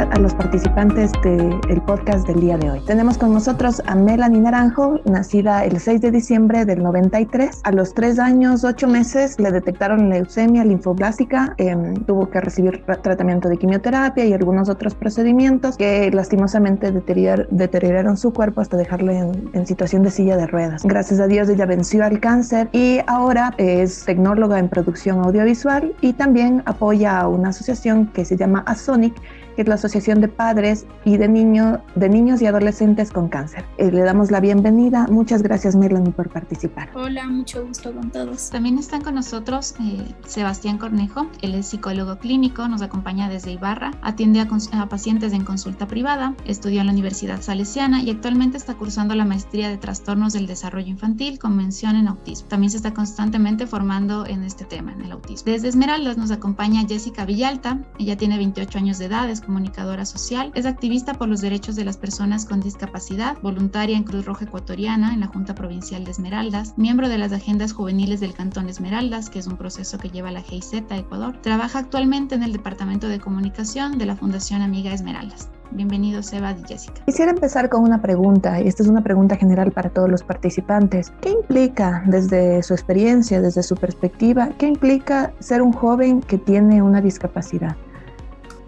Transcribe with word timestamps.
a 0.00 0.18
los 0.18 0.32
participantes 0.32 1.12
del 1.22 1.82
podcast 1.82 2.26
del 2.26 2.40
día 2.40 2.56
de 2.56 2.70
hoy. 2.70 2.80
Tenemos 2.86 3.18
con 3.18 3.34
nosotros 3.34 3.82
a 3.86 3.94
Melanie 3.94 4.40
Naranjo, 4.40 5.00
nacida 5.04 5.64
el 5.64 5.78
6 5.78 6.00
de 6.00 6.10
diciembre 6.10 6.64
del 6.64 6.82
93. 6.82 7.60
A 7.64 7.72
los 7.72 7.92
3 7.92 8.18
años, 8.18 8.64
8 8.64 8.88
meses 8.88 9.38
le 9.38 9.50
detectaron 9.52 10.08
leucemia 10.08 10.64
linfoblástica, 10.64 11.54
em, 11.58 11.94
tuvo 12.06 12.30
que 12.30 12.40
recibir 12.40 12.82
tratamiento 13.02 13.48
de 13.50 13.58
quimioterapia 13.58 14.24
y 14.24 14.32
algunos 14.32 14.70
otros 14.70 14.94
procedimientos 14.94 15.76
que 15.76 16.10
lastimosamente 16.10 16.92
deterioraron 16.92 18.16
su 18.16 18.32
cuerpo 18.32 18.62
hasta 18.62 18.78
dejarle 18.78 19.18
en, 19.18 19.50
en 19.52 19.66
situación 19.66 20.02
de 20.02 20.10
silla 20.10 20.36
de 20.36 20.46
ruedas. 20.46 20.82
Gracias 20.82 21.20
a 21.20 21.26
Dios 21.26 21.48
ella 21.50 21.66
venció 21.66 22.04
al 22.04 22.20
cáncer 22.20 22.70
y 22.72 23.00
ahora 23.06 23.52
es 23.58 24.04
tecnóloga 24.06 24.58
en 24.58 24.68
producción 24.68 25.18
audiovisual 25.18 25.94
y 26.00 26.14
también 26.14 26.62
apoya 26.64 27.18
a 27.18 27.28
una 27.28 27.50
asociación 27.50 28.06
que 28.06 28.24
se 28.24 28.36
llama 28.36 28.62
ASONIC 28.66 29.14
que 29.56 29.62
es 29.62 29.68
la 29.68 29.74
Asociación 29.74 30.20
de 30.20 30.28
Padres 30.28 30.86
y 31.04 31.16
de, 31.16 31.28
Niño, 31.28 31.82
de 31.94 32.08
Niños 32.08 32.42
y 32.42 32.46
Adolescentes 32.46 33.10
con 33.10 33.28
Cáncer. 33.28 33.64
Eh, 33.78 33.90
le 33.90 34.02
damos 34.02 34.30
la 34.30 34.40
bienvenida. 34.40 35.06
Muchas 35.10 35.42
gracias, 35.42 35.76
Melanie, 35.76 36.12
por 36.12 36.28
participar. 36.28 36.90
Hola, 36.94 37.26
mucho 37.26 37.66
gusto 37.66 37.92
con 37.92 38.10
todos. 38.10 38.50
También 38.50 38.78
están 38.78 39.02
con 39.02 39.14
nosotros 39.14 39.74
eh, 39.80 40.14
Sebastián 40.26 40.78
Cornejo. 40.78 41.26
Él 41.42 41.54
es 41.54 41.66
psicólogo 41.66 42.18
clínico, 42.18 42.68
nos 42.68 42.82
acompaña 42.82 43.28
desde 43.28 43.52
Ibarra, 43.52 43.92
atiende 44.02 44.40
a, 44.40 44.48
a 44.72 44.88
pacientes 44.88 45.32
en 45.32 45.44
consulta 45.44 45.86
privada, 45.86 46.34
estudió 46.44 46.80
en 46.80 46.86
la 46.86 46.92
Universidad 46.92 47.40
Salesiana 47.40 48.02
y 48.02 48.10
actualmente 48.10 48.56
está 48.56 48.74
cursando 48.74 49.14
la 49.14 49.24
maestría 49.24 49.68
de 49.68 49.78
trastornos 49.78 50.32
del 50.32 50.46
desarrollo 50.46 50.88
infantil 50.88 51.38
con 51.38 51.56
mención 51.56 51.96
en 51.96 52.08
autismo. 52.08 52.48
También 52.48 52.70
se 52.70 52.76
está 52.76 52.94
constantemente 52.94 53.66
formando 53.66 54.26
en 54.26 54.44
este 54.44 54.64
tema, 54.64 54.92
en 54.92 55.02
el 55.02 55.12
autismo. 55.12 55.52
Desde 55.52 55.68
Esmeraldas 55.68 56.16
nos 56.16 56.30
acompaña 56.30 56.86
Jessica 56.86 57.24
Villalta. 57.24 57.78
Ella 57.98 58.16
tiene 58.16 58.36
28 58.36 58.78
años 58.78 58.98
de 58.98 59.06
edad, 59.06 59.28
comunicadora 59.42 60.04
social, 60.04 60.52
es 60.54 60.66
activista 60.66 61.14
por 61.14 61.28
los 61.28 61.40
derechos 61.40 61.76
de 61.76 61.84
las 61.84 61.96
personas 61.96 62.44
con 62.44 62.60
discapacidad, 62.60 63.36
voluntaria 63.42 63.96
en 63.96 64.04
Cruz 64.04 64.24
Roja 64.24 64.44
Ecuatoriana 64.44 65.14
en 65.14 65.20
la 65.20 65.26
Junta 65.26 65.54
Provincial 65.54 66.04
de 66.04 66.10
Esmeraldas, 66.10 66.74
miembro 66.76 67.08
de 67.08 67.18
las 67.18 67.32
agendas 67.32 67.72
juveniles 67.72 68.20
del 68.20 68.34
Cantón 68.34 68.68
Esmeraldas, 68.68 69.30
que 69.30 69.38
es 69.38 69.46
un 69.46 69.56
proceso 69.56 69.98
que 69.98 70.10
lleva 70.10 70.30
la 70.30 70.42
GIZ 70.42 70.72
Ecuador. 70.90 71.36
Trabaja 71.42 71.78
actualmente 71.78 72.34
en 72.34 72.42
el 72.42 72.52
Departamento 72.52 73.08
de 73.08 73.20
Comunicación 73.20 73.98
de 73.98 74.06
la 74.06 74.16
Fundación 74.16 74.62
Amiga 74.62 74.92
Esmeraldas. 74.92 75.48
Bienvenidos, 75.72 76.26
Seba 76.26 76.50
y 76.50 76.64
Jessica. 76.66 77.00
Quisiera 77.06 77.30
empezar 77.30 77.68
con 77.68 77.84
una 77.84 78.02
pregunta, 78.02 78.60
y 78.60 78.66
esta 78.66 78.82
es 78.82 78.88
una 78.88 79.02
pregunta 79.02 79.36
general 79.36 79.70
para 79.70 79.88
todos 79.90 80.10
los 80.10 80.24
participantes. 80.24 81.12
¿Qué 81.20 81.30
implica, 81.30 82.02
desde 82.06 82.62
su 82.64 82.74
experiencia, 82.74 83.40
desde 83.40 83.62
su 83.62 83.76
perspectiva, 83.76 84.48
qué 84.58 84.66
implica 84.66 85.32
ser 85.38 85.62
un 85.62 85.72
joven 85.72 86.22
que 86.22 86.38
tiene 86.38 86.82
una 86.82 87.00
discapacidad? 87.00 87.76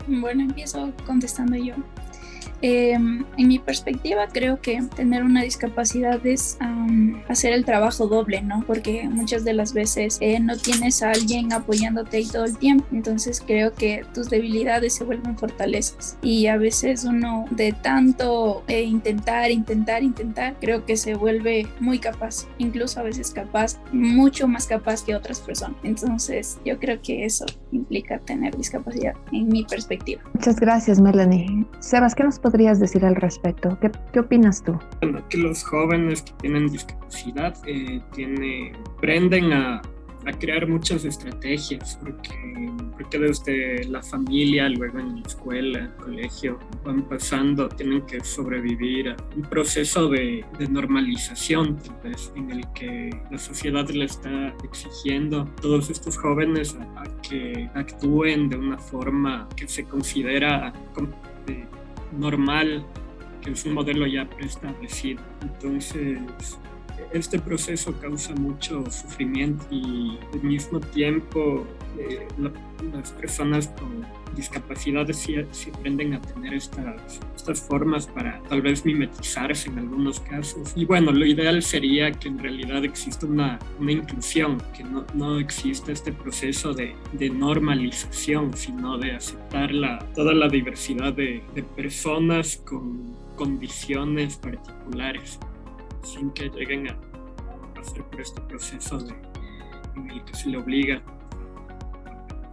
Bueno, 0.06 0.42
empiezo 0.42 0.92
contestando 1.06 1.56
yo. 1.56 1.74
Em, 2.62 3.24
en 3.36 3.48
mi 3.48 3.58
perspectiva, 3.58 4.28
creo 4.28 4.60
que 4.60 4.80
tener 4.94 5.24
una 5.24 5.42
discapacidad 5.42 6.24
es 6.24 6.56
hacer 7.28 7.52
el 7.52 7.64
trabajo 7.64 8.06
doble, 8.06 8.40
¿no? 8.40 8.62
Porque 8.66 9.08
muchas 9.08 9.44
de 9.44 9.52
las 9.52 9.72
veces 9.72 10.18
eh, 10.20 10.38
no 10.38 10.56
tienes 10.56 11.02
a 11.02 11.10
alguien 11.10 11.52
apoyándote 11.52 12.18
ahí 12.18 12.26
todo 12.26 12.44
el 12.44 12.56
tiempo. 12.56 12.86
Entonces 12.92 13.42
creo 13.44 13.74
que 13.74 14.04
tus 14.14 14.30
debilidades 14.30 14.94
se 14.94 15.04
vuelven 15.04 15.36
fortalezas. 15.36 16.16
Y 16.22 16.46
a 16.46 16.56
veces 16.56 17.04
uno 17.04 17.46
de 17.50 17.72
tanto 17.72 18.62
eh, 18.68 18.82
intentar, 18.82 19.50
intentar, 19.50 20.02
intentar, 20.02 20.54
creo 20.60 20.84
que 20.84 20.96
se 20.96 21.14
vuelve 21.14 21.66
muy 21.80 21.98
capaz. 21.98 22.46
Incluso 22.58 23.00
a 23.00 23.02
veces 23.02 23.30
capaz, 23.30 23.80
mucho 23.92 24.46
más 24.46 24.66
capaz 24.66 25.02
que 25.02 25.16
otras 25.16 25.40
personas. 25.40 25.76
Entonces 25.82 26.58
yo 26.64 26.78
creo 26.78 27.00
que 27.02 27.24
eso 27.24 27.44
implica 27.72 28.18
tener 28.20 28.56
discapacidad 28.56 29.14
en 29.32 29.48
mi 29.48 29.64
perspectiva. 29.64 30.22
Muchas 30.34 30.60
gracias, 30.60 31.00
Melanie. 31.00 31.66
Sebas, 31.80 32.14
¿qué 32.14 32.22
nos 32.22 32.38
podrías 32.52 32.78
decir 32.78 33.02
al 33.06 33.16
respecto? 33.16 33.78
¿Qué, 33.80 33.90
qué 34.12 34.20
opinas 34.20 34.62
tú? 34.62 34.78
Bueno, 35.00 35.26
que 35.30 35.38
los 35.38 35.64
jóvenes 35.64 36.20
que 36.20 36.32
tienen 36.42 36.66
discapacidad 36.68 37.56
eh, 37.66 38.02
tiene, 38.14 38.72
a, 39.54 39.80
a, 40.26 40.32
crear 40.38 40.68
muchas 40.68 41.06
estrategias, 41.06 41.98
porque, 42.02 42.70
porque 42.92 43.18
desde 43.18 43.84
la 43.84 44.02
familia, 44.02 44.68
luego 44.68 44.98
en 44.98 45.22
la 45.22 45.26
escuela, 45.26 45.78
el 45.78 45.94
colegio, 45.94 46.58
van 46.84 47.08
pasando, 47.08 47.70
tienen 47.70 48.02
que 48.02 48.20
sobrevivir 48.20 49.08
a 49.08 49.16
un 49.34 49.42
proceso 49.44 50.10
de, 50.10 50.44
de 50.58 50.68
normalización, 50.68 51.78
en 52.36 52.50
el 52.50 52.70
que 52.74 53.18
la 53.30 53.38
sociedad 53.38 53.88
le 53.88 54.04
está 54.04 54.54
exigiendo 54.62 55.40
a 55.40 55.56
todos 55.62 55.88
estos 55.88 56.18
jóvenes 56.18 56.76
a, 56.76 57.00
a 57.00 57.22
que 57.22 57.70
actúen 57.74 58.50
de 58.50 58.56
una 58.56 58.76
forma 58.76 59.48
que 59.56 59.66
se 59.66 59.84
considera 59.84 60.74
normal, 62.12 62.84
que 63.42 63.50
es 63.50 63.64
un 63.64 63.74
modelo 63.74 64.06
ya 64.06 64.28
preestablecido. 64.28 65.22
Entonces, 65.42 66.18
este 67.12 67.38
proceso 67.38 67.98
causa 68.00 68.34
mucho 68.34 68.84
sufrimiento 68.90 69.64
y 69.70 70.18
al 70.32 70.42
mismo 70.42 70.80
tiempo 70.80 71.66
eh, 71.98 72.26
las 72.92 73.12
personas 73.12 73.68
con 73.68 74.04
discapacidades 74.34 75.18
sí, 75.18 75.36
aprenden 75.72 76.14
a 76.14 76.22
tener 76.22 76.54
estas, 76.54 77.20
estas 77.36 77.60
formas 77.60 78.06
para 78.06 78.42
tal 78.44 78.62
vez 78.62 78.84
mimetizarse 78.84 79.68
en 79.68 79.78
algunos 79.78 80.20
casos. 80.20 80.72
Y 80.74 80.84
bueno, 80.84 81.12
lo 81.12 81.26
ideal 81.26 81.62
sería 81.62 82.12
que 82.12 82.28
en 82.28 82.38
realidad 82.38 82.84
exista 82.84 83.26
una, 83.26 83.58
una 83.78 83.92
inclusión, 83.92 84.62
que 84.76 84.84
no, 84.84 85.04
no 85.14 85.38
exista 85.38 85.92
este 85.92 86.12
proceso 86.12 86.72
de, 86.72 86.94
de, 87.12 87.30
normalización, 87.30 88.56
sino 88.56 88.98
de 88.98 89.12
aceptar 89.12 89.72
la, 89.72 89.98
toda 90.14 90.32
la 90.32 90.48
diversidad 90.48 91.12
de, 91.12 91.42
de 91.54 91.62
personas 91.62 92.56
con 92.56 93.14
condiciones 93.36 94.36
particulares, 94.36 95.38
sin 96.02 96.30
que 96.30 96.48
lleguen 96.48 96.90
a 96.90 96.96
pasar 97.74 98.08
por 98.10 98.20
este 98.20 98.40
proceso 98.42 98.98
de, 98.98 99.14
en 99.96 100.10
el 100.10 100.24
que 100.24 100.34
se 100.34 100.48
le 100.48 100.58
obliga 100.58 101.02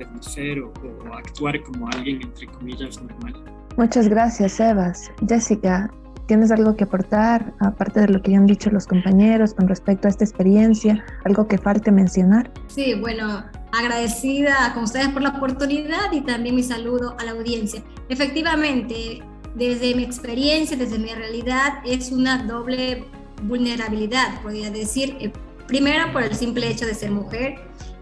o, 0.05 1.09
o, 1.09 1.13
actuar 1.13 1.61
como 1.63 1.87
alguien, 1.89 2.21
entre 2.21 2.47
comillas, 2.47 3.01
normal. 3.01 3.33
Muchas 3.77 4.07
gracias, 4.07 4.53
Sebas. 4.53 5.11
Jessica, 5.27 5.91
¿tienes 6.27 6.51
algo 6.51 6.75
que 6.75 6.83
aportar, 6.83 7.53
aparte 7.59 8.01
de 8.01 8.07
lo 8.09 8.21
que 8.21 8.31
ya 8.31 8.37
han 8.37 8.45
dicho 8.45 8.69
los 8.69 8.85
compañeros 8.85 9.53
con 9.53 9.67
respecto 9.67 10.07
a 10.07 10.11
esta 10.11 10.23
experiencia? 10.23 11.03
¿Algo 11.25 11.47
que 11.47 11.57
falte 11.57 11.91
mencionar? 11.91 12.51
Sí, 12.67 12.95
bueno, 12.99 13.43
agradecida 13.71 14.73
con 14.73 14.83
ustedes 14.83 15.09
por 15.09 15.21
la 15.21 15.29
oportunidad 15.29 16.11
y 16.11 16.21
también 16.21 16.55
mi 16.55 16.63
saludo 16.63 17.15
a 17.19 17.23
la 17.23 17.31
audiencia. 17.31 17.83
Efectivamente, 18.09 19.21
desde 19.55 19.95
mi 19.95 20.03
experiencia, 20.03 20.77
desde 20.77 20.99
mi 20.99 21.13
realidad, 21.13 21.79
es 21.85 22.11
una 22.11 22.43
doble 22.43 23.05
vulnerabilidad, 23.43 24.41
podría 24.41 24.69
decir. 24.69 25.17
Eh, 25.19 25.31
primero, 25.67 26.11
por 26.11 26.23
el 26.23 26.35
simple 26.35 26.69
hecho 26.69 26.85
de 26.85 26.93
ser 26.93 27.11
mujer 27.11 27.55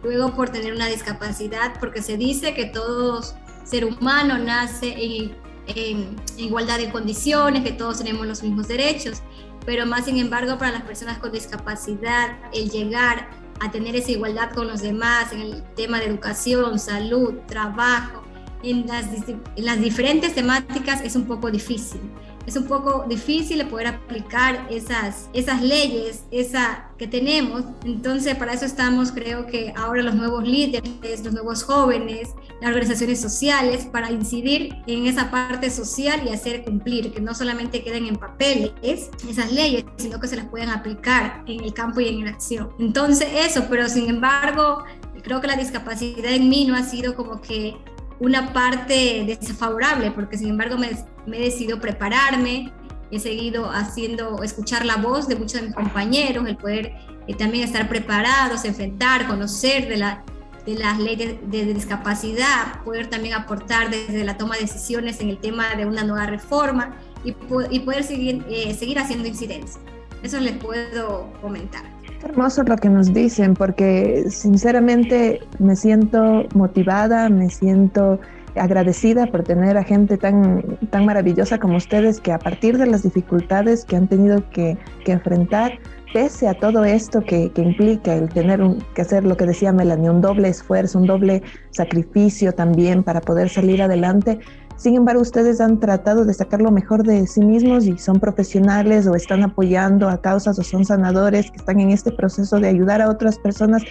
luego 0.03 0.34
por 0.34 0.50
tener 0.50 0.74
una 0.74 0.88
discapacidad, 0.88 1.80
porque 1.80 2.02
se 2.02 2.18
dice 2.18 2.53
que 2.53 2.66
todo 2.66 3.22
ser 3.63 3.85
humano 3.85 4.38
nace 4.38 4.96
en, 4.97 6.16
igualdad 6.38 6.78
de 6.78 6.90
condiciones, 6.90 7.63
que 7.63 7.74
todos 7.74 7.97
tenemos 7.97 8.25
los 8.25 8.41
mismos 8.41 8.69
derechos, 8.69 9.22
pero 9.66 9.85
más 9.85 10.06
sin 10.06 10.18
embargo 10.18 10.58
para 10.58 10.72
las 10.72 10.84
personas 10.84 11.18
con 11.18 11.31
discapacidad, 11.34 12.38
el 12.53 12.69
llegar 12.69 13.30
a 13.59 13.69
tener 13.69 13.96
esa 13.96 14.12
igualdad 14.12 14.53
con 14.53 14.68
los 14.68 14.81
demás 14.81 15.34
en 15.34 15.41
el 15.41 15.63
tema 15.75 16.00
de 16.00 16.06
educación, 16.06 16.79
salud, 16.79 17.34
trabajo, 17.47 18.24
en 18.64 18.88
las, 18.88 19.08
en 19.28 19.66
las 19.66 19.81
diferentes 19.81 20.34
temáticas 20.34 21.02
es 21.02 21.16
un 21.16 21.25
poco 21.25 21.52
difícil 21.52 22.00
es 22.47 22.56
un 22.56 22.63
poco 22.63 23.06
difícil 23.08 23.58
de 23.58 23.66
poder 23.66 23.88
aplicar 23.88 24.66
esas, 24.72 25.29
esas 25.34 25.61
leyes 25.61 26.23
esa 26.32 26.90
que 26.97 27.05
tenemos. 27.05 27.66
Entonces, 27.84 28.35
para 28.35 28.53
eso 28.53 28.66
estamos, 28.66 29.11
creo 29.11 29.46
que 29.46 29.73
ahora 29.76 30.02
los 30.02 30.16
nuevos 30.16 30.47
líderes, 30.47 31.23
los 31.26 31.34
nuevos 31.34 31.64
jóvenes, 31.64 32.29
las 32.61 32.70
organizaciones 32.70 33.20
sociales, 33.20 33.85
para 33.85 34.11
incidir 34.11 34.73
en 34.88 35.08
esa 35.08 35.29
parte 35.29 35.70
social 35.70 36.22
y 36.26 36.29
hacer 36.29 36.64
cumplir, 36.64 37.14
que 37.14 37.20
no 37.20 37.35
solamente 37.35 37.84
queden 37.84 38.05
en 38.05 38.16
papeles 38.16 38.72
esas 38.82 39.52
leyes, 39.52 39.84
sino 39.97 40.20
que 40.22 40.29
se 40.29 40.38
las 40.38 40.46
puedan 40.46 40.70
aplicar 40.70 41.44
en 41.47 41.66
el 41.66 41.73
campo 41.73 41.99
y 41.99 42.08
en 42.08 42.23
la 42.23 42.32
acción. 42.32 42.70
Entonces, 42.79 43.28
eso, 43.46 43.66
pero 43.70 43.90
sin 43.90 44.09
embargo, 44.09 44.85
creo 45.22 45.41
que 45.41 45.47
la 45.47 45.58
discapacidad 45.58 46.32
en 46.32 46.47
mí 46.47 46.66
no 46.66 46.76
ha 46.78 46.84
sido 46.84 47.14
como 47.14 47.41
que 47.41 47.76
una 48.19 48.53
parte 48.53 49.23
desfavorable, 49.40 50.11
porque 50.11 50.37
sin 50.37 50.49
embargo 50.49 50.78
me, 50.78 50.90
me 51.25 51.37
he 51.37 51.46
decidido 51.46 51.79
prepararme, 51.79 52.72
he 53.11 53.19
seguido 53.19 53.72
haciendo, 53.72 54.43
escuchar 54.43 54.85
la 54.85 54.97
voz 54.97 55.28
de 55.28 55.35
muchos 55.35 55.61
de 55.61 55.67
mis 55.67 55.75
compañeros, 55.75 56.47
el 56.47 56.58
poder 56.58 56.93
eh, 57.28 57.34
también 57.35 57.64
estar 57.64 57.87
preparados, 57.87 58.66
enfrentar, 58.66 59.28
conocer 59.28 59.87
de, 59.87 59.97
la, 59.97 60.23
de 60.66 60.75
las 60.75 60.99
leyes 60.99 61.37
de, 61.49 61.73
discapacidad, 61.73 62.84
poder 62.84 63.08
también 63.08 63.35
aportar 63.35 63.90
desde 63.90 64.23
la 64.23 64.37
toma 64.37 64.55
de 64.55 64.61
decisiones 64.61 65.22
en 65.22 65.29
el 65.29 65.37
tema 65.37 65.75
de 65.75 65.85
una 65.85 66.03
nueva 66.03 66.25
reforma 66.25 66.96
y, 67.23 67.35
y 67.70 67.79
poder 67.79 68.03
seguir, 68.03 68.46
eh, 68.49 68.73
seguir 68.73 68.99
haciendo 68.99 69.28
incidencia. 69.28 69.79
Eso 70.23 70.40
les 70.40 70.58
puedo 70.58 71.31
comentar 71.41 71.97
hermoso 72.23 72.64
lo 72.64 72.75
que 72.78 72.90
nos 72.90 73.14
dicen, 73.14 73.53
porque 73.53 74.25
sinceramente 74.29 75.40
me 75.59 75.75
siento 75.75 76.46
motivada, 76.53 77.29
me 77.29 77.49
siento 77.49 78.19
agradecida 78.55 79.28
por 79.28 79.43
tener 79.43 79.78
a 79.78 79.84
gente 79.84 80.17
tan, 80.17 80.79
tan 80.90 81.05
maravillosa 81.05 81.59
como 81.59 81.78
ustedes 81.78 82.19
que 82.19 82.31
a 82.31 82.40
partir 82.40 82.78
de 82.78 82.87
las 82.87 83.03
dificultades 83.03 83.85
que 83.85 83.96
han 83.96 84.08
tenido 84.08 84.49
que, 84.49 84.78
que 85.05 85.11
enfrentar, 85.11 85.79
pese 86.14 86.47
a 86.47 86.53
todo 86.53 86.85
esto 86.85 87.22
que, 87.22 87.52
que 87.52 87.61
implica 87.61 88.16
el 88.16 88.29
tener 88.29 88.61
un, 88.61 88.81
que 88.96 89.02
hacer 89.02 89.23
lo 89.23 89.37
que 89.37 89.46
decía 89.46 89.72
Melanie, 89.72 90.09
un 90.09 90.22
doble 90.22 90.49
esfuerzo, 90.49 90.99
un 90.99 91.05
doble 91.05 91.43
sacrificio 91.72 92.52
también 92.53 93.03
para 93.03 93.22
poder 93.22 93.49
salir 93.49 93.81
adelante, 93.81 94.40
sin 94.78 94.96
embargo, 94.96 95.22
ustedes 95.22 95.59
han 95.59 95.79
tratado 95.79 96.24
de 96.24 96.34
sacar 96.35 96.62
lo 96.62 96.72
mejor 96.72 97.03
de 97.03 97.26
sí 97.26 97.41
mismos 97.41 97.85
y 97.85 97.97
son 97.97 98.20
profesionales 98.20 99.08
o 99.08 99.16
están 99.16 99.44
apoyando 99.44 100.08
a 100.08 100.22
causas 100.22 100.59
o 100.59 100.64
son 100.64 100.85
sanadores 100.85 101.50
que 101.50 101.58
están 101.58 101.79
en 101.79 101.90
este 101.90 102.12
proceso 102.12 102.59
de 102.59 102.68
ayudar 102.68 103.02
a 103.02 103.09
otras 103.09 103.40
personas 103.40 103.84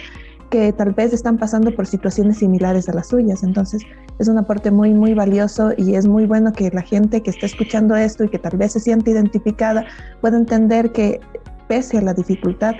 que 0.49 0.71
tal 0.71 0.93
vez 0.93 1.11
están 1.11 1.37
pasando 1.37 1.75
por 1.75 1.85
situaciones 1.87 2.37
similares 2.37 2.87
a 2.87 2.93
las 2.93 3.07
suyas. 3.07 3.43
Entonces, 3.43 3.83
es 4.17 4.29
un 4.29 4.37
aporte 4.37 4.71
muy, 4.71 4.93
muy 4.93 5.13
valioso 5.13 5.71
y 5.75 5.95
es 5.95 6.07
muy 6.07 6.25
bueno 6.25 6.53
que 6.53 6.69
la 6.71 6.83
gente 6.83 7.21
que 7.21 7.31
está 7.31 7.47
escuchando 7.47 7.95
esto 7.97 8.23
y 8.23 8.29
que 8.29 8.39
tal 8.39 8.57
vez 8.57 8.71
se 8.71 8.79
siente 8.79 9.11
identificada 9.11 9.85
pueda 10.21 10.37
entender 10.37 10.93
que 10.93 11.19
pese 11.67 11.97
a 11.97 12.01
la 12.01 12.13
dificultad, 12.13 12.75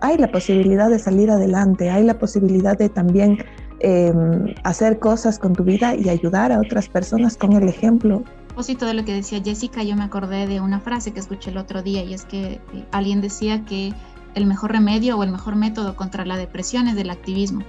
hay 0.00 0.16
la 0.16 0.30
posibilidad 0.30 0.88
de 0.88 1.00
salir 1.00 1.28
adelante, 1.28 1.90
hay 1.90 2.04
la 2.04 2.20
posibilidad 2.20 2.78
de 2.78 2.88
también 2.88 3.38
Em, 3.80 4.54
hacer 4.64 4.98
cosas 4.98 5.38
con 5.38 5.54
tu 5.54 5.62
vida 5.62 5.94
y 5.94 6.08
ayudar 6.08 6.50
a 6.50 6.58
otras 6.58 6.88
personas 6.88 7.36
con 7.36 7.52
el 7.52 7.68
ejemplo. 7.68 8.24
A 8.26 8.48
propósito 8.48 8.86
de 8.86 8.94
lo 8.94 9.04
que 9.04 9.14
decía 9.14 9.40
Jessica, 9.40 9.84
yo 9.84 9.94
me 9.94 10.02
acordé 10.02 10.48
de 10.48 10.60
una 10.60 10.80
frase 10.80 11.12
que 11.12 11.20
escuché 11.20 11.50
el 11.50 11.58
otro 11.58 11.80
día 11.82 12.02
y 12.02 12.12
es 12.12 12.24
que 12.24 12.54
eh, 12.54 12.60
alguien 12.90 13.20
decía 13.20 13.64
que 13.64 13.94
el 14.34 14.46
mejor 14.46 14.72
remedio 14.72 15.16
o 15.16 15.22
el 15.22 15.30
mejor 15.30 15.54
método 15.54 15.94
contra 15.94 16.26
la 16.26 16.36
depresión 16.36 16.88
es 16.88 16.96
el 16.96 17.08
activismo. 17.08 17.62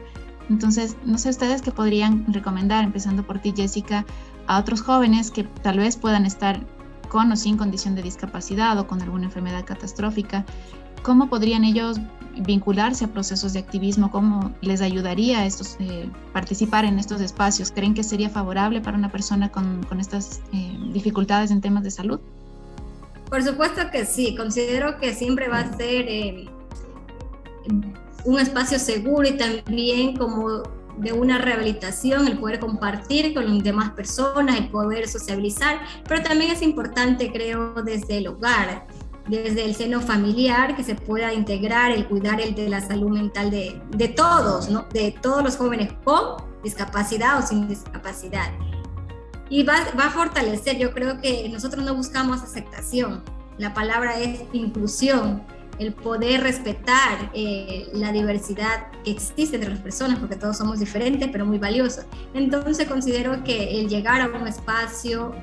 Entonces, 0.50 0.98
no 1.06 1.20
sé 1.20 1.30
ustedes 1.30 1.62
qué 1.62 1.72
podrían 1.72 2.26
recomendar, 2.34 2.84
empezando 2.84 3.22
por 3.22 3.38
ti, 3.38 3.54
Jessica, 3.56 4.04
a 4.48 4.58
otros 4.58 4.82
jóvenes 4.82 5.30
que 5.30 5.44
tal 5.44 5.78
vez 5.78 5.96
puedan 5.96 6.26
estar 6.26 6.60
con 7.08 7.32
o 7.32 7.36
sin 7.36 7.56
condición 7.56 7.94
de 7.94 8.02
discapacidad 8.02 8.78
o 8.80 8.88
con 8.88 9.02
alguna 9.04 9.26
enfermedad 9.26 9.64
catastrófica. 9.64 10.44
¿Cómo 11.04 11.30
podrían 11.30 11.64
ellos 11.64 12.00
vincularse 12.40 13.06
a 13.06 13.08
procesos 13.08 13.54
de 13.54 13.60
activismo, 13.60 14.12
cómo 14.12 14.54
les 14.62 14.82
ayudaría 14.82 15.40
a 15.40 15.46
estos, 15.46 15.78
eh, 15.80 16.10
participar 16.34 16.86
en 16.86 17.00
estos 17.00 17.22
espacios. 17.22 17.72
¿Creen 17.72 17.94
que 17.94 18.04
sería 18.04 18.30
favorable 18.30 18.82
para 18.82 18.98
una 18.98 19.12
persona 19.12 19.52
con, 19.52 19.84
con 19.84 20.00
estas 20.00 20.42
eh, 20.54 20.78
dificultades 20.94 21.52
en 21.52 21.62
temas 21.62 21.84
de 21.84 21.92
salud? 21.92 22.20
Por 23.30 23.44
supuesto 23.44 23.82
que 23.92 24.06
sí, 24.06 24.36
considero 24.36 24.98
que 25.00 25.14
siempre 25.14 25.50
va 25.50 25.60
a 25.60 25.78
ser 25.78 26.06
eh, 26.08 26.50
un 28.26 28.40
espacio 28.40 28.80
seguro 28.80 29.28
y 29.28 29.38
también 29.38 30.16
como 30.16 30.64
de 30.98 31.14
una 31.14 31.38
rehabilitación, 31.38 32.28
el 32.28 32.38
poder 32.38 32.60
compartir 32.60 33.34
con 33.34 33.54
las 33.54 33.64
demás 33.64 33.92
personas, 33.92 34.58
el 34.58 34.68
poder 34.70 35.08
sociabilizar, 35.08 35.80
pero 36.08 36.22
también 36.24 36.52
es 36.52 36.62
importante, 36.62 37.32
creo, 37.32 37.74
desde 37.84 38.18
el 38.18 38.28
hogar, 38.28 38.86
desde 39.30 39.66
el 39.66 39.76
seno 39.76 40.02
familiar, 40.02 40.76
que 40.76 40.84
se 40.84 40.96
pueda 40.96 41.34
integrar 41.34 41.92
el 41.92 42.08
cuidar 42.08 42.42
el 42.42 42.56
de 42.56 42.68
la 42.68 42.82
salud 42.82 43.12
mental 43.12 43.52
de, 43.52 43.80
de 43.92 44.08
todos, 44.08 44.70
¿no? 44.70 44.88
de 44.92 45.12
todos 45.12 45.44
los 45.44 45.56
jóvenes 45.56 45.94
con 46.04 46.44
discapacidad 46.64 47.40
o 47.40 47.46
sin 47.46 47.68
discapacidad. 47.68 48.52
Y 49.50 49.64
va, 49.64 49.78
va 49.98 50.06
a 50.06 50.10
fortalecer, 50.12 50.78
yo 50.78 50.94
creo 50.94 51.22
que 51.22 51.48
nosotros 51.50 51.84
no 51.84 51.96
buscamos 51.96 52.42
aceptación, 52.42 53.24
la 53.58 53.74
palabra 53.74 54.18
es 54.20 54.42
inclusión, 54.54 55.44
el 55.80 55.94
poder 55.94 56.42
respetar 56.42 57.32
eh, 57.34 57.90
la 57.94 58.12
diversidad 58.12 58.88
que 59.04 59.12
existe 59.12 59.56
entre 59.56 59.72
las 59.72 59.80
personas, 59.80 60.20
porque 60.20 60.36
todos 60.36 60.58
somos 60.58 60.80
diferentes, 60.80 61.30
pero 61.32 61.46
muy 61.46 61.58
valiosos. 61.58 62.06
Entonces 62.34 62.88
considero 62.88 63.44
que 63.44 63.80
el 63.80 63.88
llegar 63.88 64.22
a 64.22 64.28
un 64.28 64.48
espacio 64.48 65.34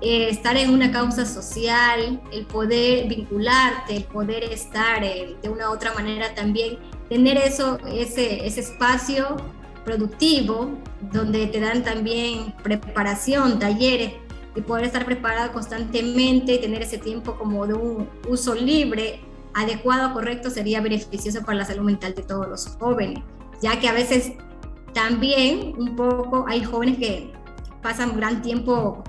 eh, 0.00 0.28
estar 0.28 0.56
en 0.56 0.70
una 0.70 0.92
causa 0.92 1.26
social, 1.26 2.20
el 2.32 2.46
poder 2.46 3.08
vincularte, 3.08 3.96
el 3.96 4.04
poder 4.04 4.44
estar 4.44 5.02
eh, 5.02 5.36
de 5.42 5.48
una 5.48 5.70
u 5.70 5.72
otra 5.72 5.92
manera 5.92 6.34
también, 6.34 6.78
tener 7.08 7.36
eso, 7.36 7.78
ese, 7.88 8.46
ese 8.46 8.60
espacio 8.60 9.36
productivo 9.84 10.70
donde 11.12 11.46
te 11.48 11.58
dan 11.60 11.82
también 11.82 12.54
preparación, 12.62 13.58
talleres 13.58 14.12
y 14.54 14.60
poder 14.60 14.84
estar 14.84 15.04
preparado 15.04 15.52
constantemente 15.52 16.54
y 16.54 16.60
tener 16.60 16.82
ese 16.82 16.98
tiempo 16.98 17.36
como 17.36 17.66
de 17.66 17.74
un 17.74 18.08
uso 18.28 18.54
libre, 18.54 19.20
adecuado, 19.54 20.12
correcto, 20.12 20.50
sería 20.50 20.80
beneficioso 20.80 21.44
para 21.44 21.58
la 21.58 21.64
salud 21.64 21.84
mental 21.84 22.14
de 22.14 22.22
todos 22.22 22.48
los 22.48 22.66
jóvenes, 22.78 23.20
ya 23.60 23.80
que 23.80 23.88
a 23.88 23.92
veces 23.92 24.32
también 24.92 25.74
un 25.76 25.96
poco 25.96 26.44
hay 26.46 26.62
jóvenes 26.62 26.98
que 26.98 27.32
pasan 27.82 28.16
gran 28.16 28.42
tiempo 28.42 29.02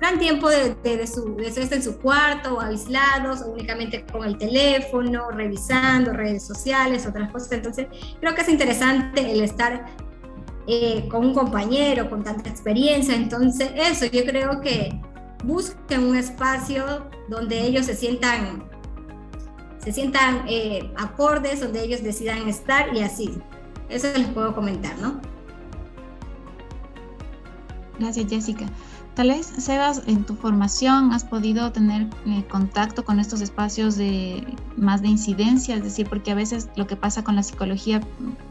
gran 0.00 0.18
tiempo 0.18 0.48
de, 0.48 0.74
de, 0.82 1.06
su, 1.06 1.36
de 1.36 1.48
estar 1.48 1.72
en 1.72 1.82
su 1.82 1.98
cuarto 1.98 2.54
o 2.54 2.60
aislados 2.60 3.42
únicamente 3.46 4.04
con 4.10 4.24
el 4.24 4.38
teléfono, 4.38 5.30
revisando 5.30 6.12
redes 6.12 6.46
sociales, 6.46 7.06
otras 7.06 7.30
cosas. 7.30 7.52
Entonces, 7.52 7.86
creo 8.18 8.34
que 8.34 8.40
es 8.40 8.48
interesante 8.48 9.30
el 9.30 9.42
estar 9.42 9.86
eh, 10.66 11.06
con 11.10 11.26
un 11.26 11.34
compañero 11.34 12.08
con 12.08 12.24
tanta 12.24 12.48
experiencia. 12.48 13.14
Entonces, 13.14 13.70
eso, 13.76 14.06
yo 14.06 14.24
creo 14.24 14.60
que 14.60 14.98
busquen 15.44 16.04
un 16.04 16.16
espacio 16.16 17.08
donde 17.28 17.60
ellos 17.60 17.86
se 17.86 17.94
sientan 17.94 18.68
se 19.78 19.92
sientan 19.92 20.44
eh, 20.46 20.92
acordes, 20.98 21.60
donde 21.60 21.82
ellos 21.82 22.02
decidan 22.02 22.46
estar 22.48 22.94
y 22.94 23.00
así. 23.00 23.38
Eso 23.88 24.08
les 24.14 24.28
puedo 24.28 24.54
comentar, 24.54 24.96
¿no? 24.98 25.20
Gracias, 27.98 28.28
Jessica. 28.28 28.66
Tal 29.14 29.28
vez, 29.28 29.46
Sebas, 29.46 30.02
en 30.06 30.24
tu 30.24 30.36
formación 30.36 31.12
has 31.12 31.24
podido 31.24 31.72
tener 31.72 32.08
eh, 32.26 32.44
contacto 32.48 33.04
con 33.04 33.18
estos 33.18 33.40
espacios 33.40 33.96
de 33.96 34.46
más 34.76 35.02
de 35.02 35.08
incidencia, 35.08 35.74
es 35.74 35.82
decir, 35.82 36.08
porque 36.08 36.30
a 36.30 36.34
veces 36.34 36.68
lo 36.76 36.86
que 36.86 36.96
pasa 36.96 37.24
con 37.24 37.34
la 37.34 37.42
psicología 37.42 38.00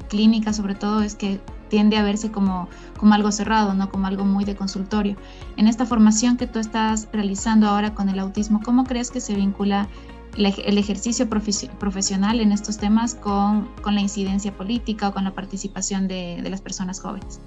clínica, 0.10 0.52
sobre 0.52 0.76
todo, 0.76 1.02
es 1.02 1.16
que 1.16 1.40
tiende 1.70 1.98
a 1.98 2.04
verse 2.04 2.30
como, 2.30 2.68
como 2.98 3.14
algo 3.14 3.32
cerrado, 3.32 3.74
no 3.74 3.90
como 3.90 4.08
algo 4.08 4.26
muy 4.26 4.44
de 4.44 4.56
consultorio. 4.56 5.16
En 5.56 5.68
esta 5.68 5.86
formación 5.86 6.36
que 6.36 6.46
tú 6.46 6.60
estás 6.60 7.08
realizando 7.14 7.68
ahora 7.68 7.96
con 7.96 8.10
el 8.10 8.20
autismo, 8.20 8.60
¿cómo 8.64 8.84
crees 8.84 9.12
que 9.12 9.22
se 9.22 9.36
vincula 9.36 9.88
el 10.36 10.78
ejercicio 10.78 11.28
profesional 11.30 12.40
en 12.40 12.52
estos 12.52 12.78
temas 12.78 13.16
con, 13.16 13.68
con, 13.82 13.96
la 13.96 14.02
incidencia 14.02 14.56
política 14.56 15.10
o 15.10 15.14
con 15.14 15.24
la 15.24 15.34
participación 15.34 16.08
de, 16.08 16.40
de 16.44 16.50
las 16.50 16.62
personas 16.62 17.00
jóvenes? 17.00 17.40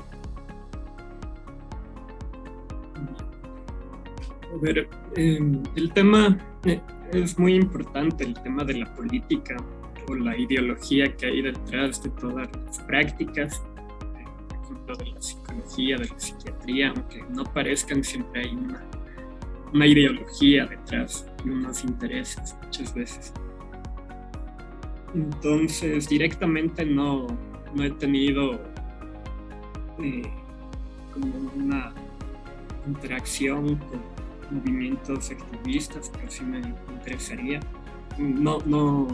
Ver, 4.62 4.88
em, 5.16 5.62
el 5.74 5.92
tema 5.92 6.38
eh, 6.64 6.80
es 7.12 7.38
muy 7.38 7.54
importante, 7.54 8.24
el 8.24 8.34
tema 8.42 8.64
de 8.64 8.74
la 8.74 8.94
política 8.94 9.56
o 10.08 10.14
la 10.14 10.36
ideología 10.36 11.14
que 11.16 11.26
hay 11.26 11.42
detrás 11.42 12.02
de 12.02 12.10
todas 12.10 12.48
las 12.64 12.78
prácticas, 12.80 13.60
por 13.60 14.62
ejemplo, 14.62 14.96
de 14.96 15.06
la 15.10 15.20
psicología, 15.20 15.98
de 15.98 16.08
la 16.08 16.18
psiquiatría, 16.18 16.88
aunque 16.90 17.24
no 17.30 17.44
parezcan, 17.44 18.04
siempre 18.04 18.42
hay 18.42 18.54
una, 18.54 18.82
una 19.72 19.86
ideología 19.86 20.66
detrás 20.66 21.26
y 21.44 21.50
unos 21.50 21.84
intereses 21.84 22.56
muchas 22.62 22.94
veces. 22.94 23.32
Entonces, 25.14 26.08
directamente 26.08 26.86
no, 26.86 27.26
no 27.74 27.82
he 27.82 27.90
tenido 27.90 28.54
eh, 29.98 30.22
como 31.12 31.50
una 31.56 31.92
interacción 32.86 33.76
con 33.76 34.21
movimientos 34.52 35.30
activistas, 35.30 36.12
sí 36.28 36.44
me 36.44 36.58
interesaría. 36.58 37.60
No, 38.18 38.58
no, 38.66 39.08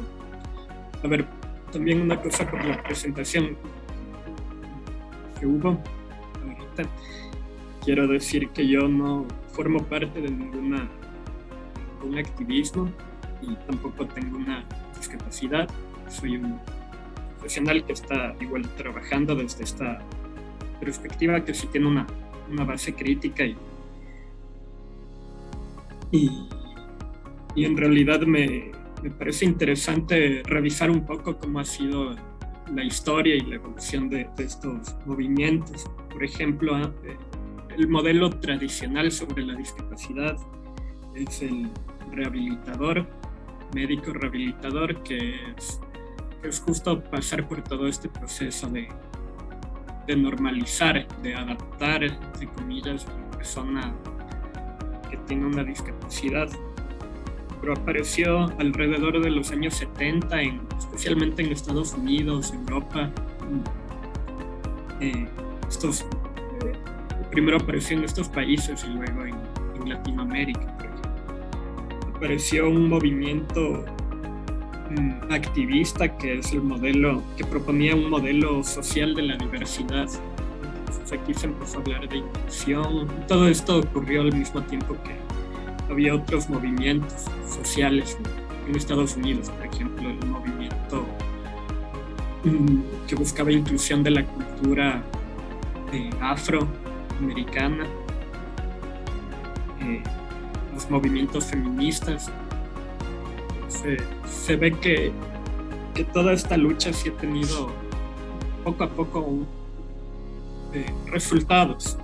a 1.02 1.06
ver, 1.06 1.26
también 1.72 2.02
una 2.02 2.20
cosa 2.20 2.50
con 2.50 2.68
la 2.68 2.82
presentación 2.82 3.56
que 5.38 5.46
hubo 5.46 5.68
ahorita. 5.68 6.90
Quiero 7.84 8.06
decir 8.06 8.48
que 8.50 8.66
yo 8.66 8.88
no 8.88 9.26
formo 9.52 9.82
parte 9.84 10.20
de 10.20 10.30
ninguna 10.30 10.88
un 12.02 12.18
activismo 12.18 12.90
y 13.42 13.54
tampoco 13.66 14.06
tengo 14.06 14.36
una 14.36 14.64
discapacidad. 14.96 15.68
Soy 16.08 16.36
un 16.36 16.58
profesional 17.36 17.84
que 17.84 17.92
está 17.92 18.34
igual 18.40 18.68
trabajando 18.76 19.34
desde 19.34 19.64
esta 19.64 19.98
perspectiva 20.80 21.44
que 21.44 21.54
sí 21.54 21.66
tiene 21.68 21.86
una, 21.86 22.06
una 22.50 22.64
base 22.64 22.94
crítica 22.94 23.44
y 23.44 23.56
y, 26.12 26.46
en 27.56 27.76
realidad 27.76 28.20
me, 28.20 28.70
me, 29.02 29.10
parece 29.10 29.44
interesante 29.44 30.42
revisar 30.44 30.90
un 30.90 31.04
poco 31.04 31.36
cómo 31.36 31.60
ha 31.60 31.64
sido 31.64 32.14
la 32.72 32.84
historia 32.84 33.34
y 33.34 33.40
la 33.40 33.56
evolución 33.56 34.08
de, 34.08 34.28
estos 34.38 34.94
movimientos. 35.06 35.84
Por 36.10 36.24
ejemplo, 36.24 36.74
ah, 36.74 36.92
eh, 37.04 37.16
el 37.76 37.88
modelo 37.88 38.30
tradicional 38.30 39.10
sobre 39.12 39.44
la 39.44 39.54
discapacidad 39.54 40.36
es 41.14 41.42
el 41.42 41.68
rehabilitador, 42.12 43.06
médico 43.74 44.12
rehabilitador, 44.12 45.02
que 45.02 45.34
es, 45.56 45.80
es 46.42 46.60
justo 46.60 47.02
pasar 47.02 47.46
por 47.48 47.62
todo 47.62 47.86
este 47.86 48.08
proceso 48.08 48.68
de, 48.68 48.88
de 50.06 50.16
normalizar, 50.16 51.06
de 51.22 51.34
adaptar, 51.34 52.02
entre 52.04 52.46
comillas, 52.48 53.06
a 53.06 53.18
la 53.18 53.30
persona 53.30 53.94
que 55.10 55.16
tiene 55.18 55.46
una 55.46 55.64
discapacidad. 55.64 56.48
Pero 57.60 57.72
apareció 57.72 58.44
alrededor 58.58 59.20
de 59.20 59.30
los 59.30 59.50
años 59.50 59.74
70, 59.74 60.42
en, 60.42 60.60
especialmente 60.78 61.42
en 61.42 61.52
Estados 61.52 61.94
Unidos, 61.94 62.52
Europa. 62.52 63.10
Eh, 65.00 65.28
estos, 65.68 66.02
eh, 66.02 66.72
primero 67.30 67.56
apareció 67.56 67.96
en 67.98 68.04
estos 68.04 68.28
países 68.28 68.84
y 68.84 68.88
luego 68.88 69.24
en, 69.24 69.34
en 69.80 69.88
Latinoamérica. 69.88 70.74
Apareció 72.14 72.68
un 72.68 72.88
movimiento 72.88 73.84
mm, 74.90 75.32
activista 75.32 76.16
que 76.16 76.38
es 76.38 76.52
el 76.52 76.62
modelo, 76.62 77.22
que 77.36 77.44
proponía 77.44 77.94
un 77.94 78.10
modelo 78.10 78.64
social 78.64 79.14
de 79.14 79.22
la 79.22 79.36
diversidad. 79.36 80.08
Aquí 81.12 81.32
se 81.32 81.46
empezó 81.46 81.78
a 81.78 81.80
hablar 81.80 82.08
de 82.08 82.18
inclusión. 82.18 83.08
Todo 83.26 83.48
esto 83.48 83.78
ocurrió 83.78 84.22
al 84.22 84.34
mismo 84.34 84.62
tiempo 84.62 84.94
que 85.04 85.16
había 85.90 86.14
otros 86.14 86.50
movimientos 86.50 87.24
sociales 87.48 88.18
en 88.68 88.76
Estados 88.76 89.16
Unidos, 89.16 89.50
por 89.50 89.66
ejemplo, 89.66 90.10
el 90.10 90.26
movimiento 90.26 91.06
mm, 92.44 93.06
que 93.06 93.14
buscaba 93.14 93.50
inclusión 93.50 94.02
de 94.02 94.10
la 94.10 94.24
cultura 94.24 95.02
eh, 95.92 96.10
afroamericana, 96.20 97.86
eh, 99.80 100.02
los 100.74 100.90
movimientos 100.90 101.46
feministas. 101.46 102.30
Se, 103.68 103.96
se 104.26 104.56
ve 104.56 104.72
que, 104.72 105.12
que, 105.94 106.04
toda 106.04 106.32
esta 106.32 106.56
lucha 106.56 106.92
sí 106.92 107.08
ha 107.10 107.12
tenido 107.16 107.70
poco 108.64 108.84
a 108.84 108.88
poco 108.88 109.20
resultados. 111.06 111.98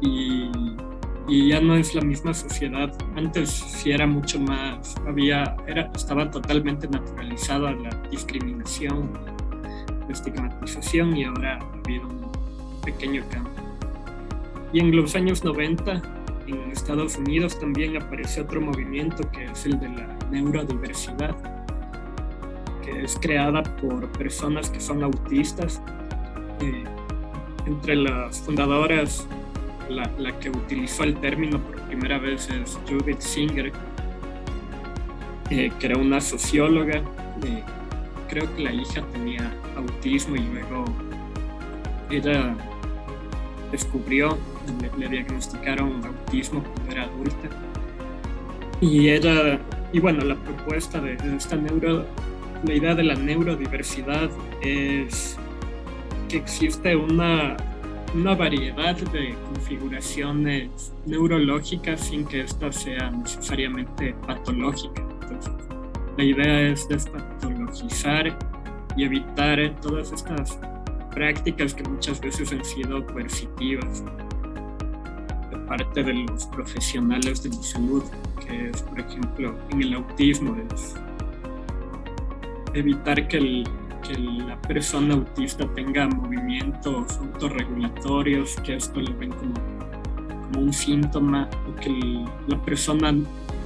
Y 0.00 0.50
ya 1.48 1.60
no 1.60 1.76
es 1.76 1.94
la 1.94 2.00
misma 2.00 2.34
sociedad. 2.34 2.92
Antes 3.14 3.50
sí 3.50 3.92
era 3.92 4.06
mucho 4.06 4.40
más, 4.40 4.96
había, 5.06 5.56
era, 5.66 5.90
estaba 5.94 6.30
totalmente 6.30 6.88
naturalizada 6.88 7.72
la 7.72 7.90
discriminación, 8.10 9.10
la 10.06 10.12
estigmatización 10.12 11.16
y 11.16 11.24
ahora 11.24 11.58
ha 11.58 11.78
habido 11.84 12.08
un 12.08 12.80
pequeño 12.82 13.22
cambio. 13.30 13.52
Y 14.72 14.80
en 14.80 14.96
los 14.96 15.14
años 15.14 15.44
90 15.44 16.02
en 16.48 16.70
Estados 16.72 17.16
Unidos 17.16 17.58
también 17.58 17.96
apareció 17.96 18.42
otro 18.42 18.60
movimiento 18.60 19.28
que 19.30 19.44
es 19.44 19.66
el 19.66 19.78
de 19.78 19.88
la 19.88 20.18
neurodiversidad, 20.30 21.36
que 22.84 23.02
es 23.04 23.16
creada 23.20 23.62
por 23.76 24.10
personas 24.12 24.68
que 24.70 24.80
son 24.80 25.04
autistas. 25.04 25.80
Entre 27.66 27.96
las 27.96 28.40
fundadoras 28.40 29.26
la, 29.90 30.38
que 30.38 30.50
utilizó 30.50 31.04
el 31.04 31.16
término 31.16 31.58
por 31.58 31.80
primera 31.82 32.18
vez 32.18 32.48
es 32.50 32.78
Judith 32.88 33.20
Singer, 33.20 33.72
eh, 35.50 35.72
que 35.78 35.86
era 35.86 35.98
una 35.98 36.20
socióloga. 36.20 36.98
Eh, 37.44 37.62
creo 38.28 38.54
que 38.54 38.62
la 38.62 38.72
hija 38.72 39.02
tenía 39.12 39.52
autismo 39.76 40.36
y 40.36 40.40
luego 40.40 40.84
ella 42.10 42.54
descubrió, 43.70 44.38
le, 44.98 45.08
diagnosticaron 45.08 46.04
autismo 46.04 46.62
cuando 46.62 46.92
era 46.92 47.02
adulta. 47.04 47.48
Y 48.80 49.10
ella, 49.10 49.58
y 49.92 50.00
bueno, 50.00 50.24
la 50.24 50.36
propuesta 50.36 51.00
de 51.00 51.16
esta 51.36 51.56
neuro, 51.56 52.06
la 52.64 52.74
idea 52.74 52.94
de 52.94 53.02
la 53.02 53.14
neurodiversidad 53.14 54.30
es 54.62 55.36
que 56.30 56.38
existe 56.38 56.94
una 56.94 57.56
una 58.14 58.34
variedad 58.34 58.96
de 58.96 59.34
configuraciones 59.52 60.92
neurológicas 61.06 62.00
sin 62.00 62.24
que 62.26 62.40
esta 62.40 62.72
sea 62.72 63.10
necesariamente 63.10 64.14
patológica. 64.26 65.02
Entonces, 65.22 65.52
la 66.16 66.24
idea 66.24 66.60
es 66.72 66.88
despatologizar 66.88 68.36
y 68.96 69.04
evitar 69.04 69.58
todas 69.80 70.10
estas 70.12 70.58
prácticas 71.12 71.72
que 71.72 71.84
muchas 71.88 72.20
veces 72.20 72.52
han 72.52 72.64
sido 72.64 73.06
coercitivas 73.06 74.04
de 75.50 75.56
parte 75.68 76.02
de 76.02 76.14
los 76.14 76.46
profesionales 76.46 77.44
de 77.44 77.50
la 77.50 77.62
salud, 77.62 78.02
que 78.44 78.70
es, 78.70 78.82
por 78.82 78.98
ejemplo, 78.98 79.56
en 79.70 79.82
el 79.82 79.94
autismo, 79.94 80.56
es 80.74 80.94
evitar 82.74 83.28
que 83.28 83.36
el 83.36 83.68
que 84.02 84.18
la 84.18 84.60
persona 84.62 85.14
autista 85.14 85.66
tenga 85.74 86.08
movimientos 86.08 87.18
autorregulatorios, 87.18 88.56
que 88.64 88.76
esto 88.76 89.00
lo 89.00 89.16
ven 89.16 89.30
como, 89.30 89.54
como 90.46 90.60
un 90.60 90.72
síntoma, 90.72 91.48
o 91.68 91.80
que 91.80 91.90
la 92.48 92.60
persona, 92.62 93.14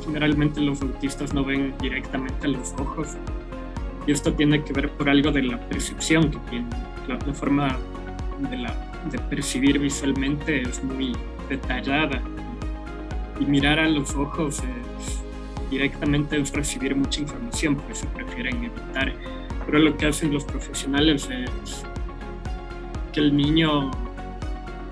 generalmente 0.05 0.61
los 0.61 0.83
autistas 0.83 1.35
no 1.35 1.45
ven 1.45 1.75
directamente 1.81 2.47
a 2.47 2.51
los 2.51 2.73
ojos, 2.79 3.17
y 4.07 4.13
esto 4.13 4.33
tiene 4.35 4.63
que 4.63 4.73
ver 4.73 4.91
por 4.91 5.09
algo 5.09 5.31
de 5.33 5.43
la 5.43 5.59
percepción 5.69 6.31
que 6.31 6.39
tiene, 6.51 6.69
la, 7.09 7.19
forma 7.35 7.79
de, 8.51 8.59
la, 8.59 8.75
de 9.11 9.19
percibir 9.19 9.79
visualmente 9.79 10.63
es 10.63 10.83
muy 10.83 11.17
detallada, 11.49 12.21
y 13.41 13.45
mirar 13.47 13.79
a 13.79 13.89
los 13.89 14.15
ojos 14.15 14.59
es, 14.59 15.21
directamente 15.71 16.41
es 16.41 16.53
recibir 16.53 16.95
mucha 16.95 17.21
información, 17.21 17.77
por 17.77 17.91
eso 17.91 18.07
prefieren 18.09 18.65
evitar 18.65 19.13
pero 19.67 19.79
lo 19.79 19.97
que 19.97 20.07
hacen 20.07 20.33
los 20.33 20.45
profesionales 20.45 21.29
es 21.31 21.83
que 23.13 23.21
el 23.21 23.37
niño, 23.37 23.91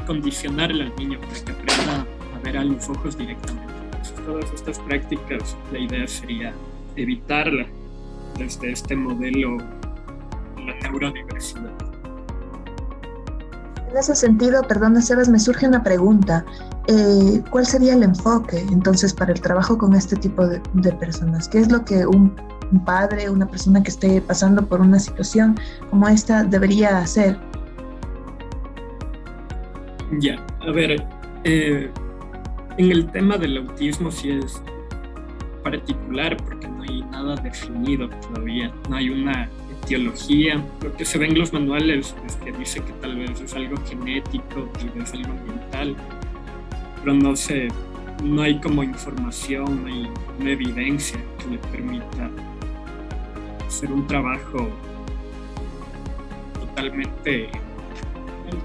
condicionarle 0.07 0.85
al 0.85 0.97
niño 0.97 1.21
para 1.21 1.33
que 1.33 1.53
aprenda 1.53 2.07
a 2.35 2.39
ver 2.45 2.57
a 2.57 2.65
los 2.65 2.89
ojos 2.89 3.17
directamente. 3.19 3.73
Entonces, 3.85 4.15
todas 4.25 4.53
estas 4.53 4.79
prácticas, 4.81 5.57
la 5.73 5.79
idea 5.79 6.07
sería 6.07 6.53
evitarla 6.97 7.67
desde 8.39 8.73
este 8.73 8.97
modelo 8.97 9.59
de 10.57 10.65
la 10.65 10.75
neurodiversidad. 10.81 11.71
En 13.91 13.99
ese 13.99 14.15
sentido, 14.15 14.63
perdona 14.63 15.03
Sebas, 15.03 15.29
me 15.29 15.39
surge 15.39 15.67
una 15.67 15.83
pregunta. 15.83 16.47
Eh, 16.87 17.43
¿Cuál 17.51 17.67
sería 17.67 17.93
el 17.93 18.03
enfoque 18.03 18.59
entonces 18.71 19.13
para 19.13 19.33
el 19.33 19.41
trabajo 19.41 19.77
con 19.77 19.95
este 19.95 20.17
tipo 20.17 20.47
de, 20.47 20.63
de 20.73 20.93
personas? 20.93 21.47
¿Qué 21.49 21.59
es 21.59 21.71
lo 21.71 21.85
que 21.85 22.07
un 22.07 22.35
un 22.73 22.85
padre, 22.85 23.31
una 23.31 23.47
persona 23.47 23.83
que 23.83 23.91
esté 23.91 24.21
pasando 24.21 24.67
por 24.67 24.81
una 24.81 24.99
situación 24.99 25.55
como 25.91 26.09
esta 26.09 26.43
debería 26.43 26.99
hacer? 26.99 27.37
Ya, 30.19 30.45
a 30.61 30.71
ver, 30.73 31.05
eh, 31.45 31.91
en 32.79 32.91
el 32.91 33.11
tema 33.11 33.37
del 33.37 33.59
autismo 33.59 34.11
sí 34.11 34.31
es 34.31 34.63
particular 35.63 36.37
porque 36.45 36.67
no 36.69 36.83
hay 36.83 37.03
nada 37.03 37.37
definido 37.37 38.09
todavía, 38.09 38.73
no 38.89 38.97
hay 38.97 39.11
una 39.11 39.49
etiología. 39.83 40.63
Lo 40.83 40.95
que 40.97 41.05
se 41.05 41.19
ve 41.19 41.27
en 41.27 41.39
los 41.39 41.53
manuales 41.53 42.15
es 42.27 42.37
que 42.37 42.53
dice 42.53 42.81
que 42.81 42.93
tal 42.95 43.17
vez 43.17 43.41
es 43.41 43.55
algo 43.55 43.77
genético, 43.87 44.69
tal 44.79 44.91
vez 44.91 45.13
algo 45.13 45.33
ambiental, 45.33 45.97
pero 47.01 47.15
no 47.15 47.37
sé, 47.37 47.69
no 48.23 48.43
hay 48.43 48.61
como 48.61 48.83
información, 48.83 49.83
no 49.83 49.89
hay 49.89 50.11
una 50.41 50.51
evidencia 50.51 51.19
que 51.39 51.53
le 51.53 51.59
permita 51.59 52.31
hacer 53.73 53.91
un 53.91 54.07
trabajo 54.07 54.69
totalmente 56.61 57.49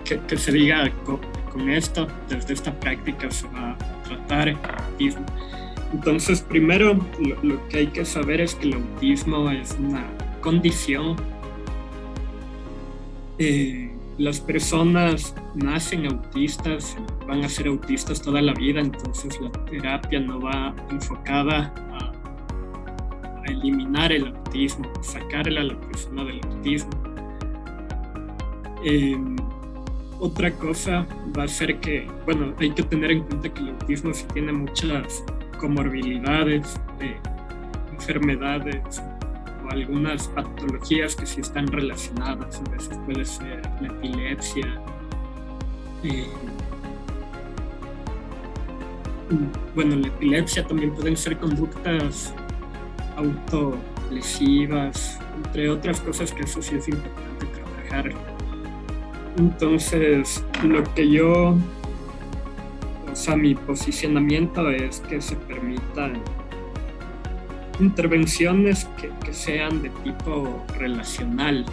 que, 0.04 0.38
se 0.38 0.52
diga 0.52 0.92
con, 1.06 1.70
esto, 1.70 2.08
desde 2.28 2.54
esta 2.54 2.78
práctica 2.78 3.32
se 3.32 3.48
va 3.48 3.72
a 3.72 4.04
tratar 4.04 4.50
el 4.50 4.58
autismo. 4.58 5.26
Entonces, 5.94 6.42
primero 6.42 7.00
lo, 7.42 7.68
que 7.70 7.78
hay 7.78 7.88
que 7.88 8.04
saber 8.04 8.42
es 8.42 8.54
que 8.54 8.68
el 8.68 8.74
autismo 8.74 9.50
es 9.50 9.78
una 9.80 10.06
condición. 10.42 11.16
Eh, 13.40 13.92
las 14.18 14.42
personas 14.42 15.34
nacen 15.56 16.06
autistas, 16.06 16.98
van 17.26 17.46
a 17.46 17.50
ser 17.50 17.68
autistas 17.68 18.22
toda 18.22 18.42
la 18.42 18.54
vida, 18.54 18.82
entonces 18.82 19.40
la 19.40 19.52
terapia 19.66 20.20
no 20.20 20.42
va 20.42 20.76
enfocada 20.92 21.74
eliminar 23.51 24.12
el 24.12 24.27
autismo, 24.27 24.92
sacarle 25.01 25.60
a 25.60 25.63
la 25.63 25.80
persona 25.80 26.24
del 26.24 26.42
autismo. 26.46 26.92
Em, 28.84 29.36
otra 30.20 30.51
cosa 30.51 31.06
va 31.38 31.44
a 31.44 31.48
ser 31.48 31.80
que, 31.80 32.08
bueno, 32.25 32.54
hay 32.60 32.72
que 32.72 32.84
tener 32.84 33.12
en 33.12 33.24
cuenta 33.24 33.50
que 33.50 33.62
el 33.62 33.70
autismo 33.70 34.13
sí 34.13 34.25
tiene 34.34 34.51
muchas 34.51 35.24
comorbilidades, 35.60 36.80
enfermedades 37.92 39.01
o 39.66 39.70
algunas 39.70 40.27
patologías 40.30 41.16
que 41.16 41.25
sí 41.25 41.42
están 41.42 41.68
relacionadas. 41.68 42.62
A 42.66 42.72
veces 42.72 42.98
puede 43.06 43.25
ser 43.25 43.62
la 43.82 43.88
epilepsia. 43.88 44.82
Eh, 46.04 46.27
bueno, 49.75 49.96
la 49.98 50.08
epilepsia 50.08 50.66
también 50.66 50.94
pueden 50.94 51.18
ser 51.18 51.38
conductas 51.38 52.34
autolesivas, 53.18 55.20
entre 55.36 55.70
otras 55.70 56.00
cosas 56.00 56.32
que 56.32 56.44
eso 56.44 56.62
sí 56.62 56.76
es 56.76 56.88
importante 56.88 57.46
trabajar. 57.48 58.14
Entonces, 59.38 60.46
lo 60.64 60.82
que 60.96 61.10
yo, 61.10 61.58
o 63.12 63.16
sea, 63.16 63.36
mi 63.36 63.56
posicionamiento 63.56 64.70
es 64.70 65.02
que 65.02 65.22
se 65.22 65.36
permitan 65.36 66.22
intervenciones 67.80 68.88
que, 68.98 69.34
sean 69.34 69.84
de 69.84 69.90
tipo 70.04 70.64
relacional. 70.78 71.66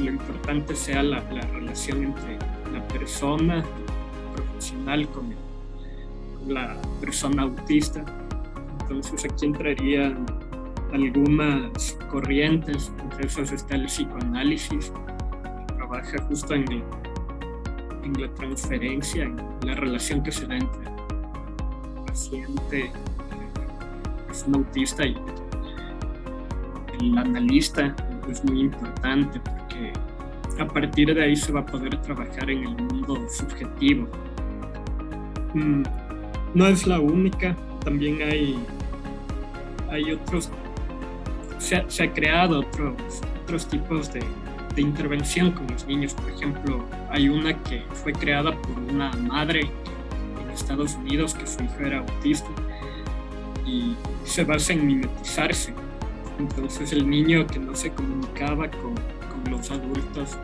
Lo 0.00 0.10
importante 0.10 0.74
sea 0.74 1.02
la, 1.02 1.20
relación 1.20 2.04
entre 2.04 2.38
la 2.72 2.86
persona 2.88 3.64
profesional 4.34 5.08
con, 5.08 5.34
la 6.48 6.76
persona 7.00 7.42
autista. 7.42 8.04
Entonces 8.88 9.24
aquí 9.24 9.46
entrarían 9.46 10.26
algunas 10.92 11.98
corrientes, 12.08 12.92
entre 13.02 13.26
está 13.26 13.74
el 13.74 13.86
psicoanálisis, 13.86 14.92
que 15.66 15.74
trabaja 15.74 16.22
justo 16.28 16.54
en, 16.54 16.84
la 18.20 18.32
transferencia, 18.34 19.24
en 19.24 19.36
la 19.62 19.74
relación 19.74 20.22
que 20.22 20.30
se 20.30 20.46
da 20.46 20.56
entre 20.56 20.84
el 20.86 22.04
paciente 22.06 22.92
un 24.46 24.56
autista 24.56 25.06
y 25.06 25.16
el 27.00 27.18
analista 27.18 27.94
es 28.30 28.44
muy 28.44 28.60
importante 28.60 29.40
porque 29.40 29.92
a 30.60 30.66
partir 30.66 31.14
de 31.14 31.22
ahí 31.22 31.36
se 31.36 31.52
va 31.52 31.60
a 31.60 31.66
poder 31.66 32.00
trabajar 32.02 32.50
en 32.50 32.64
el 32.64 32.76
mundo 32.76 33.26
subjetivo. 33.28 34.08
Mm, 35.54 35.82
no 36.54 36.66
es 36.66 36.86
la 36.86 37.00
única, 37.00 37.56
también 37.84 38.20
hay, 38.22 38.58
hay 39.90 40.12
otros, 40.12 40.50
se 41.58 41.76
ha, 41.76 42.12
creado 42.12 42.60
otros, 42.60 42.94
otros 43.42 43.68
tipos 43.68 44.12
de, 44.12 44.22
de 44.74 44.82
intervención 44.82 45.52
con 45.52 45.66
los 45.68 45.86
niños. 45.86 46.14
Por 46.14 46.30
ejemplo, 46.30 46.84
hay 47.10 47.28
una 47.28 47.56
que 47.64 47.82
fue 47.92 48.12
creada 48.12 48.52
por 48.52 48.78
una 48.78 49.10
madre 49.12 49.70
en 50.42 50.50
Estados 50.50 50.94
Unidos 50.94 51.34
que 51.34 51.46
su 51.46 51.62
hijo 51.62 51.80
era 51.80 51.98
autista 51.98 52.48
y 53.66 53.96
se 54.24 54.44
basa 54.44 54.72
en 54.72 54.86
mimetizarse. 54.86 55.74
Entonces 56.38 56.92
el 56.92 57.08
niño 57.08 57.46
que 57.46 57.58
no 57.58 57.74
se 57.74 57.90
comunicaba 57.90 58.70
con, 58.70 58.94
con 58.94 59.50
los 59.50 59.70
adultos 59.70 60.36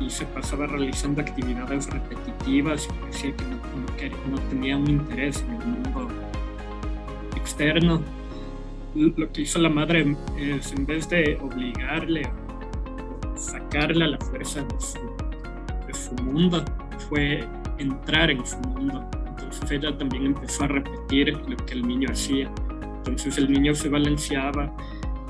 y 0.00 0.10
se 0.10 0.24
pasaba 0.26 0.66
realizando 0.66 1.20
actividades 1.20 1.88
repetitivas 1.90 2.86
y 2.86 3.06
decía 3.06 3.36
que 3.36 3.44
no, 3.44 4.36
no, 4.36 4.40
tenía 4.48 4.76
un 4.76 4.88
interés 4.88 5.42
en 5.42 5.60
el 5.60 5.66
mundo 5.66 6.08
externo. 7.36 8.00
Lo 8.98 9.32
que 9.32 9.42
hizo 9.42 9.58
la 9.58 9.68
madre 9.68 10.16
es, 10.38 10.72
en 10.72 10.84
vez 10.84 11.08
de 11.08 11.38
obligarle 11.40 12.30
sacarle 13.36 14.04
a 14.04 14.08
la 14.08 14.18
fuerza 14.18 14.62
de 14.62 14.80
su, 14.80 14.98
de 15.86 15.94
su 15.94 16.12
mundo, 16.24 16.64
fue 17.08 17.44
entrar 17.78 18.30
en 18.32 18.44
su 18.44 18.58
mundo 18.58 19.08
entonces 19.48 19.70
ella 19.70 19.96
también 19.96 20.26
empezó 20.26 20.64
a 20.64 20.68
repetir 20.68 21.34
lo 21.48 21.56
que 21.56 21.72
el 21.72 21.88
niño 21.88 22.10
hacía. 22.10 22.50
Entonces 22.98 23.38
el 23.38 23.50
niño 23.50 23.74
se 23.74 23.88
balanceaba, 23.88 24.70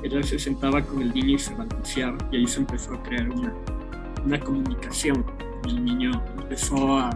ella 0.03 0.21
se 0.23 0.37
sentaba 0.37 0.81
con 0.81 1.01
el 1.01 1.13
niño 1.13 1.35
y 1.35 1.39
se 1.39 1.55
balanceaba. 1.55 2.17
Y 2.31 2.37
ahí 2.37 2.47
se 2.47 2.59
empezó 2.59 2.95
a 2.95 3.03
crear 3.03 3.29
una, 3.29 3.53
una 4.25 4.39
comunicación. 4.39 5.25
El 5.65 5.85
niño 5.85 6.11
empezó 6.37 6.97
a 6.97 7.09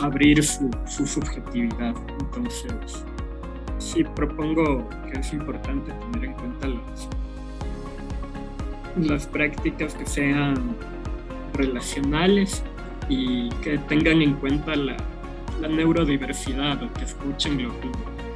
abrir 0.00 0.42
su, 0.44 0.70
su 0.86 1.04
subjetividad. 1.04 1.96
Entonces, 2.20 3.04
sí 3.84 4.04
propongo 4.04 4.88
que 5.10 5.20
es 5.20 5.32
importante 5.32 5.92
tener 5.92 6.24
en 6.24 6.32
cuenta 6.32 6.68
las, 6.68 7.08
las 8.96 9.26
prácticas 9.26 9.94
que 9.94 10.06
sean 10.06 10.76
relacionales 11.52 12.62
y 13.08 13.50
que 13.62 13.78
tengan 13.78 14.22
en 14.22 14.34
cuenta 14.34 14.74
la, 14.74 14.96
la 15.60 15.68
neurodiversidad 15.68 16.82
o 16.82 16.92
que 16.94 17.04
escuchen 17.04 17.68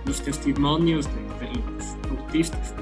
los 0.05 0.22
testimonios 0.22 1.07
de, 1.07 1.46
de 1.46 1.55
los 1.55 2.18
autistas. 2.18 2.75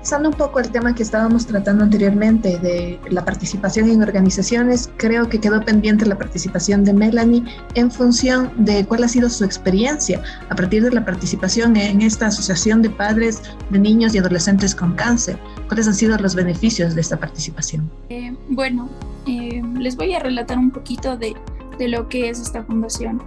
Pasando 0.00 0.30
un 0.30 0.34
poco 0.34 0.60
el 0.60 0.70
tema 0.70 0.94
que 0.94 1.02
estábamos 1.02 1.46
tratando 1.46 1.84
anteriormente 1.84 2.58
de 2.58 2.98
la 3.10 3.22
participación 3.22 3.90
en 3.90 4.02
organizaciones, 4.02 4.90
creo 4.96 5.28
que 5.28 5.38
quedó 5.38 5.62
pendiente 5.62 6.06
la 6.06 6.16
participación 6.16 6.84
de 6.84 6.94
Melanie 6.94 7.44
en 7.74 7.90
función 7.90 8.50
de 8.56 8.86
cuál 8.86 9.04
ha 9.04 9.08
sido 9.08 9.28
su 9.28 9.44
experiencia 9.44 10.22
a 10.48 10.56
partir 10.56 10.82
de 10.82 10.90
la 10.90 11.04
participación 11.04 11.76
en 11.76 12.00
esta 12.00 12.28
asociación 12.28 12.80
de 12.80 12.88
padres 12.88 13.42
de 13.68 13.78
niños 13.78 14.14
y 14.14 14.18
adolescentes 14.18 14.74
con 14.74 14.94
cáncer. 14.94 15.38
¿Cuáles 15.68 15.86
han 15.86 15.94
sido 15.94 16.16
los 16.16 16.34
beneficios 16.34 16.94
de 16.94 17.02
esta 17.02 17.18
participación? 17.18 17.90
Eh, 18.08 18.34
bueno, 18.48 18.88
eh, 19.26 19.62
les 19.78 19.96
voy 19.96 20.14
a 20.14 20.18
relatar 20.18 20.58
un 20.58 20.70
poquito 20.70 21.18
de, 21.18 21.36
de 21.78 21.88
lo 21.88 22.08
que 22.08 22.30
es 22.30 22.40
esta 22.40 22.64
fundación. 22.64 23.22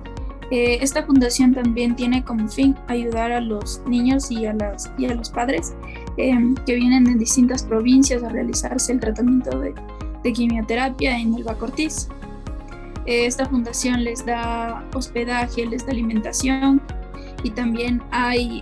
Eh, 0.51 0.77
esta 0.82 1.03
fundación 1.03 1.53
también 1.53 1.95
tiene 1.95 2.23
como 2.23 2.47
fin 2.47 2.75
ayudar 2.88 3.32
a 3.32 3.41
los 3.41 3.82
niños 3.88 4.29
y 4.29 4.45
a, 4.45 4.53
las, 4.53 4.91
y 4.97 5.06
a 5.06 5.15
los 5.15 5.29
padres 5.29 5.73
em, 6.17 6.56
que 6.65 6.75
vienen 6.75 7.06
de 7.06 7.15
distintas 7.15 7.63
provincias 7.63 8.23
a 8.23 8.29
realizarse 8.29 8.91
el 8.91 8.99
tratamiento 8.99 9.60
de, 9.60 9.73
quimioterapia 10.34 11.19
en 11.19 11.34
el 11.36 11.43
Bacortiz. 11.43 12.08
Eh, 13.06 13.25
esta 13.25 13.45
fundación 13.45 14.03
les 14.03 14.25
da 14.25 14.86
hospedaje, 14.93 15.65
les 15.65 15.86
da 15.86 15.91
alimentación 15.91 16.82
y 17.43 17.49
también 17.49 18.01
hay 18.12 18.62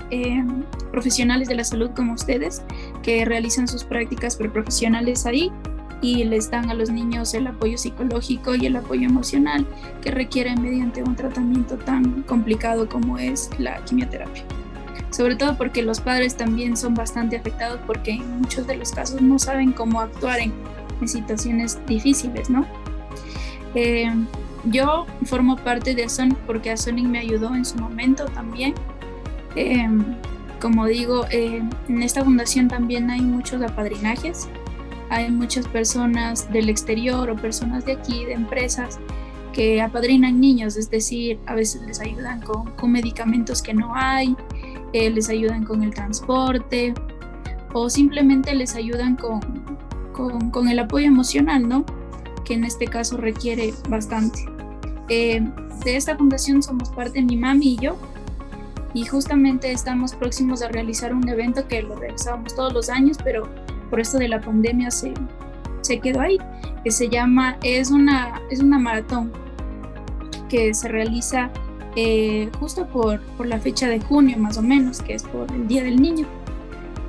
profesionales 0.92 1.48
de 1.48 1.54
la 1.54 1.64
salud 1.64 1.92
como 1.96 2.14
ustedes 2.14 2.64
que 3.04 3.26
realizan 3.26 3.68
sus 3.68 3.84
prácticas 3.84 4.36
preprofesionales 4.36 5.28
ahí 5.28 5.52
y 6.02 6.24
les 6.24 6.50
dan 6.50 6.70
a 6.70 6.74
los 6.74 6.90
niños 6.90 7.34
el 7.34 7.48
apoyo 7.48 7.78
psicológico 7.78 8.56
y 8.56 8.66
el 8.66 8.76
apoyo 8.76 9.08
emocional 9.08 9.66
que 10.02 10.12
requieren 10.12 10.62
mediante 10.62 11.04
un 11.04 11.16
tratamiento 11.16 11.78
tan 11.78 12.24
complicado 12.24 12.90
como 12.90 13.18
es 13.18 13.50
la 13.60 13.84
quimioterapia. 13.86 14.44
Sobre 15.12 15.36
todo 15.36 15.58
porque 15.58 15.84
los 15.84 16.00
padres 16.00 16.36
también 16.36 16.76
son 16.76 16.96
bastante 16.96 17.38
afectados 17.38 17.80
porque 17.86 18.12
en 18.12 18.42
muchos 18.42 18.66
de 18.66 18.78
los 18.78 18.92
casos 18.92 19.22
no 19.22 19.38
saben 19.38 19.72
cómo 19.72 20.02
actuar 20.02 20.40
en, 20.40 20.54
situaciones 21.06 21.80
difíciles, 21.88 22.48
¿no? 22.52 22.64
Eh, 23.74 24.08
yo 24.66 25.08
formo 25.26 25.56
parte 25.56 25.96
de 25.96 26.08
Sonic 26.08 26.38
porque 26.46 26.78
Sonic 26.78 27.06
me 27.08 27.18
ayudó 27.18 27.56
en 27.56 27.66
su 27.66 27.76
momento 27.80 28.26
también. 28.26 28.76
Eh, 29.56 29.90
como 30.62 30.86
digo, 30.86 31.26
eh, 31.32 31.64
en 31.90 32.04
esta 32.04 32.24
fundación 32.24 32.68
también 32.68 33.10
hay 33.10 33.22
muchos 33.22 33.64
apadrinajes 33.64 34.48
hay 35.12 35.30
muchas 35.30 35.68
personas 35.68 36.52
del 36.54 36.70
exterior 36.70 37.30
o 37.30 37.36
personas 37.36 37.86
de 37.86 37.92
aquí, 37.92 38.24
de 38.24 38.32
empresas, 38.32 38.98
que 39.52 39.82
apadrinan 39.82 40.40
niños, 40.40 40.78
es 40.78 40.90
decir, 40.90 41.38
a 41.48 41.54
veces 41.54 41.82
les 41.82 42.00
ayudan 42.00 42.42
con, 42.42 42.92
medicamentos 42.92 43.62
que 43.62 43.74
no 43.74 43.94
hay, 43.94 44.38
eh, 44.94 45.10
les 45.10 45.28
ayudan 45.28 45.66
con 45.66 45.84
el 45.84 45.94
transporte 45.94 46.94
o 47.74 47.90
simplemente 47.90 48.56
les 48.56 48.76
ayudan 48.76 49.18
con, 49.18 49.42
con, 50.14 50.70
el 50.70 50.80
apoyo 50.80 51.08
emocional, 51.08 51.68
¿no? 51.68 51.86
Que 52.46 52.54
en 52.54 52.64
este 52.64 52.88
caso 52.88 53.18
requiere 53.18 53.74
bastante. 53.90 54.46
Eh, 55.10 55.46
de 55.84 55.98
esta 55.98 56.16
fundación 56.16 56.64
somos 56.64 56.90
parte 56.90 57.22
mi 57.22 57.36
mami 57.36 57.74
y 57.74 57.78
yo, 57.80 57.98
y 58.94 59.06
justamente 59.06 59.74
estamos 59.74 60.14
próximos 60.14 60.62
a 60.62 60.70
realizar 60.70 61.14
un 61.14 61.28
evento 61.28 61.68
que 61.68 61.82
lo 61.82 61.96
realizamos 61.98 62.56
todos 62.56 62.72
los 62.72 62.90
años, 62.90 63.18
pero 63.22 63.50
por 63.92 64.00
esto 64.00 64.18
de 64.18 64.30
la 64.30 64.42
pandemia 64.42 64.90
se, 64.90 65.14
se 65.82 66.00
quedó 66.00 66.22
ahí, 66.22 66.40
que 66.84 66.90
se 66.90 67.10
llama, 67.10 67.58
es 67.62 67.92
una, 67.92 68.42
es 68.50 68.62
una 68.62 68.80
maratón 68.80 69.32
que 70.50 70.74
se 70.74 70.88
realiza 70.88 71.52
eh, 71.96 72.50
justo 72.60 72.88
por, 72.88 73.22
por, 73.38 73.46
la 73.46 73.60
fecha 73.60 73.88
de 73.88 74.00
junio 74.00 74.38
más 74.40 74.58
o 74.58 74.62
menos, 74.62 75.02
que 75.02 75.14
es 75.14 75.24
por 75.24 75.52
el 75.52 75.68
Día 75.68 75.84
del 75.84 76.02
Niño. 76.02 76.26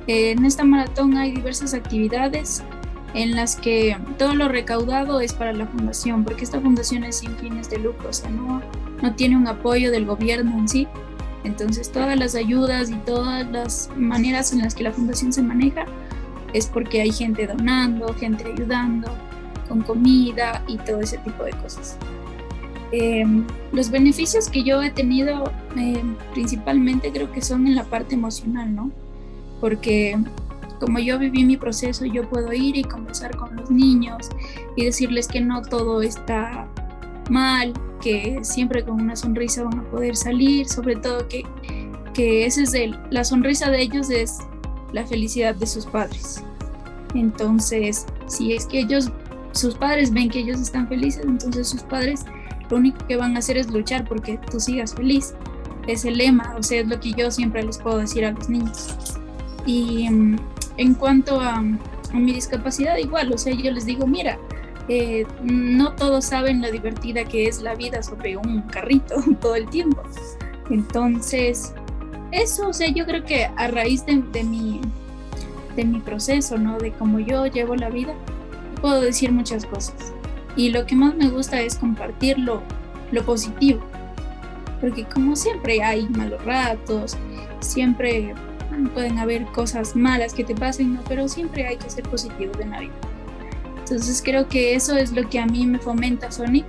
Eh, 0.07 0.31
en 0.31 0.43
esta 0.45 0.65
maratón 0.65 1.15
hay 1.17 1.31
diversas 1.31 1.73
actividades 1.73 2.61
en 3.13 3.35
las 3.35 3.55
que 3.55 3.97
todo 4.17 4.35
lo 4.35 4.49
recaudado 4.49 5.21
es 5.21 5.33
para 5.33 5.53
la 5.53 5.65
fundación, 5.67 6.25
porque 6.25 6.43
esta 6.43 6.59
fundación 6.59 7.05
es 7.05 7.19
sin 7.19 7.35
fines 7.37 7.69
de 7.69 7.77
lucro, 7.77 8.09
o 8.09 8.13
sea, 8.13 8.29
no, 8.29 8.61
no 9.01 9.15
tiene 9.15 9.37
un 9.37 9.47
apoyo 9.47 9.89
del 9.91 10.05
gobierno 10.05 10.57
en 10.57 10.67
sí. 10.67 10.87
Entonces 11.45 11.91
todas 11.91 12.17
las 12.17 12.35
ayudas 12.35 12.89
y 12.89 12.95
todas 12.95 13.49
las 13.51 13.89
maneras 13.95 14.53
en 14.53 14.59
las 14.59 14.75
que 14.75 14.83
la 14.83 14.91
fundación 14.91 15.31
se 15.33 15.41
maneja 15.41 15.85
es 16.53 16.67
porque 16.67 17.01
hay 17.01 17.11
gente 17.11 17.47
donando, 17.47 18.13
gente 18.13 18.45
ayudando 18.45 19.11
con 19.67 19.81
comida 19.81 20.63
y 20.67 20.77
todo 20.77 21.01
ese 21.01 21.17
tipo 21.19 21.43
de 21.43 21.51
cosas. 21.51 21.97
Em, 22.91 23.43
los 23.71 23.89
beneficios 23.89 24.49
que 24.49 24.63
yo 24.63 24.81
he 24.83 24.91
tenido 24.91 25.51
em, 25.75 26.15
principalmente 26.33 27.11
creo 27.11 27.31
que 27.31 27.41
son 27.41 27.65
en 27.65 27.75
la 27.75 27.83
parte 27.85 28.13
emocional, 28.13 28.73
¿no? 28.75 28.91
Porque 29.59 30.15
como 30.79 30.99
yo 30.99 31.17
viví 31.17 31.43
mi 31.43 31.57
proceso, 31.57 32.05
yo 32.05 32.29
puedo 32.29 32.53
ir 32.53 32.77
y 32.77 32.83
conversar 32.83 33.35
con 33.35 33.55
los 33.55 33.71
niños 33.71 34.29
y 34.75 34.85
decirles 34.85 35.27
que 35.27 35.41
no 35.41 35.61
todo 35.61 36.01
está 36.01 36.67
mal, 37.29 37.73
que 38.01 38.39
siempre 38.43 38.83
con 38.83 39.01
una 39.01 39.15
sonrisa 39.15 39.63
van 39.63 39.79
a 39.79 39.83
poder 39.83 40.15
salir, 40.15 40.67
sobre 40.67 40.97
todo 40.97 41.27
que, 41.27 41.43
que 42.13 42.45
ese 42.45 42.63
es 42.63 42.73
el, 42.73 42.99
la 43.09 43.23
sonrisa 43.23 43.71
de 43.71 43.81
ellos 43.81 44.09
es 44.09 44.39
la 44.93 45.05
felicidad 45.05 45.55
de 45.55 45.67
sus 45.67 45.85
padres. 45.85 46.43
Entonces, 47.13 48.05
si 48.27 48.53
es 48.53 48.65
que 48.65 48.79
ellos 48.79 49.11
sus 49.53 49.75
padres 49.75 50.11
ven 50.11 50.29
que 50.29 50.39
ellos 50.39 50.59
están 50.59 50.87
felices, 50.87 51.23
entonces 51.23 51.67
sus 51.67 51.83
padres 51.83 52.25
lo 52.69 52.77
único 52.77 53.05
que 53.07 53.17
van 53.17 53.35
a 53.35 53.39
hacer 53.39 53.57
es 53.57 53.69
luchar 53.69 54.07
porque 54.07 54.39
tú 54.49 54.59
sigas 54.59 54.95
feliz. 54.95 55.35
Es 55.87 56.05
el 56.05 56.17
lema, 56.17 56.55
o 56.57 56.63
sea, 56.63 56.81
es 56.81 56.87
lo 56.87 56.99
que 56.99 57.11
yo 57.11 57.29
siempre 57.29 57.61
les 57.61 57.77
puedo 57.77 57.97
decir 57.97 58.25
a 58.25 58.31
los 58.31 58.49
niños. 58.49 58.95
Y 59.65 60.09
mm, 60.09 60.37
en 60.77 60.93
cuanto 60.95 61.39
a, 61.39 61.61
mi 62.13 62.33
discapacidad, 62.33 62.97
igual, 62.97 63.33
o 63.33 63.37
sea, 63.37 63.53
yo 63.53 63.71
les 63.71 63.85
digo, 63.85 64.05
mira, 64.05 64.37
eh, 64.87 65.25
no 65.43 65.93
todos 65.93 66.25
saben 66.25 66.61
lo 66.61 66.71
divertida 66.71 67.23
que 67.23 67.47
es 67.47 67.61
la 67.61 67.73
vida 67.73 68.03
sobre 68.03 68.37
un 68.37 68.61
carrito 68.63 69.15
todo 69.41 69.55
el 69.55 69.67
tiempo. 69.69 70.01
Entonces, 70.69 71.73
eso, 72.33 72.69
o 72.69 72.73
sea, 72.73 72.89
yo 72.89 73.05
creo 73.05 73.23
que 73.23 73.45
a 73.55 73.67
raíz 73.67 74.05
de, 74.05 74.43
mi, 74.43 74.81
de 75.75 75.85
mi 75.85 75.99
proceso, 75.99 76.57
¿no? 76.57 76.77
De 76.77 76.91
cómo 76.91 77.19
yo 77.19 77.45
llevo 77.45 77.75
la 77.75 77.89
vida, 77.89 78.13
puedo 78.81 79.01
decir 79.01 79.31
muchas 79.31 79.65
cosas. 79.65 80.13
Y 80.55 80.69
lo 80.69 80.85
que 80.85 80.95
más 80.95 81.15
me 81.15 81.29
gusta 81.29 81.61
es 81.61 81.75
compartir 81.75 82.37
lo, 82.39 82.61
positivo. 83.25 83.81
Porque 84.81 85.05
como 85.05 85.35
siempre 85.35 85.81
hay 85.83 86.09
malos 86.09 86.43
ratos, 86.43 87.15
siempre 87.59 88.33
pueden 88.93 89.19
haber 89.19 89.45
cosas 89.47 89.95
malas 89.95 90.33
que 90.33 90.43
te 90.43 90.55
pasen, 90.55 90.95
¿no? 90.95 91.01
pero 91.07 91.27
siempre 91.27 91.67
hay 91.67 91.77
que 91.77 91.89
ser 91.89 92.03
positivo 92.03 92.51
de 92.57 92.65
la 92.65 92.79
vida. 92.79 92.93
Entonces 93.77 94.21
creo 94.23 94.47
que 94.47 94.75
eso 94.75 94.97
es 94.97 95.11
lo 95.11 95.29
que 95.29 95.39
a 95.39 95.45
mí 95.45 95.67
me 95.67 95.77
fomenta 95.77 96.31
Sonic 96.31 96.65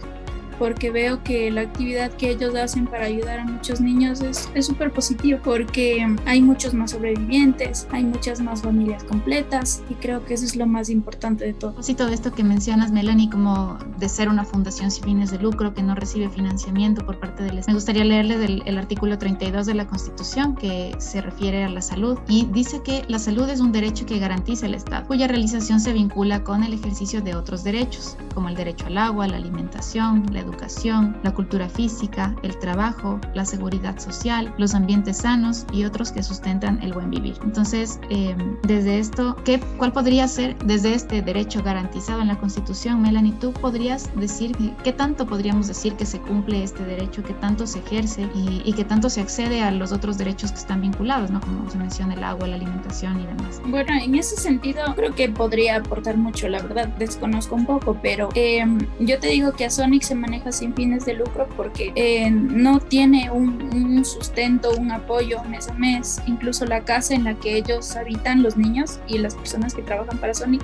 porque 0.58 0.90
veo 0.90 1.22
que 1.22 1.50
la 1.50 1.62
actividad 1.62 2.12
que 2.12 2.30
ellos 2.30 2.54
hacen 2.54 2.86
para 2.86 3.06
ayudar 3.06 3.40
a 3.40 3.44
muchos 3.44 3.80
niños 3.80 4.20
es 4.22 4.66
súper 4.66 4.92
positivo, 4.92 5.38
porque 5.42 6.06
hay 6.26 6.42
muchos 6.42 6.74
más 6.74 6.92
sobrevivientes, 6.92 7.86
hay 7.90 8.04
muchas 8.04 8.40
más 8.40 8.62
familias 8.62 9.04
completas 9.04 9.82
y 9.88 9.94
creo 9.94 10.24
que 10.24 10.34
eso 10.34 10.44
es 10.44 10.56
lo 10.56 10.66
más 10.66 10.88
importante 10.90 11.44
de 11.44 11.54
todo. 11.54 11.82
Sí, 11.82 11.94
todo 11.94 12.08
esto 12.08 12.32
que 12.32 12.44
mencionas, 12.44 12.92
Melanie, 12.92 13.30
como 13.30 13.78
de 13.98 14.08
ser 14.08 14.28
una 14.28 14.44
fundación 14.44 14.90
sin 14.90 15.04
fines 15.04 15.30
de 15.30 15.38
lucro 15.38 15.74
que 15.74 15.82
no 15.82 15.94
recibe 15.94 16.28
financiamiento 16.28 17.04
por 17.04 17.18
parte 17.18 17.42
del 17.42 17.58
Estado. 17.58 17.72
Me 17.72 17.74
gustaría 17.74 18.04
leerle 18.04 18.38
del 18.38 18.62
el 18.64 18.78
artículo 18.78 19.18
32 19.18 19.66
de 19.66 19.74
la 19.74 19.86
Constitución 19.86 20.54
que 20.56 20.94
se 20.98 21.20
refiere 21.20 21.64
a 21.64 21.68
la 21.68 21.82
salud 21.82 22.18
y 22.28 22.46
dice 22.46 22.82
que 22.82 23.04
la 23.08 23.18
salud 23.18 23.48
es 23.48 23.60
un 23.60 23.72
derecho 23.72 24.06
que 24.06 24.18
garantiza 24.18 24.66
el 24.66 24.74
Estado, 24.74 25.06
cuya 25.06 25.28
realización 25.28 25.80
se 25.80 25.92
vincula 25.92 26.42
con 26.42 26.62
el 26.62 26.72
ejercicio 26.72 27.20
de 27.20 27.34
otros 27.34 27.64
derechos, 27.64 28.16
como 28.34 28.48
el 28.48 28.56
derecho 28.56 28.86
al 28.86 28.98
agua, 28.98 29.26
la 29.26 29.36
alimentación, 29.36 30.24
la 30.32 30.40
educación, 30.44 31.16
la 31.22 31.32
cultura 31.32 31.68
física, 31.68 32.34
el 32.42 32.58
trabajo, 32.58 33.20
la 33.34 33.44
seguridad 33.44 33.98
social, 33.98 34.54
los 34.58 34.74
ambientes 34.74 35.18
sanos 35.18 35.66
y 35.72 35.84
otros 35.84 36.12
que 36.12 36.22
sustentan 36.22 36.82
el 36.82 36.92
buen 36.92 37.10
vivir. 37.10 37.36
Entonces, 37.42 37.98
em, 38.10 38.56
desde 38.62 38.98
esto, 38.98 39.36
¿qué, 39.44 39.60
¿cuál 39.78 39.92
podría 39.92 40.28
ser 40.28 40.56
desde 40.64 40.94
este 40.94 41.22
derecho 41.22 41.62
garantizado 41.62 42.20
en 42.20 42.28
la 42.28 42.38
Constitución, 42.38 43.02
Melanie? 43.02 43.34
¿Tú 43.40 43.52
podrías 43.52 44.10
decir 44.16 44.56
qué 44.82 44.92
tanto 44.92 45.26
podríamos 45.26 45.66
decir 45.66 45.94
que 45.94 46.06
se 46.06 46.20
cumple 46.20 46.62
este 46.62 46.84
derecho, 46.84 47.22
qué 47.22 47.34
tanto 47.34 47.66
se 47.66 47.80
ejerce 47.80 48.28
y, 48.34 48.62
y 48.64 48.72
qué 48.72 48.84
tanto 48.84 49.10
se 49.10 49.20
accede 49.20 49.62
a 49.62 49.70
los 49.70 49.92
otros 49.92 50.18
derechos 50.18 50.52
que 50.52 50.58
están 50.58 50.80
vinculados, 50.80 51.30
¿no? 51.30 51.40
como 51.40 51.68
se 51.70 51.78
menciona 51.78 52.14
el 52.14 52.24
agua, 52.24 52.46
la 52.48 52.56
alimentación 52.56 53.20
y 53.20 53.26
demás? 53.26 53.60
Bueno, 53.66 53.92
en 54.00 54.14
ese 54.14 54.36
sentido 54.36 54.82
creo 54.94 55.14
que 55.14 55.28
podría 55.28 55.76
aportar 55.76 56.16
mucho, 56.16 56.48
la 56.48 56.62
verdad, 56.62 56.88
desconozco 56.98 57.54
un 57.54 57.66
poco, 57.66 57.98
pero 58.02 58.28
em, 58.34 58.78
yo 59.00 59.18
te 59.18 59.28
digo 59.28 59.52
que 59.52 59.64
a 59.64 59.70
Sonic 59.70 60.02
se 60.02 60.14
maneja 60.14 60.33
sin 60.50 60.74
fines 60.74 61.04
de 61.04 61.14
lucro 61.14 61.48
porque 61.56 61.92
eh, 61.94 62.30
no 62.30 62.80
tiene 62.80 63.30
un, 63.30 64.04
sustento, 64.04 64.72
un 64.76 64.90
apoyo 64.90 65.42
mes 65.44 65.68
a 65.68 65.74
mes. 65.74 66.20
Incluso 66.26 66.66
la 66.66 66.84
casa 66.84 67.14
en 67.14 67.24
la 67.24 67.34
que 67.34 67.56
ellos 67.56 67.96
habitan, 67.96 68.42
los 68.42 68.56
niños 68.56 69.00
y 69.08 69.18
las 69.18 69.34
personas 69.34 69.74
que 69.74 69.82
trabajan 69.82 70.18
para 70.18 70.34
Sonic, 70.34 70.62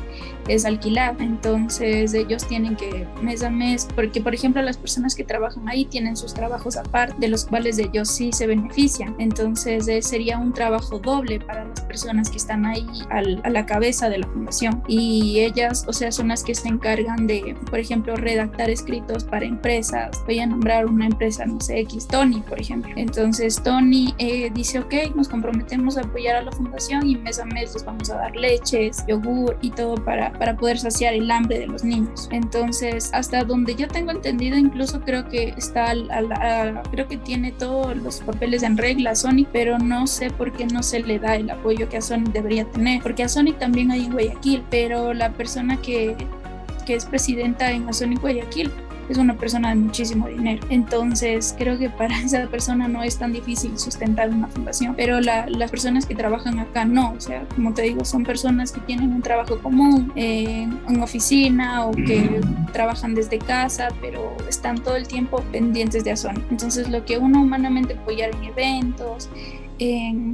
es 0.49 0.65
alquilar. 0.65 1.17
Entonces 1.21 2.13
ellos 2.15 2.47
tienen 2.47 2.77
que 2.77 3.07
mes 3.23 3.43
a 3.43 3.51
mes, 3.51 3.89
porque 3.95 4.21
por 4.21 4.35
ejemplo 4.35 4.61
las 4.63 4.77
personas 4.77 5.15
que 5.15 5.25
trabajan 5.25 5.69
ahí 5.69 5.85
tienen 5.85 6.17
sus 6.17 6.35
trabajos 6.35 6.77
aparte, 6.77 7.15
de 7.19 7.29
los 7.29 7.45
cuales 7.47 7.79
ellos 7.79 8.09
sí 8.09 8.33
se 8.33 8.47
benefician. 8.47 9.15
Entonces 9.19 9.89
eh, 9.89 10.03
sería 10.03 10.39
un 10.39 10.53
trabajo 10.53 10.99
doble 10.99 11.41
para 11.41 11.65
las 11.65 11.81
personas 11.83 12.31
que 12.31 12.37
están 12.37 12.67
ahí 12.67 12.87
a 13.11 13.23
la 13.23 13.67
cabeza 13.67 14.09
de 14.09 14.19
la 14.19 14.27
fundación. 14.27 14.83
Y 14.87 15.41
ellas, 15.41 15.85
o 15.87 15.93
sea, 15.93 16.13
son 16.13 16.29
las 16.29 16.45
que 16.45 16.55
se 16.55 16.69
encargan 16.69 17.27
de, 17.27 17.57
por 17.69 17.79
ejemplo, 17.79 18.17
redactar 18.17 18.71
escritos 18.71 19.25
para 19.25 19.47
empresas. 19.61 20.23
Voy 20.25 20.39
a 20.39 20.47
nombrar 20.47 20.87
una 20.87 21.07
empresa, 21.07 21.45
no 21.45 21.61
sé, 21.61 21.81
X, 21.81 22.07
Tony, 22.09 22.41
por 22.41 22.59
ejemplo. 22.59 22.91
Entonces 22.97 23.61
Tony 23.63 24.15
eh, 24.17 24.51
dice, 24.55 24.79
ok, 24.79 25.15
nos 25.15 25.29
comprometemos 25.29 25.99
a 25.99 26.01
apoyar 26.01 26.37
a 26.37 26.43
la 26.43 26.53
fundación 26.53 27.07
y 27.07 27.17
mes 27.17 27.39
a 27.39 27.45
mes 27.45 27.75
les 27.75 27.85
vamos 27.85 28.09
a 28.11 28.17
dar 28.17 28.35
leches, 28.35 29.05
yogur 29.07 29.59
y 29.61 29.71
todo 29.71 29.97
para, 29.97 30.33
para 30.33 30.57
poder 30.57 30.79
saciar 30.79 31.13
el 31.13 31.31
hambre 31.31 31.59
de 31.59 31.67
los 31.67 31.85
niños. 31.85 32.29
Entonces, 32.33 33.11
hasta 33.13 33.45
donde 33.45 33.75
yo 33.75 33.87
tengo 33.87 34.13
entendido, 34.13 34.57
incluso 34.57 35.01
creo 35.03 35.29
que 35.29 35.53
está, 35.59 35.93
creo 36.91 37.07
que 37.07 37.19
tiene 37.19 37.53
todos 37.53 37.95
los 37.97 38.21
papeles 38.21 38.63
en 38.63 38.79
regla 38.79 39.15
Sony, 39.15 39.47
pero 39.53 39.79
no 39.79 40.07
sé 40.07 40.31
por 40.31 40.53
qué 40.53 40.67
no 40.67 40.83
se 40.83 41.01
le 41.01 41.19
da 41.19 41.37
el 41.37 41.51
apoyo 41.51 41.89
que 41.91 41.99
a 41.99 42.01
Sony 42.01 42.31
debería 42.33 42.65
tener, 42.65 43.03
porque 43.03 43.25
a 43.25 43.29
Sony 43.29 43.53
también 43.59 43.91
hay 43.91 44.07
en 44.07 44.13
Guayaquil, 44.13 44.65
pero 44.71 45.13
la 45.13 45.33
persona 45.33 45.77
que, 45.83 46.17
que 46.87 46.95
es 46.95 47.05
presidenta 47.05 47.71
en 47.71 47.93
Sony 47.93 48.17
Guayaquil 48.19 48.71
es 49.11 49.19
una 49.19 49.37
persona 49.37 49.71
de 49.71 49.75
muchísimo 49.75 50.29
dinero. 50.29 50.65
Entonces 50.71 51.55
creo 51.59 51.79
que 51.79 51.91
para 51.91 52.19
esa 52.25 52.47
persona 52.47 52.89
no 52.89 53.03
es 53.03 53.19
tan 53.19 53.33
difícil 53.33 53.79
sustentar 53.79 54.31
una 54.31 54.49
fundación, 54.49 54.95
pero 54.97 55.21
las 55.21 55.71
personas 55.71 56.07
que 56.07 56.15
trabajan 56.15 56.59
acá 56.59 56.85
no, 56.85 57.13
o 57.13 57.21
sea, 57.21 57.45
como 57.55 57.75
te 57.75 57.83
digo, 57.83 58.05
son 58.05 58.25
personas 58.25 58.73
que 58.73 58.81
tienen 58.81 59.13
un 59.13 59.23
trabajo 59.23 59.59
común 59.59 60.13
en 60.15 61.03
oficina 61.03 61.87
o 61.87 61.93
que 61.93 62.41
trabajan 62.73 63.15
desde 63.15 63.39
casa, 63.39 63.89
pero 64.01 64.37
están 64.49 64.83
todo 64.83 64.97
el 64.97 65.07
tiempo 65.07 65.43
pendientes 65.53 66.05
de 66.05 66.13
Azón. 66.13 66.45
Entonces 66.51 66.89
lo 66.89 67.05
que 67.05 67.19
uno 67.19 67.43
humanamente 67.43 67.95
apoyar 67.95 68.31
en 68.35 68.45
eventos, 68.45 69.29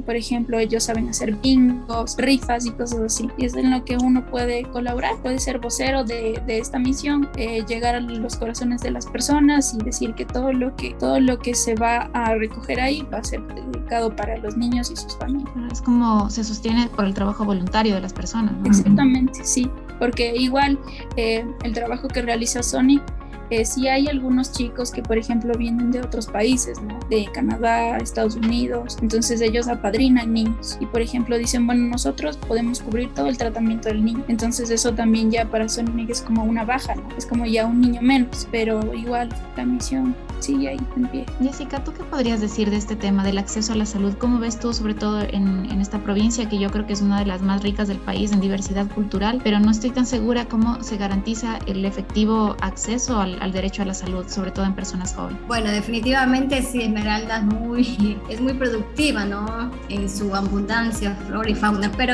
por 0.05 0.15
ejemplo, 0.15 0.59
ellos 0.59 0.83
saben 0.83 1.07
hacer 1.09 1.35
bingos, 1.35 2.17
rifas 2.17 2.65
y 2.65 2.71
cosas 2.71 2.99
así. 2.99 3.29
Y 3.37 3.45
es 3.45 3.55
en 3.55 3.71
lo 3.71 3.85
que 3.85 3.97
uno 3.97 4.25
puede 4.25 4.63
colaborar, 4.63 5.15
puede 5.21 5.39
ser 5.39 5.59
vocero 5.59 6.03
de, 6.03 6.41
de 6.45 6.59
esta 6.59 6.79
misión, 6.79 7.29
eh, 7.37 7.63
llegar 7.67 7.95
a 7.95 8.01
los 8.01 8.35
corazones 8.35 8.81
de 8.81 8.91
las 8.91 9.05
personas 9.05 9.73
y 9.73 9.83
decir 9.83 10.13
que 10.15 10.25
todo 10.25 10.51
lo 10.51 10.75
que 10.75 10.93
todo 10.95 11.19
lo 11.19 11.39
que 11.39 11.55
se 11.55 11.75
va 11.75 12.09
a 12.13 12.35
recoger 12.35 12.79
ahí 12.81 13.07
va 13.13 13.19
a 13.19 13.23
ser 13.23 13.41
dedicado 13.47 14.13
para 14.15 14.37
los 14.37 14.57
niños 14.57 14.91
y 14.91 14.95
sus 14.95 15.15
familias. 15.17 15.71
Es 15.71 15.81
como 15.81 16.29
se 16.29 16.43
sostiene 16.43 16.89
por 16.89 17.05
el 17.05 17.13
trabajo 17.13 17.45
voluntario 17.45 17.95
de 17.95 18.01
las 18.01 18.13
personas. 18.13 18.53
Exactamente, 18.65 19.43
sí, 19.43 19.69
porque 19.99 20.35
igual 20.35 20.77
eh, 21.15 21.45
el 21.63 21.73
trabajo 21.73 22.07
que 22.07 22.21
realiza 22.21 22.61
Sonic 22.63 23.01
eh, 23.49 23.65
sí 23.65 23.87
hay 23.87 24.07
algunos 24.07 24.51
chicos 24.51 24.91
que, 24.91 25.01
por 25.01 25.17
ejemplo, 25.17 25.53
vienen 25.57 25.91
de 25.91 26.01
otros 26.01 26.27
países, 26.27 26.77
de 27.09 27.27
Canadá, 27.33 27.97
Estados 27.97 28.35
Unidos, 28.35 28.97
entonces 29.01 29.41
ellos 29.41 29.67
apadrinan 29.67 30.33
niños 30.33 30.77
y, 30.79 30.85
por 30.85 31.01
ejemplo, 31.01 31.37
dicen, 31.37 31.65
bueno, 31.65 31.87
nosotros 31.87 32.37
podemos 32.37 32.81
cubrir 32.81 33.13
todo 33.13 33.27
el 33.27 33.37
tratamiento 33.37 33.89
del 33.89 34.03
niño, 34.03 34.23
entonces 34.27 34.69
eso 34.69 34.93
también 34.93 35.31
ya 35.31 35.45
para 35.45 35.69
Sonic 35.69 36.09
es 36.09 36.21
como 36.21 36.43
una 36.43 36.65
baja, 36.65 36.95
¿no? 36.95 37.07
es 37.17 37.25
como 37.25 37.45
ya 37.45 37.65
un 37.65 37.81
niño 37.81 38.01
menos, 38.01 38.47
pero 38.51 38.93
igual 38.93 39.29
la 39.55 39.65
misión 39.65 40.15
sigue 40.39 40.69
ahí 40.69 40.79
en 40.95 41.07
pie. 41.07 41.25
Jessica, 41.41 41.83
¿tú 41.83 41.93
qué 41.93 42.03
podrías 42.03 42.41
decir 42.41 42.69
de 42.69 42.77
este 42.77 42.95
tema 42.95 43.23
del 43.23 43.37
acceso 43.37 43.73
a 43.73 43.75
la 43.75 43.85
salud? 43.85 44.13
¿Cómo 44.17 44.39
ves 44.39 44.59
tú, 44.59 44.73
sobre 44.73 44.93
todo 44.93 45.21
en, 45.21 45.67
en 45.71 45.81
esta 45.81 45.99
provincia, 45.99 46.47
que 46.49 46.59
yo 46.59 46.69
creo 46.69 46.85
que 46.85 46.93
es 46.93 47.01
una 47.01 47.19
de 47.19 47.25
las 47.25 47.41
más 47.41 47.63
ricas 47.63 47.87
del 47.87 47.97
país 47.97 48.31
en 48.31 48.39
diversidad 48.39 48.87
cultural, 48.93 49.41
pero 49.43 49.59
no 49.59 49.71
estoy 49.71 49.91
tan 49.91 50.05
segura 50.05 50.45
cómo 50.45 50.83
se 50.83 50.97
garantiza 50.97 51.59
el 51.67 51.85
efectivo 51.85 52.55
acceso 52.61 53.19
al, 53.19 53.41
al 53.41 53.51
derecho 53.51 53.81
a 53.81 53.85
la 53.85 53.93
salud, 53.93 54.25
sobre 54.27 54.51
todo 54.51 54.65
en 54.65 54.73
personas 54.73 55.13
jóvenes? 55.13 55.39
Bueno, 55.47 55.71
definitivamente 55.71 56.61
sí, 56.61 56.81
Esmeralda 56.81 57.37
es 57.37 57.43
muy, 57.43 58.17
es 58.29 58.41
muy 58.41 58.53
productiva, 58.53 59.25
¿no? 59.25 59.71
En 59.89 60.09
su 60.09 60.33
abundancia, 60.35 61.15
flora 61.27 61.49
y 61.49 61.55
fauna, 61.55 61.91
pero 61.95 62.13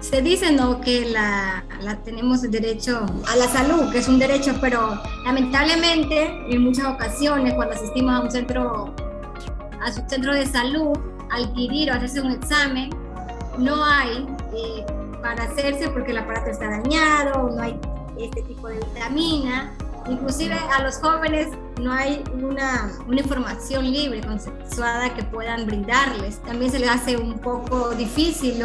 se 0.00 0.22
dice 0.22 0.52
no 0.52 0.80
que 0.80 1.06
la, 1.06 1.64
la, 1.80 1.96
tenemos 2.02 2.44
el 2.44 2.50
derecho 2.50 3.04
a 3.26 3.36
la 3.36 3.48
salud, 3.48 3.90
que 3.90 3.98
es 3.98 4.08
un 4.08 4.18
derecho, 4.18 4.54
pero 4.60 5.00
lamentablemente 5.24 6.30
en 6.48 6.62
muchas 6.62 6.86
ocasiones 6.86 7.54
cuando 7.54 7.74
asistimos 7.74 8.14
a 8.14 8.20
un 8.20 8.30
centro 8.30 8.94
a 9.80 9.92
su 9.92 10.02
centro 10.08 10.34
de 10.34 10.46
salud, 10.46 10.98
adquirir 11.30 11.90
o 11.90 11.94
hacerse 11.94 12.20
un 12.20 12.32
examen, 12.32 12.90
no 13.58 13.84
hay 13.84 14.26
eh, 14.54 14.84
para 15.22 15.44
hacerse 15.44 15.88
porque 15.88 16.12
el 16.12 16.18
aparato 16.18 16.50
está 16.50 16.68
dañado, 16.68 17.50
no 17.50 17.62
hay 17.62 17.78
este 18.18 18.42
tipo 18.42 18.68
de 18.68 18.76
vitamina, 18.76 19.72
inclusive 20.08 20.54
a 20.54 20.82
los 20.82 20.96
jóvenes 20.96 21.48
no 21.80 21.92
hay 21.92 22.24
una, 22.34 22.90
una, 23.06 23.20
información 23.20 23.92
libre, 23.92 24.20
consensuada 24.20 25.14
que 25.14 25.22
puedan 25.22 25.66
brindarles. 25.66 26.42
También 26.42 26.72
se 26.72 26.80
les 26.80 26.88
hace 26.88 27.16
un 27.16 27.38
poco 27.38 27.90
difícil 27.90 28.58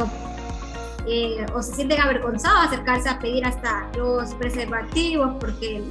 eh, 1.07 1.45
o 1.53 1.61
se 1.61 1.75
sienten 1.75 1.99
avergonzados 1.99 2.67
acercarse 2.67 3.09
a 3.09 3.19
pedir 3.19 3.45
hasta 3.45 3.89
los 3.97 4.33
preservativos, 4.35 5.35
porque 5.39 5.83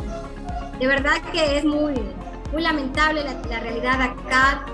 de 0.79 0.87
verdad 0.87 1.21
que 1.33 1.59
es 1.59 1.65
muy, 1.65 1.95
muy 2.51 2.63
lamentable 2.63 3.23
la, 3.25 3.61
realidad 3.61 4.01
acá, 4.01 4.65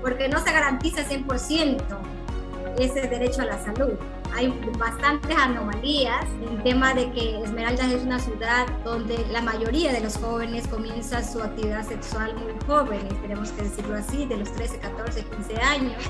porque 0.00 0.28
no 0.28 0.40
se 0.40 0.52
garantiza 0.52 1.02
100% 1.02 1.82
ese 2.78 3.02
derecho 3.02 3.42
a 3.42 3.44
la 3.46 3.64
salud. 3.64 3.92
Hay 4.34 4.48
bastantes 4.76 5.36
anomalías 5.36 6.26
en 6.50 6.60
tema 6.64 6.92
de 6.92 7.12
que 7.12 7.40
Esmeraldas 7.40 7.92
es 7.92 8.02
una 8.02 8.18
ciudad 8.18 8.66
donde 8.84 9.24
la 9.30 9.40
mayoría 9.40 9.92
de 9.92 10.00
los 10.00 10.16
jóvenes 10.16 10.66
comienza 10.66 11.22
su 11.22 11.40
actividad 11.40 11.86
sexual 11.86 12.34
muy 12.34 12.52
jóvenes, 12.66 13.14
tenemos 13.22 13.52
que 13.52 13.62
decirlo 13.62 13.94
así, 13.94 14.26
de 14.26 14.38
los 14.38 14.52
13, 14.52 14.80
14, 14.80 15.24
15 15.24 15.56
años. 15.60 16.02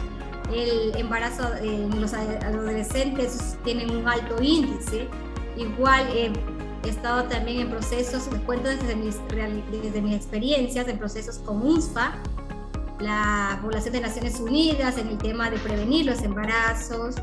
El 0.52 0.94
embarazo 0.96 1.54
en 1.56 2.00
los 2.00 2.12
adolescentes 2.12 3.56
tienen 3.64 3.90
un 3.96 4.06
alto 4.06 4.42
índice. 4.42 5.08
Igual 5.56 6.06
eh, 6.12 6.32
he 6.84 6.88
estado 6.88 7.24
también 7.24 7.60
en 7.60 7.70
procesos, 7.70 8.28
me 8.30 8.38
cuento 8.40 8.68
desde 8.68 8.94
mis, 8.94 9.16
desde 9.28 10.14
experiencias, 10.14 10.86
en 10.88 10.98
procesos 10.98 11.38
con 11.38 11.62
UNSPA, 11.62 12.14
la 13.00 13.58
población 13.62 13.94
de 13.94 14.00
Naciones 14.00 14.38
Unidas 14.40 14.98
en 14.98 15.08
el 15.08 15.18
tema 15.18 15.50
de 15.50 15.58
prevenir 15.58 16.06
los 16.06 16.22
embarazos 16.22 17.16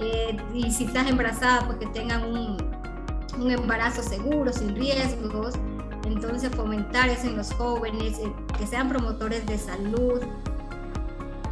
eh, 0.00 0.36
y 0.52 0.70
si 0.70 0.84
estás 0.84 1.08
embarazada 1.08 1.66
pues 1.66 1.78
que 1.78 1.86
tengan 1.86 2.24
un, 2.24 2.56
un, 3.38 3.50
embarazo 3.50 4.02
seguro, 4.02 4.52
sin 4.52 4.74
riesgos, 4.74 5.54
entonces 6.04 6.50
fomentar 6.54 7.08
eso 7.08 7.28
en 7.28 7.36
los 7.36 7.52
jóvenes, 7.52 8.18
eh, 8.18 8.32
que 8.58 8.66
sean 8.66 8.88
promotores 8.88 9.46
de 9.46 9.58
salud 9.58 10.20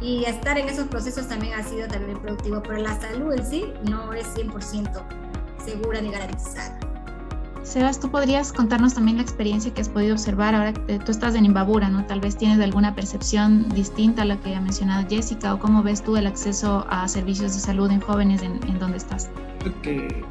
y 0.01 0.25
estar 0.25 0.57
en 0.57 0.67
esos 0.67 0.87
procesos 0.87 1.27
también 1.27 1.53
ha 1.53 1.63
sido 1.63 1.87
también 1.87 2.17
productivo, 2.19 2.61
pero 2.63 2.77
la 2.77 2.99
salud 2.99 3.33
en 3.33 3.45
sí 3.45 3.65
no 3.89 4.13
es 4.13 4.25
100% 4.35 5.03
segura 5.63 6.01
ni 6.01 6.11
garantizada. 6.11 6.79
Sebas, 7.63 7.99
tú 7.99 8.09
podrías 8.09 8.51
contarnos 8.51 8.95
también 8.95 9.17
la 9.17 9.23
experiencia 9.23 9.71
que 9.71 9.81
has 9.81 9.89
podido 9.89 10.13
observar 10.13 10.55
ahora 10.55 10.73
que 10.73 10.97
tú 10.97 11.11
estás 11.11 11.35
en 11.35 11.45
Imbabura, 11.45 11.89
¿no? 11.89 12.03
Tal 12.07 12.19
vez 12.19 12.35
tienes 12.35 12.59
alguna 12.59 12.95
percepción 12.95 13.69
distinta 13.69 14.23
a 14.23 14.25
la 14.25 14.37
que 14.37 14.55
ha 14.55 14.61
mencionado 14.61 15.07
Jessica 15.07 15.53
o 15.53 15.59
cómo 15.59 15.83
ves 15.83 16.03
tú 16.03 16.17
el 16.17 16.25
acceso 16.25 16.85
a 16.89 17.07
servicios 17.07 17.53
de 17.53 17.59
salud 17.59 17.91
en 17.91 18.01
jóvenes 18.01 18.41
en, 18.41 18.59
en 18.67 18.79
donde 18.79 18.97
estás. 18.97 19.29
Creo 19.59 19.81
que, 19.83 20.25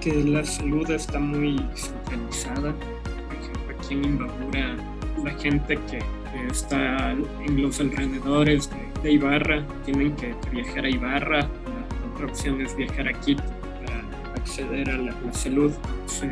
que 0.00 0.24
la 0.24 0.44
salud 0.44 0.88
está 0.88 1.18
muy 1.18 1.58
centralizada. 1.74 2.72
Por 2.72 3.36
ejemplo, 3.36 3.76
aquí 3.76 3.94
en 3.94 4.04
Imbabura, 4.04 4.76
la 5.24 5.30
gente 5.32 5.76
que, 5.90 5.98
está 6.50 7.12
en 7.12 7.62
los 7.62 7.80
alrededores 7.80 8.70
de, 9.02 9.12
Ibarra 9.12 9.66
tienen 9.84 10.16
que 10.16 10.34
viajar 10.50 10.86
a 10.86 10.90
Ibarra. 10.90 11.40
La 11.40 12.12
otra 12.14 12.26
opción 12.26 12.60
es 12.62 12.74
viajar 12.74 13.08
a 13.08 13.12
Quito 13.20 13.42
acceder 14.44 14.90
a 14.90 14.98
la, 14.98 15.32
salud, 15.32 15.72
si, 16.06 16.26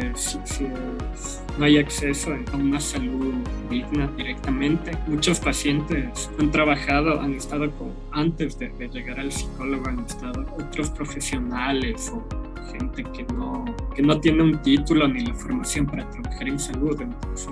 no 1.58 1.64
hay 1.64 1.78
acceso 1.78 2.30
a 2.52 2.56
una 2.56 2.78
salud 2.78 3.34
digna 3.70 4.10
directamente. 4.16 4.92
Muchos 5.06 5.40
pacientes 5.40 6.30
han 6.38 6.50
trabajado, 6.50 7.20
han 7.20 7.34
estado 7.34 7.72
antes 8.12 8.58
de, 8.58 8.70
llegar 8.92 9.18
al 9.18 9.32
psicólogo, 9.32 9.88
han 9.88 10.00
estado 10.00 10.44
otros 10.58 10.90
profesionales 10.90 12.12
o 12.14 12.22
gente 12.70 13.02
que 13.02 13.24
no, 13.34 13.64
que 13.94 14.02
no 14.02 14.20
tiene 14.20 14.42
un 14.42 14.60
título 14.62 15.08
ni 15.08 15.24
la 15.24 15.34
formación 15.34 15.86
para 15.86 16.08
trabajar 16.10 16.48
en 16.48 16.58
salud, 16.58 17.00
entonces 17.00 17.48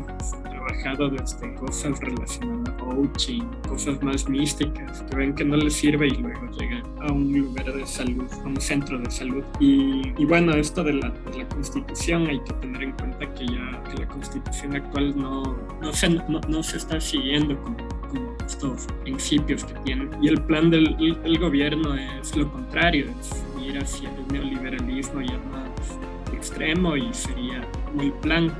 trabajado 0.70 1.09
desde 1.11 1.54
cosas 1.54 1.98
relacionadas 2.00 2.68
a 2.68 2.76
coaching, 2.78 3.42
cosas 3.68 4.02
más 4.02 4.28
místicas, 4.28 5.02
que 5.02 5.16
ven 5.16 5.35
que 5.35 5.44
no 5.44 5.56
les 5.56 5.74
sirve 5.74 6.09
y 6.09 6.16
luego 6.16 6.48
llegan 6.59 6.83
a 7.00 7.12
un 7.12 7.33
lugar 7.33 7.72
de 7.72 7.87
salud, 7.87 8.26
a 8.44 8.46
un 8.46 8.61
centro 8.61 8.98
de 8.98 9.11
salud. 9.11 9.42
Y, 9.59 10.12
y 10.18 10.24
bueno, 10.24 10.52
esto 10.54 10.83
de 10.85 10.94
la, 10.94 11.11
de 11.11 11.38
la, 11.38 11.48
constitución 11.48 12.26
hay 12.26 12.40
que 12.40 12.52
tener 12.54 12.83
en 12.83 12.92
cuenta 12.92 13.35
que 13.35 13.46
ya 13.46 13.83
que 13.85 14.02
la 14.02 14.09
constitución 14.09 14.76
actual 14.76 15.16
no, 15.16 15.56
no, 15.80 15.92
se, 15.92 16.09
no, 16.09 16.40
no 16.48 16.62
se 16.62 16.76
está 16.76 17.00
siguiendo 17.00 17.61
como, 17.62 17.76
como, 18.09 18.37
estos 18.46 18.87
principios 19.02 19.64
que 19.64 19.74
tiene. 19.85 20.09
Y 20.22 20.28
el 20.28 20.42
plan 20.42 20.70
del 20.70 20.96
el 21.24 21.38
gobierno 21.38 21.94
es 21.94 22.37
lo 22.37 22.50
contrario, 22.50 23.06
es 23.20 23.44
ir 23.66 23.78
hacia 23.78 24.11
el 24.11 24.28
neoliberalismo 24.33 25.20
ya 25.20 25.38
más 25.50 26.35
extremo 26.35 26.96
y 26.96 27.12
sería 27.12 27.62
el 28.00 28.12
plan 28.14 28.52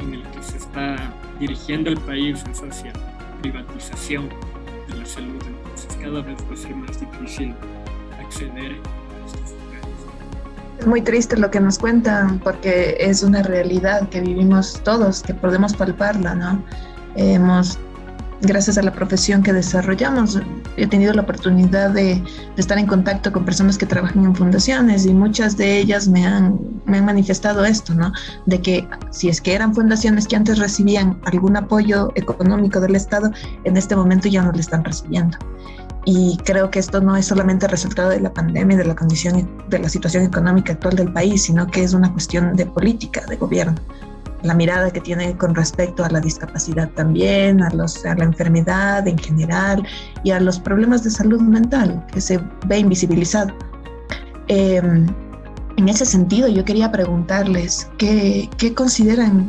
en 0.00 0.14
el 0.14 0.22
que 0.22 0.42
se 0.42 0.58
está 0.58 0.96
dirigiendo 1.38 1.90
el 1.90 1.98
país 1.98 2.42
es 2.50 2.62
hacia 2.62 2.92
privatización 3.42 4.28
de 4.88 4.96
la 4.96 5.06
salud. 5.06 5.42
Entonces 5.46 5.98
cada 6.00 6.22
vez 6.22 6.36
va 6.48 6.54
a 6.54 6.56
ser 6.56 6.74
más 6.74 7.00
difícil 7.00 7.54
acceder 8.18 8.72
a 8.72 9.26
estos 9.26 9.52
lugares. 9.52 9.88
Es 10.78 10.86
muy 10.86 11.02
triste 11.02 11.36
lo 11.36 11.50
que 11.50 11.60
nos 11.60 11.78
cuentan 11.78 12.38
porque 12.40 12.96
es 12.98 13.22
una 13.22 13.42
realidad 13.42 14.08
que 14.08 14.20
vivimos 14.20 14.80
todos, 14.84 15.22
que 15.22 15.34
podemos 15.34 15.74
palparla, 15.74 16.34
¿no? 16.34 16.62
Hemos 17.16 17.78
gracias 18.42 18.78
a 18.78 18.82
la 18.82 18.92
profesión 18.92 19.42
que 19.42 19.52
desarrollamos, 19.52 20.40
he 20.76 20.86
tenido 20.86 21.12
la 21.12 21.22
oportunidad 21.22 21.90
de, 21.90 22.14
de, 22.14 22.22
estar 22.56 22.78
en 22.78 22.86
contacto 22.86 23.32
con 23.32 23.44
personas 23.44 23.76
que 23.76 23.86
trabajan 23.86 24.24
en 24.24 24.34
fundaciones 24.34 25.06
y 25.06 25.12
muchas 25.12 25.56
de 25.56 25.78
ellas 25.78 26.06
me 26.06 26.24
han, 26.24 26.56
me 26.88 26.98
han 26.98 27.04
manifestado 27.04 27.64
esto, 27.64 27.94
¿no? 27.94 28.12
De 28.46 28.60
que 28.60 28.88
si 29.10 29.28
es 29.28 29.40
que 29.40 29.54
eran 29.54 29.74
fundaciones 29.74 30.26
que 30.26 30.36
antes 30.36 30.58
recibían 30.58 31.20
algún 31.24 31.56
apoyo 31.56 32.12
económico 32.14 32.80
del 32.80 32.96
Estado, 32.96 33.30
en 33.64 33.76
este 33.76 33.94
momento 33.94 34.28
ya 34.28 34.42
no 34.42 34.52
le 34.52 34.60
están 34.60 34.84
recibiendo. 34.84 35.38
Y 36.04 36.38
creo 36.44 36.70
que 36.70 36.78
esto 36.78 37.00
no 37.00 37.16
es 37.16 37.26
solamente 37.26 37.68
resultado 37.68 38.10
de 38.10 38.20
la 38.20 38.32
pandemia, 38.32 38.78
de 38.78 38.84
la 38.84 38.94
condición, 38.94 39.48
de 39.68 39.78
la 39.78 39.88
situación 39.88 40.24
económica 40.24 40.72
actual 40.72 40.96
del 40.96 41.12
país, 41.12 41.42
sino 41.42 41.66
que 41.66 41.84
es 41.84 41.92
una 41.92 42.10
cuestión 42.12 42.56
de 42.56 42.64
política, 42.66 43.24
de 43.28 43.36
gobierno 43.36 43.74
la 44.42 44.54
mirada 44.54 44.90
que 44.90 45.00
tiene 45.00 45.36
con 45.36 45.54
respecto 45.54 46.04
a 46.04 46.10
la 46.10 46.20
discapacidad 46.20 46.88
también, 46.90 47.62
a, 47.62 47.70
los, 47.70 48.04
a 48.04 48.14
la 48.14 48.24
enfermedad 48.24 49.06
en 49.06 49.18
general 49.18 49.86
y 50.22 50.30
a 50.30 50.40
los 50.40 50.60
problemas 50.60 51.02
de 51.04 51.10
salud 51.10 51.40
mental 51.40 52.04
que 52.12 52.20
se 52.20 52.40
ve 52.66 52.78
invisibilizado. 52.78 53.52
Eh, 54.48 54.80
en 55.78 55.88
ese 55.88 56.04
sentido, 56.04 56.48
yo 56.48 56.64
quería 56.64 56.90
preguntarles 56.90 57.88
qué, 57.98 58.50
qué 58.58 58.74
consideran 58.74 59.48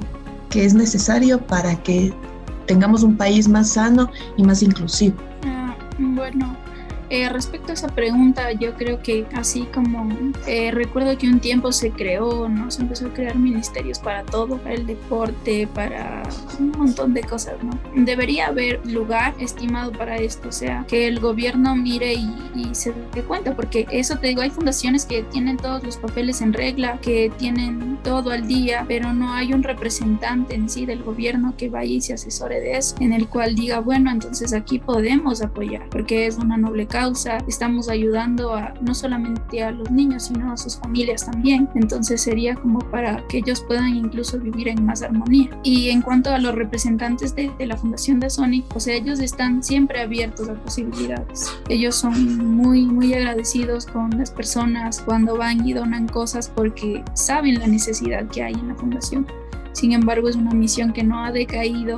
que 0.51 0.63
es 0.63 0.75
necesario 0.75 1.39
para 1.39 1.75
que 1.81 2.13
tengamos 2.67 3.01
un 3.01 3.17
país 3.17 3.47
más 3.47 3.71
sano 3.71 4.11
y 4.37 4.43
más 4.43 4.61
inclusivo. 4.61 5.15
Ah, 5.43 5.75
eh, 7.09 7.27
respecto 7.29 7.71
a 7.71 7.73
esa 7.73 7.87
pregunta, 7.87 8.51
yo 8.51 8.75
creo 8.75 9.01
que 9.01 9.25
así 9.33 9.67
como 9.73 10.07
eh, 10.45 10.69
recuerdo 10.71 11.17
que 11.17 11.27
un 11.27 11.39
tiempo 11.39 11.71
se 11.71 11.89
creó, 11.89 12.47
¿no? 12.47 12.69
Se 12.69 12.83
empezó 12.83 13.07
a 13.07 13.13
crear 13.13 13.35
ministerios 13.35 13.97
para 13.97 14.23
todo, 14.23 14.57
para 14.57 14.75
el 14.75 14.85
deporte, 14.85 15.67
para 15.73 16.21
un 16.59 16.71
montón 16.71 17.15
de 17.15 17.21
cosas, 17.21 17.55
¿no? 17.63 17.71
Debería 17.95 18.47
haber 18.47 18.85
lugar 18.85 19.33
estimado 19.39 19.91
para 19.91 20.17
esto, 20.17 20.49
o 20.49 20.51
sea, 20.51 20.85
que 20.87 21.07
el 21.07 21.19
gobierno 21.19 21.75
mire 21.75 22.13
y, 22.13 22.29
y 22.53 22.75
se 22.75 22.93
dé 23.15 23.23
cuenta, 23.23 23.55
porque 23.55 23.87
eso 23.89 24.17
te 24.17 24.27
digo, 24.27 24.41
hay 24.41 24.51
fundaciones 24.51 25.05
que 25.05 25.23
tienen 25.23 25.57
todos 25.57 25.83
los 25.83 25.97
papeles 25.97 26.41
en 26.41 26.53
regla, 26.53 26.99
que 27.01 27.31
tienen 27.39 27.97
todo 28.03 28.29
al 28.29 28.47
día, 28.47 28.85
pero 28.87 29.13
no 29.13 29.33
hay 29.33 29.53
un 29.53 29.63
representante 29.63 30.53
en 30.53 30.69
sí 30.69 30.85
del 30.85 31.01
gobierno 31.01 31.55
que 31.57 31.69
vaya 31.69 31.91
y 31.91 32.01
se 32.01 32.13
asesore 32.13 32.59
de 32.59 32.77
eso, 32.77 32.95
en 32.99 33.13
el 33.13 33.27
cual 33.27 33.55
diga, 33.55 33.79
bueno, 33.79 34.11
entonces 34.11 34.53
aquí 34.53 34.77
podemos 34.77 35.41
apoyar, 35.41 35.89
porque 35.89 36.27
es 36.27 36.37
una 36.37 36.55
noble 36.55 36.85
causa 36.85 36.98
estamos 37.47 37.89
ayudando 37.89 38.53
a 38.53 38.73
no 38.81 38.93
solamente 38.93 39.63
a 39.63 39.71
los 39.71 39.89
niños, 39.91 40.23
sino 40.25 40.51
a 40.51 40.57
sus 40.57 40.77
familias 40.77 41.25
también. 41.25 41.69
Entonces 41.75 42.21
sería 42.21 42.55
como 42.55 42.79
para 42.79 43.25
que 43.27 43.39
ellos 43.39 43.63
puedan 43.67 43.95
incluso 43.95 44.39
vivir 44.39 44.67
en 44.67 44.85
más 44.85 45.01
armonía. 45.01 45.49
Y 45.63 45.89
en 45.89 46.01
cuanto 46.01 46.29
a 46.31 46.39
los 46.39 46.55
representantes 46.55 47.35
de, 47.35 47.51
de 47.57 47.67
la 47.67 47.77
Fundación 47.77 48.19
de 48.19 48.29
Sonic, 48.29 48.65
o 48.75 48.79
ellos 48.89 49.19
están 49.19 49.63
siempre 49.63 50.01
abiertos 50.01 50.49
a 50.49 50.53
posibilidades. 50.55 51.51
Ellos 51.69 51.95
son 51.95 52.37
muy, 52.55 52.85
muy 52.85 53.13
agradecidos 53.13 53.85
con 53.85 54.09
las 54.17 54.31
personas 54.31 55.01
cuando 55.01 55.37
van 55.37 55.67
y 55.67 55.73
donan 55.73 56.07
cosas 56.07 56.49
porque 56.49 57.03
saben 57.13 57.59
la 57.59 57.67
necesidad 57.67 58.27
que 58.27 58.43
hay 58.43 58.53
en 58.53 58.69
la 58.69 58.75
fundación. 58.75 59.27
Sin 59.73 59.93
embargo, 59.93 60.27
es 60.27 60.35
una 60.35 60.51
misión 60.51 60.91
que 60.91 61.03
no 61.03 61.23
ha 61.23 61.31
decaído 61.31 61.97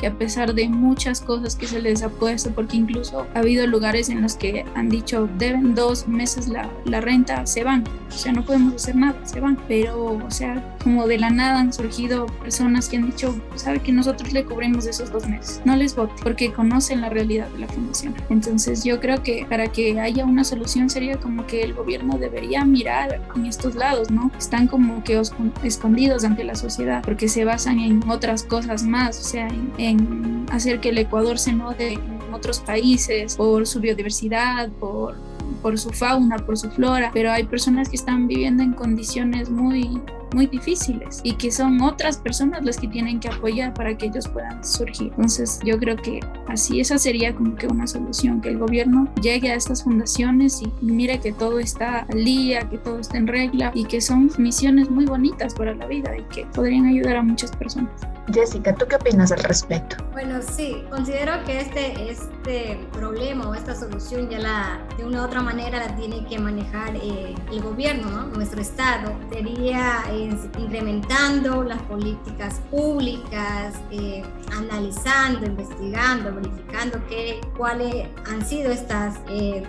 que 0.00 0.06
a 0.06 0.14
pesar 0.14 0.54
de 0.54 0.68
muchas 0.68 1.20
cosas 1.20 1.54
que 1.54 1.66
se 1.66 1.80
les 1.80 2.02
ha 2.02 2.08
puesto, 2.08 2.50
porque 2.50 2.78
incluso 2.78 3.26
ha 3.34 3.38
habido 3.40 3.66
lugares 3.66 4.08
en 4.08 4.22
los 4.22 4.34
que 4.34 4.64
han 4.74 4.88
dicho 4.88 5.28
deben 5.38 5.74
dos 5.74 6.08
meses 6.08 6.48
la, 6.48 6.70
la 6.86 7.00
renta, 7.00 7.46
se 7.46 7.64
van, 7.64 7.84
o 8.08 8.12
sea, 8.12 8.32
no 8.32 8.44
podemos 8.44 8.74
hacer 8.74 8.96
nada, 8.96 9.26
se 9.26 9.40
van, 9.40 9.58
pero, 9.68 10.14
o 10.14 10.30
sea, 10.30 10.78
como 10.82 11.06
de 11.06 11.18
la 11.18 11.30
nada 11.30 11.60
han 11.60 11.72
surgido 11.72 12.26
personas 12.26 12.88
que 12.88 12.96
han 12.96 13.06
dicho, 13.06 13.38
sabe 13.56 13.80
que 13.80 13.92
nosotros 13.92 14.32
le 14.32 14.44
cubrimos 14.44 14.86
esos 14.86 15.10
dos 15.10 15.28
meses, 15.28 15.60
no 15.64 15.76
les 15.76 15.94
vote, 15.94 16.14
porque 16.22 16.52
conocen 16.52 17.00
la 17.00 17.08
realidad 17.08 17.48
de 17.48 17.60
la 17.60 17.68
fundación. 17.68 18.14
Entonces 18.30 18.84
yo 18.84 19.00
creo 19.00 19.22
que 19.22 19.46
para 19.48 19.68
que 19.68 19.98
haya 20.00 20.24
una 20.24 20.44
solución 20.44 20.90
sería 20.90 21.18
como 21.18 21.46
que 21.46 21.62
el 21.62 21.74
gobierno 21.74 22.18
debería 22.18 22.64
mirar 22.64 23.20
en 23.34 23.46
estos 23.46 23.74
lados, 23.74 24.10
¿no? 24.10 24.30
Están 24.38 24.66
como 24.66 25.02
que 25.04 25.20
escondidos 25.62 26.24
ante 26.24 26.44
la 26.44 26.54
sociedad, 26.54 27.02
porque 27.04 27.28
se 27.28 27.44
basan 27.44 27.78
en 27.78 28.08
otras 28.08 28.42
cosas 28.42 28.82
más, 28.82 29.18
o 29.18 29.22
sea, 29.22 29.48
en, 29.48 29.72
en 29.78 30.46
hacer 30.50 30.80
que 30.80 30.90
el 30.90 30.98
Ecuador 30.98 31.38
se 31.38 31.52
note 31.52 31.94
en 31.94 32.20
otros 32.32 32.60
países 32.60 33.36
por 33.36 33.66
su 33.66 33.80
biodiversidad, 33.80 34.68
por, 34.70 35.16
por 35.60 35.78
su 35.78 35.90
fauna, 35.90 36.36
por 36.38 36.56
su 36.56 36.70
flora, 36.70 37.10
pero 37.12 37.30
hay 37.30 37.44
personas 37.44 37.88
que 37.88 37.96
están 37.96 38.26
viviendo 38.26 38.62
en 38.62 38.72
condiciones 38.72 39.50
muy 39.50 40.00
muy 40.34 40.46
difíciles 40.46 41.20
y 41.22 41.34
que 41.34 41.50
son 41.50 41.80
otras 41.80 42.16
personas 42.16 42.64
las 42.64 42.76
que 42.78 42.88
tienen 42.88 43.20
que 43.20 43.28
apoyar 43.28 43.74
para 43.74 43.96
que 43.96 44.06
ellos 44.06 44.28
puedan 44.28 44.64
surgir. 44.64 45.08
Entonces 45.08 45.60
yo 45.64 45.78
creo 45.78 45.96
que 45.96 46.20
así 46.48 46.80
esa 46.80 46.98
sería 46.98 47.34
como 47.34 47.56
que 47.56 47.66
una 47.66 47.86
solución, 47.86 48.40
que 48.40 48.50
el 48.50 48.58
gobierno 48.58 49.12
llegue 49.20 49.50
a 49.50 49.54
estas 49.54 49.84
fundaciones 49.84 50.62
y, 50.62 50.70
mire 50.80 51.20
que 51.20 51.32
todo 51.32 51.58
está 51.58 52.06
al 52.10 52.24
día, 52.24 52.68
que 52.68 52.78
todo 52.78 52.98
está 52.98 53.18
en 53.18 53.26
regla 53.26 53.72
y 53.74 53.84
que 53.84 54.00
son 54.00 54.30
misiones 54.38 54.90
muy 54.90 55.06
bonitas 55.06 55.54
para 55.54 55.74
la 55.74 55.86
vida 55.86 56.16
y 56.16 56.22
que 56.34 56.46
podrían 56.46 56.86
ayudar 56.86 57.16
a 57.16 57.22
muchas 57.22 57.54
personas. 57.56 57.90
Jessica, 58.32 58.74
¿tú 58.74 58.86
qué 58.86 58.96
opinas 58.96 59.32
al 59.32 59.40
respecto? 59.40 59.96
Bueno, 60.12 60.40
sí, 60.42 60.84
considero 60.90 61.42
que 61.44 61.60
este, 61.60 62.10
este 62.10 62.78
problema 62.92 63.48
o 63.48 63.54
esta 63.54 63.74
solución 63.74 64.28
ya 64.28 64.38
la, 64.38 64.80
de 64.96 65.04
una 65.04 65.22
u 65.22 65.24
otra 65.24 65.42
manera 65.42 65.78
la 65.78 65.96
tiene 65.96 66.24
que 66.26 66.38
manejar 66.38 66.94
eh, 66.96 67.34
el 67.50 67.62
gobierno, 67.62 68.10
¿no? 68.10 68.26
nuestro 68.26 68.60
Estado. 68.60 69.12
Sería 69.30 70.04
eh, 70.10 70.30
incrementando 70.58 71.64
las 71.64 71.80
políticas 71.82 72.60
públicas, 72.70 73.74
eh, 73.90 74.22
analizando, 74.56 75.46
investigando, 75.46 76.34
verificando 76.34 77.00
qué, 77.08 77.40
cuáles 77.56 78.06
han 78.30 78.44
sido 78.44 78.70
estas 78.70 79.16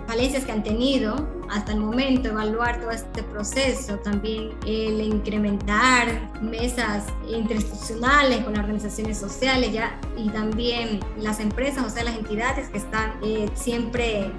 falencias 0.07 0.45
que 0.45 0.51
han 0.51 0.63
tenido 0.63 1.40
hasta 1.51 1.73
el 1.73 1.79
momento, 1.79 2.29
evaluar 2.29 2.79
todo 2.79 2.91
este 2.91 3.23
proceso, 3.23 3.97
también 3.97 4.51
el 4.65 5.01
incrementar 5.01 6.31
mesas 6.41 7.03
interinstitucionales 7.27 8.43
con 8.43 8.57
organizaciones 8.57 9.17
sociales 9.19 9.73
ya, 9.73 9.99
y 10.17 10.29
también 10.29 11.01
las 11.17 11.39
empresas, 11.39 11.85
o 11.85 11.89
sea, 11.89 12.03
las 12.03 12.15
entidades 12.15 12.69
que 12.69 12.77
están 12.77 13.13
eh, 13.21 13.49
siempre 13.53 14.31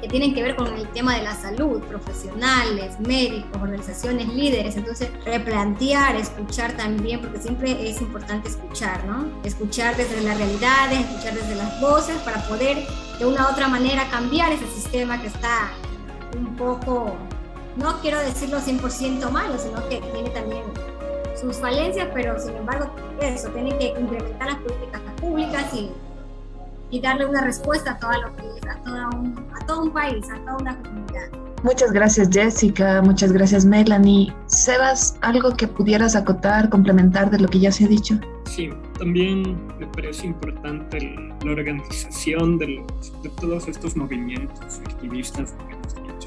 que 0.00 0.08
tienen 0.08 0.34
que 0.34 0.42
ver 0.42 0.56
con 0.56 0.66
el 0.74 0.86
tema 0.88 1.16
de 1.16 1.22
la 1.22 1.34
salud, 1.34 1.80
profesionales, 1.84 3.00
médicos, 3.00 3.62
organizaciones, 3.62 4.28
líderes. 4.28 4.76
Entonces, 4.76 5.08
replantear, 5.24 6.16
escuchar 6.16 6.72
también, 6.72 7.20
porque 7.22 7.40
siempre 7.40 7.88
es 7.88 8.02
importante 8.02 8.48
escuchar, 8.48 9.06
¿no? 9.06 9.26
Escuchar 9.42 9.96
desde 9.96 10.20
las 10.20 10.36
realidades, 10.36 11.00
escuchar 11.00 11.34
desde 11.34 11.54
las 11.54 11.80
voces 11.80 12.16
para 12.18 12.46
poder 12.46 12.86
de 13.18 13.24
una 13.24 13.48
u 13.48 13.52
otra 13.52 13.68
manera 13.68 14.06
cambiar 14.10 14.52
ese 14.52 14.66
sistema 14.66 15.20
que 15.22 15.28
está 15.28 15.70
un 16.36 16.56
poco, 16.56 17.14
no 17.76 18.00
quiero 18.00 18.18
decirlo 18.20 18.58
100% 18.58 19.30
malo, 19.30 19.58
sino 19.58 19.86
que 19.88 20.00
tiene 20.12 20.30
también 20.30 20.62
sus 21.40 21.56
falencias, 21.56 22.08
pero 22.14 22.38
sin 22.40 22.56
embargo, 22.56 22.90
eso, 23.20 23.48
tiene 23.50 23.76
que 23.78 23.94
implementar 23.98 24.48
las 24.48 24.58
políticas 24.58 25.00
públicas 25.20 25.74
y, 25.74 25.90
y 26.90 27.00
darle 27.00 27.26
una 27.26 27.42
respuesta 27.42 27.92
a, 27.92 27.98
todo 27.98 28.12
lo 28.12 28.36
que 28.36 28.42
es, 28.58 28.66
a, 28.66 28.76
toda 28.82 29.08
un, 29.10 29.46
a 29.54 29.66
todo 29.66 29.82
un 29.82 29.90
país, 29.90 30.26
a 30.30 30.38
toda 30.40 30.56
una 30.56 30.82
comunidad. 30.82 31.28
Muchas 31.62 31.90
gracias 31.90 32.28
Jessica, 32.30 33.02
muchas 33.02 33.32
gracias 33.32 33.64
Melanie. 33.64 34.32
Sebas, 34.46 35.18
¿algo 35.22 35.56
que 35.56 35.66
pudieras 35.66 36.14
acotar, 36.14 36.68
complementar 36.68 37.30
de 37.30 37.38
lo 37.38 37.48
que 37.48 37.58
ya 37.58 37.72
se 37.72 37.86
ha 37.86 37.88
dicho? 37.88 38.18
Sí, 38.44 38.70
también 38.98 39.56
me 39.78 39.86
parece 39.88 40.26
importante 40.26 41.16
la 41.44 41.52
organización 41.52 42.58
de, 42.58 42.68
los, 42.68 43.22
de 43.22 43.28
todos 43.40 43.68
estos 43.68 43.96
movimientos 43.96 44.80
activistas 44.86 45.54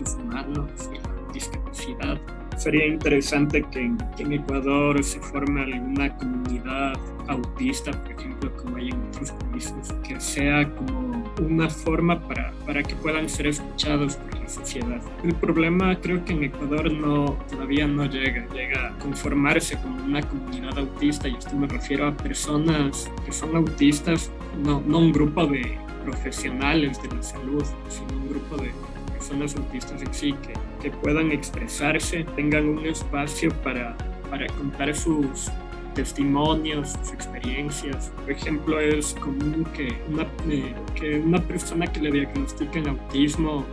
humanos 0.02 0.90
la 0.92 1.34
discapacidad. 1.34 2.20
Sería 2.58 2.88
interesante 2.88 3.64
que 3.72 3.80
en, 3.80 4.34
Ecuador 4.34 5.02
se 5.02 5.20
forme 5.22 5.64
alguna 5.64 6.16
comunidad 6.18 6.94
autista, 7.28 7.92
por 7.92 8.12
ejemplo, 8.12 8.52
como 8.58 8.76
hay 8.76 8.90
en 8.90 9.02
otros 9.08 9.32
países, 9.32 9.94
que 10.06 10.20
sea 10.20 10.70
como 10.76 11.24
una 11.42 11.70
forma 11.70 12.20
para, 12.28 12.52
para 12.66 12.84
que 12.84 12.96
puedan 12.96 13.30
ser 13.30 13.48
escuchados 13.48 14.18
por 14.18 14.42
la 14.42 14.50
sociedad. 14.50 15.02
El 15.24 15.36
problema 15.36 15.96
creo 16.02 16.26
que 16.26 16.34
en 16.34 16.44
Ecuador 16.44 16.92
no, 16.92 17.38
todavía 17.50 17.88
no 17.88 18.06
llega, 18.06 18.46
llega 18.54 18.90
a 18.90 18.98
conformarse 19.00 19.78
como 19.78 20.04
una 20.04 20.22
comunidad 20.22 20.78
autista 20.78 21.30
y 21.30 21.36
esto 21.36 21.56
me 21.56 21.68
refiero 21.68 22.08
a 22.08 22.18
personas 22.18 23.10
que 23.26 23.32
son 23.32 23.56
autistas, 23.56 24.32
no, 24.66 24.82
no 24.86 24.98
un 24.98 25.14
grupo 25.14 25.46
de 25.46 25.78
profesionales 26.04 27.02
de 27.02 27.16
la 27.16 27.24
salud, 27.24 27.64
sino 27.88 28.18
un 28.18 28.30
grupo 28.30 28.58
de 28.58 28.72
personas 29.20 29.56
autistas 29.58 30.02
en 30.02 30.14
sí 30.14 30.34
que, 30.34 30.54
que 30.82 30.92
puedan 30.98 31.32
expresarse, 31.32 32.24
tengan 32.36 32.70
un 32.70 32.86
espacio 32.86 33.52
para, 33.62 33.98
para 34.30 34.48
contar 34.48 34.96
sus 34.96 35.52
testimonios, 35.94 36.94
sus 36.94 37.12
experiencias. 37.12 38.12
Por 38.22 38.32
ejemplo, 38.32 38.80
es 38.80 39.14
común 39.16 39.68
que 39.76 39.94
una, 40.10 40.24
eh, 40.50 40.74
que 40.96 41.20
una 41.20 41.42
persona 41.42 41.86
que 41.86 42.00
le 42.00 42.12
diagnostiquen 42.12 42.88
autismo 42.88 43.66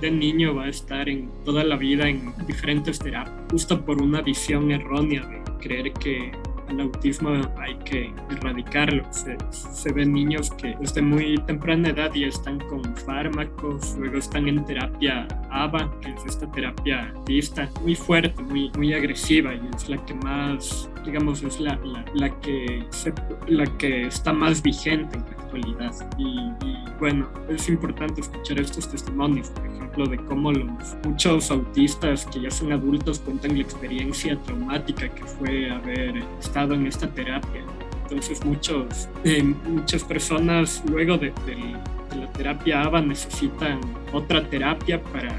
de 0.00 0.10
niño 0.10 0.54
va 0.54 0.64
a 0.64 0.68
estar 0.68 1.08
en 1.08 1.30
toda 1.44 1.64
la 1.64 1.76
vida 1.76 2.06
en 2.08 2.34
diferentes 2.46 2.98
terapias, 2.98 3.34
justo 3.50 3.80
por 3.84 4.02
una 4.02 4.20
visión 4.20 4.70
errónea 4.70 5.26
de 5.26 5.42
creer 5.60 5.92
que 5.94 6.32
el 6.72 6.80
autismo 6.80 7.30
hay 7.58 7.74
que 7.84 8.12
erradicarlo. 8.30 9.04
Se, 9.10 9.36
se, 9.50 9.92
ven 9.92 10.12
niños 10.12 10.50
que 10.52 10.76
desde 10.80 11.02
muy 11.02 11.36
temprana 11.46 11.90
edad 11.90 12.12
ya 12.14 12.26
están 12.26 12.58
con 12.60 12.82
fármacos, 12.96 13.96
luego 13.98 14.18
están 14.18 14.48
en 14.48 14.64
terapia 14.64 15.26
ABA, 15.50 15.90
que 16.00 16.10
es 16.10 16.24
esta 16.26 16.50
terapia 16.50 17.12
autista, 17.14 17.68
muy 17.82 17.94
fuerte, 17.94 18.42
muy, 18.42 18.70
muy 18.76 18.92
agresiva 18.94 19.54
y 19.54 19.60
es 19.74 19.88
la 19.88 20.04
que 20.04 20.14
más, 20.14 20.90
digamos, 21.04 21.42
es 21.42 21.60
la, 21.60 21.78
la, 22.14 22.40
que, 22.40 22.84
la 23.46 23.64
que 23.78 24.06
está 24.06 24.32
más 24.32 24.62
vigente 24.62 25.16
en 25.16 25.41
actualidad. 25.52 25.94
Y, 26.18 26.38
y 26.64 26.84
bueno, 26.98 27.28
es 27.48 27.68
importante 27.68 28.20
escuchar 28.20 28.60
estos 28.60 28.88
testimonios, 28.90 29.50
por 29.50 29.66
ejemplo, 29.66 30.06
de 30.06 30.16
cómo 30.24 30.52
los 30.52 30.96
muchos 31.04 31.50
autistas 31.50 32.26
que 32.26 32.40
ya 32.40 32.50
son 32.50 32.72
adultos 32.72 33.18
cuentan 33.20 33.54
la 33.56 33.62
experiencia 33.62 34.40
traumática 34.42 35.08
que 35.08 35.24
fue 35.24 35.70
haber 35.70 36.16
estado 36.40 36.74
en 36.74 36.86
esta 36.86 37.06
terapia. 37.08 37.62
Entonces 38.02 38.44
muchos, 38.44 39.08
eh, 39.24 39.42
muchas 39.42 40.04
personas 40.04 40.82
luego 40.88 41.16
de, 41.16 41.32
la 42.16 42.30
terapia 42.32 42.82
ABA 42.82 43.00
necesitan 43.00 43.80
otra 44.12 44.46
terapia 44.46 45.02
para 45.02 45.34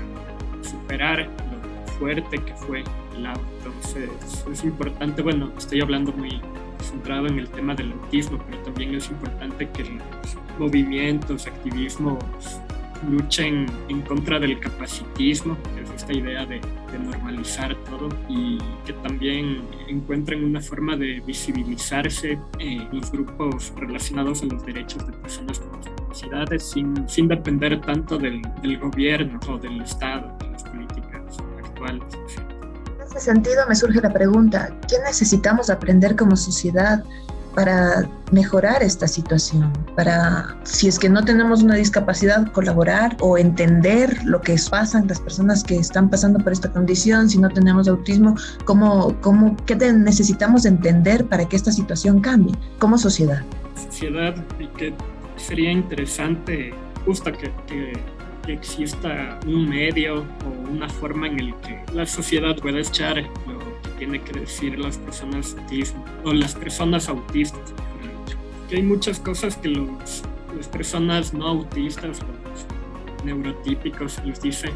superar 0.63 1.19
lo 1.29 1.91
fuerte 1.99 2.39
que 2.39 2.53
fue 2.55 2.83
el 3.15 3.25
ABA. 3.27 3.39
Entonces 3.57 4.09
es 4.51 4.63
importante, 4.63 5.21
bueno, 5.21 5.51
estoy 5.55 5.81
hablando 5.81 6.11
muy 6.13 6.41
centrado 6.83 7.27
en 7.27 7.39
el 7.39 7.49
tema 7.49 7.73
del 7.75 7.91
autismo, 7.93 8.39
pero 8.49 8.61
también 8.63 8.95
es 8.95 9.09
importante 9.09 9.69
que 9.69 9.83
los 9.83 10.37
movimientos, 10.59 11.47
activismos 11.47 12.17
luchen 13.09 13.65
en 13.89 14.01
contra 14.01 14.39
del 14.39 14.59
capacitismo, 14.59 15.57
que 15.75 15.81
es 15.81 15.89
esta 15.91 16.13
idea 16.13 16.45
de, 16.45 16.61
normalizar 16.93 17.75
todo, 17.85 18.09
y 18.29 18.59
que 18.85 18.93
también 18.93 19.63
encuentren 19.87 20.43
una 20.43 20.61
forma 20.61 20.95
de 20.95 21.21
visibilizarse 21.25 22.37
en 22.59 22.87
los 22.91 23.11
grupos 23.11 23.73
relacionados 23.75 24.43
a 24.43 24.45
los 24.45 24.63
derechos 24.63 25.05
de 25.07 25.13
personas 25.13 25.59
con 25.59 25.81
discapacidades 25.81 26.69
sin, 26.69 27.09
sin 27.09 27.27
depender 27.27 27.81
tanto 27.81 28.19
del, 28.19 28.43
del 28.61 28.77
gobierno 28.77 29.39
o 29.49 29.57
del 29.57 29.81
Estado, 29.81 30.37
de 30.39 30.51
las 30.51 30.63
políticas 30.65 31.37
actuales. 31.63 32.03
Ese 33.15 33.25
sentido 33.25 33.67
me 33.67 33.75
surge 33.75 34.01
la 34.01 34.11
pregunta, 34.11 34.75
¿qué 34.87 34.97
necesitamos 35.05 35.69
aprender 35.69 36.15
como 36.15 36.35
sociedad 36.35 37.03
para 37.53 38.09
mejorar 38.31 38.81
esta 38.81 39.07
situación, 39.07 39.71
para, 39.95 40.57
si 40.63 40.87
es 40.87 40.97
que 40.97 41.07
no 41.07 41.23
tenemos 41.23 41.61
una 41.61 41.75
discapacidad, 41.75 42.51
colaborar 42.51 43.15
o 43.19 43.37
entender 43.37 44.17
lo 44.25 44.41
que 44.41 44.55
pasan 44.71 45.07
las 45.07 45.19
personas 45.19 45.63
que 45.63 45.75
están 45.75 46.09
pasando 46.09 46.39
por 46.39 46.51
esta 46.51 46.71
condición, 46.71 47.29
si 47.29 47.37
no 47.37 47.49
tenemos 47.49 47.87
autismo, 47.87 48.35
cómo, 48.65 49.15
cómo, 49.21 49.55
qué 49.67 49.75
necesitamos 49.75 50.65
entender 50.65 51.25
para 51.27 51.47
que 51.47 51.55
esta 51.55 51.71
situación 51.71 52.21
cambie 52.21 52.55
como 52.79 52.97
sociedad. 52.97 53.43
Sociedad 53.75 54.33
y 54.59 54.65
que 54.69 54.95
sería 55.35 55.71
interesante 55.71 56.73
justo 57.05 57.31
que, 57.31 57.51
que 57.67 57.93
exista 58.47 59.39
un 59.45 59.69
medio 59.69 60.25
o 60.45 60.69
una 60.69 60.89
forma 60.89 61.27
en 61.27 61.39
el 61.39 61.55
que 61.61 61.81
la 61.93 62.05
sociedad 62.05 62.55
pueda 62.57 62.79
echar 62.79 63.23
tiene 63.97 64.21
que 64.21 64.39
decir 64.39 64.77
las 64.77 64.97
personas 64.97 65.55
autismo, 65.57 66.03
o 66.25 66.33
las 66.33 66.55
personas 66.55 67.07
autistas, 67.07 67.73
Que 68.69 68.77
hay 68.77 68.83
muchas 68.83 69.19
cosas 69.19 69.55
que 69.55 69.69
los, 69.69 70.23
las 70.57 70.67
personas 70.67 71.33
no 71.33 71.47
autistas, 71.47 72.19
los 72.19 73.23
neurotípicos, 73.23 74.19
les 74.25 74.41
dicen 74.41 74.71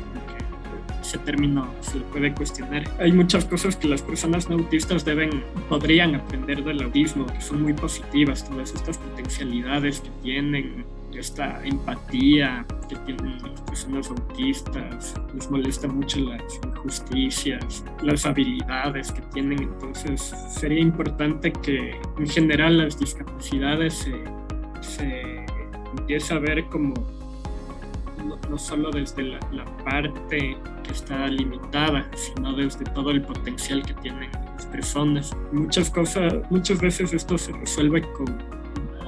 que 0.98 1.08
ese 1.08 1.18
término 1.20 1.68
se 1.82 2.00
le 2.00 2.06
puede 2.06 2.34
cuestionar. 2.34 2.84
Hay 3.00 3.12
muchas 3.12 3.46
cosas 3.46 3.76
que 3.76 3.88
las 3.88 4.02
personas 4.02 4.50
no 4.50 4.56
autistas 4.56 5.06
deben, 5.06 5.44
podrían 5.70 6.16
aprender 6.16 6.64
del 6.64 6.84
autismo, 6.84 7.26
que 7.28 7.42
son 7.42 7.64
muy 7.64 7.74
positivas, 7.74 8.48
todas 8.48 8.74
estas 8.74 8.98
potencialidades 8.98 10.02
que 10.02 10.10
tienen, 10.22 10.86
esta 11.14 11.66
empatía 11.66 12.66
que 12.88 12.96
tienen 12.98 13.42
las 13.42 13.62
personas 13.62 14.10
autistas, 14.10 15.16
les 15.34 15.50
molesta 15.50 15.88
mucho 15.88 16.20
las 16.20 16.60
injusticias, 16.64 17.84
las 18.04 18.26
habilidades 18.26 19.12
que 19.12 19.22
tienen, 19.34 19.64
entonces 19.64 20.34
sería 20.50 20.80
importante 20.80 21.52
que 21.52 22.00
en 22.20 22.28
general 22.28 22.78
las 22.78 23.00
discapacidades 23.00 23.96
se, 23.96 24.24
se 24.82 25.46
empiece 25.98 26.34
a 26.34 26.40
ver 26.40 26.66
como 26.66 26.94
no 28.50 28.58
solo 28.58 28.92
desde 28.92 29.24
la, 29.24 29.40
parte 29.84 30.58
que 30.88 30.94
está 30.94 31.28
limitada, 31.28 32.10
sino 32.16 32.54
desde 32.54 32.86
todo 32.86 33.12
el 33.12 33.22
potencial 33.22 33.84
que 33.86 33.94
tienen 33.96 34.32
las 34.56 34.66
personas. 34.66 35.36
Muchas 35.52 35.90
cosas, 35.90 36.34
muchas 36.50 36.80
veces 36.80 37.14
esto 37.14 37.38
se 37.38 37.52
resuelve 37.52 38.02
con, 38.14 38.38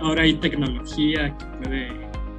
ahora 0.02 0.24
hay 0.24 0.34
tecnología 0.36 1.36
que 1.38 1.46
puede 1.46 1.92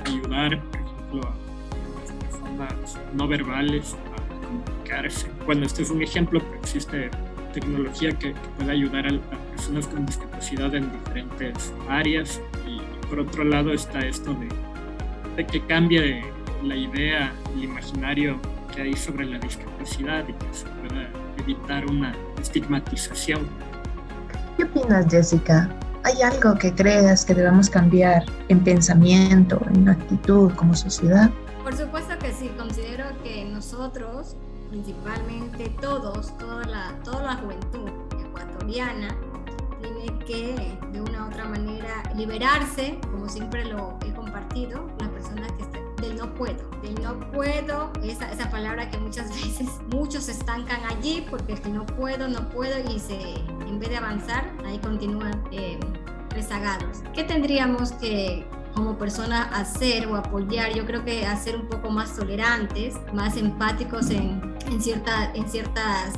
ayudar, 0.07 0.63
por 0.63 0.81
ejemplo, 0.81 1.21
a 1.23 2.01
las 2.01 2.13
personas 2.13 2.99
no 3.15 3.27
verbales 3.27 3.95
a 3.95 4.47
comunicarse. 4.47 5.31
Bueno, 5.47 5.67
este 5.67 5.83
es 5.83 5.91
un 5.91 6.03
ejemplo, 6.03 6.41
pero 6.41 6.61
existe 6.61 7.11
tecnología 7.53 8.11
que, 8.13 8.35
puede 8.59 8.71
ayudar 8.71 9.07
a, 9.07 9.19
personas 9.51 9.87
con 9.89 10.07
discapacidad 10.07 10.75
en 10.75 10.91
diferentes 10.93 11.75
áreas 11.89 12.41
y 12.67 12.81
por 13.07 13.21
otro 13.21 13.45
lado 13.45 13.73
está 13.73 13.99
esto 14.01 14.33
de, 14.35 14.49
de 15.37 15.47
que 15.47 15.61
cambie 15.67 16.23
la 16.63 16.77
idea, 16.77 17.33
el 17.57 17.65
imaginario 17.65 18.39
que 18.75 18.83
hay 18.83 18.95
sobre 18.95 19.27
la 19.27 19.39
discapacidad 19.39 20.27
y 20.29 20.33
que 20.33 20.55
se 20.55 20.67
pueda 20.67 21.11
evitar 21.39 21.87
una 21.87 22.15
estigmatización. 22.41 23.47
¿Qué 24.57 24.65
opinas, 24.65 25.07
Jessica? 25.11 25.69
¿Hay 26.05 26.23
algo 26.23 26.55
que 26.55 26.75
creas 26.75 27.25
que 27.25 27.35
debamos 27.35 27.69
cambiar 27.69 28.25
en 28.49 28.61
pensamiento, 28.61 29.61
en 29.75 29.89
actitud 29.89 30.53
como 30.55 30.75
sociedad? 30.75 31.31
Por 31.63 31.77
supuesto 31.77 32.19
que 32.19 32.33
sí, 32.33 32.51
considero 32.57 33.05
que 33.23 33.45
nosotros 33.45 34.37
principalmente 34.71 35.69
todos, 35.81 36.37
toda 36.39 36.65
la, 36.65 36.95
toda 37.05 37.23
la 37.23 37.37
juventud 37.37 37.91
ecuatoriana, 38.19 39.17
tiene 39.83 40.19
que 40.25 40.79
de 40.93 41.01
una 41.01 41.27
u 41.27 41.29
otra 41.29 41.45
manera 41.47 42.03
liberarse, 42.15 42.99
como 43.11 43.29
siempre 43.29 43.65
lo 43.65 43.99
he 44.07 44.13
compartido, 44.15 44.89
las 45.01 45.09
personas 45.09 45.51
que 45.53 45.60
del 46.01 46.17
no 46.17 46.35
puedo, 46.35 46.71
del 46.83 47.01
no 47.03 47.19
puedo, 47.33 47.93
esa, 48.03 48.31
esa 48.33 48.51
palabra 48.51 48.91
que 48.91 48.99
muchas 48.99 49.29
veces 49.35 49.69
muchos 49.93 50.29
estancan 50.29 50.81
allí 50.89 51.27
porque 51.31 51.55
es 51.55 51.61
que 51.61 51.71
no 51.71 51.87
puedo, 51.87 52.29
no 52.29 52.49
puedo 52.49 52.79
y 52.91 52.99
se, 52.99 53.35
en 53.67 53.79
vez 53.79 53.91
de 53.91 53.97
avanzar, 53.97 54.51
ahí 54.65 54.79
continúan 54.79 55.43
eh, 55.53 55.79
rezagados. 56.31 57.03
¿Qué 57.15 57.25
tendríamos 57.25 57.93
que, 57.93 58.47
como 58.75 58.97
persona 58.97 59.43
hacer 59.55 60.07
o 60.07 60.17
apoyar, 60.17 60.73
yo 60.75 60.87
creo 60.87 61.05
que 61.05 61.27
hacer 61.27 61.57
un 61.57 61.67
poco 61.69 61.91
más 61.91 62.17
tolerantes, 62.17 62.95
más 63.13 63.37
empáticos 63.37 64.11
en, 64.11 64.57
en, 64.71 64.81
cierta, 64.81 65.33
en 65.35 65.49
ciertas 65.49 66.15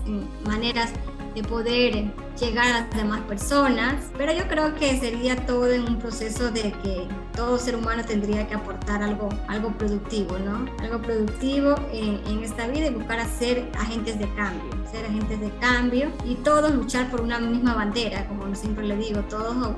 maneras 0.47 0.93
de 1.35 1.43
poder 1.43 2.13
llegar 2.39 2.67
a 2.67 2.81
las 2.81 2.97
demás 2.97 3.21
personas, 3.23 4.11
pero 4.17 4.33
yo 4.33 4.47
creo 4.49 4.75
que 4.75 4.99
sería 4.99 5.47
todo 5.47 5.71
en 5.71 5.83
un 5.83 5.99
proceso 5.99 6.51
de 6.51 6.73
que 6.83 7.07
todo 7.35 7.59
ser 7.59 7.77
humano 7.77 8.03
tendría 8.05 8.47
que 8.47 8.55
aportar 8.55 9.03
algo, 9.03 9.29
algo 9.49 9.71
productivo, 9.73 10.39
¿no? 10.39 10.67
Algo 10.81 11.01
productivo 11.01 11.75
en, 11.93 12.21
en 12.27 12.43
esta 12.43 12.67
vida 12.67 12.87
y 12.87 12.91
buscar 12.91 13.25
ser 13.27 13.71
agentes 13.79 14.19
de 14.19 14.29
cambio, 14.35 14.71
ser 14.91 15.07
agentes 15.07 15.41
de 15.41 15.51
cambio 15.59 16.11
y 16.25 16.35
todos 16.37 16.75
luchar 16.75 17.11
por 17.11 17.21
una 17.21 17.39
misma 17.39 17.75
bandera, 17.75 18.27
como 18.29 18.55
siempre 18.55 18.87
le 18.87 18.97
digo, 18.97 19.21
todos, 19.23 19.77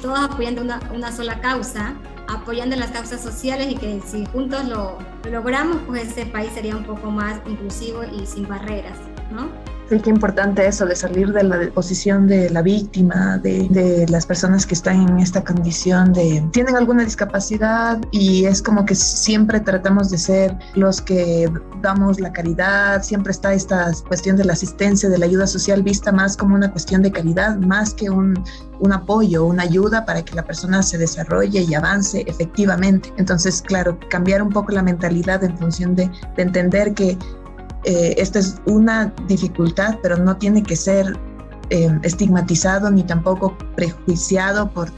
todos 0.00 0.18
apoyando 0.20 0.62
una, 0.62 0.80
una 0.94 1.10
sola 1.10 1.40
causa 1.40 1.94
apoyando 2.28 2.76
las 2.76 2.90
causas 2.90 3.20
sociales 3.20 3.68
y 3.70 3.74
que 3.76 4.00
si 4.04 4.24
juntos 4.26 4.64
lo, 4.64 4.98
logramos, 5.30 5.78
pues 5.86 6.08
ese 6.08 6.26
país 6.26 6.52
sería 6.52 6.76
un 6.76 6.84
poco 6.84 7.10
más 7.10 7.40
inclusivo 7.46 8.02
y 8.04 8.26
sin 8.26 8.48
barreras, 8.48 8.98
¿no? 9.30 9.48
Sí, 9.92 10.00
qué 10.00 10.08
importante 10.08 10.66
eso 10.66 10.86
de 10.86 10.96
salir 10.96 11.34
de 11.34 11.42
la 11.42 11.70
posición 11.70 12.26
de 12.26 12.48
la 12.48 12.62
víctima, 12.62 13.36
de, 13.36 13.68
de, 13.68 14.06
las 14.08 14.24
personas 14.24 14.64
que 14.64 14.72
están 14.72 15.06
en 15.06 15.18
esta 15.18 15.44
condición 15.44 16.14
de 16.14 16.42
tienen 16.50 16.76
alguna 16.76 17.04
discapacidad 17.04 17.98
y 18.10 18.46
es 18.46 18.62
como 18.62 18.86
que 18.86 18.94
siempre 18.94 19.60
tratamos 19.60 20.08
de 20.08 20.16
ser 20.16 20.56
los 20.76 21.02
que 21.02 21.46
damos 21.82 22.20
la 22.20 22.32
caridad, 22.32 23.02
siempre 23.02 23.32
está 23.32 23.52
esta 23.52 23.92
cuestión 24.08 24.38
de 24.38 24.46
la 24.46 24.54
asistencia, 24.54 25.10
de 25.10 25.18
la 25.18 25.26
ayuda 25.26 25.46
social 25.46 25.82
vista 25.82 26.10
más 26.10 26.38
como 26.38 26.54
una 26.54 26.70
cuestión 26.70 27.02
de 27.02 27.12
caridad, 27.12 27.58
más 27.58 27.92
que 27.92 28.08
un, 28.08 28.42
un 28.80 28.92
apoyo, 28.94 29.44
una 29.44 29.64
ayuda 29.64 30.06
para 30.06 30.24
que 30.24 30.34
la 30.34 30.42
persona 30.42 30.82
se 30.82 30.96
desarrolle 30.96 31.66
y 31.68 31.74
avance 31.74 32.24
efectivamente. 32.26 33.12
Entonces, 33.18 33.60
claro, 33.60 33.98
cambiar 34.08 34.42
un 34.42 34.48
poco 34.48 34.72
la 34.72 34.82
mentalidad 34.82 35.44
en 35.44 35.58
función 35.58 35.94
de, 35.94 36.10
de 36.36 36.42
entender 36.42 36.94
que 36.94 37.18
eh, 37.84 38.14
esta 38.18 38.38
es 38.38 38.56
una 38.66 39.12
dificultad, 39.28 39.98
pero 40.02 40.16
no 40.16 40.36
tiene 40.36 40.62
que 40.62 40.76
ser 40.76 41.18
eh, 41.70 41.90
estigmatizado 42.02 42.90
ni 42.90 43.02
tampoco 43.02 43.56
prejuiciado 43.76 44.70
por 44.70 44.90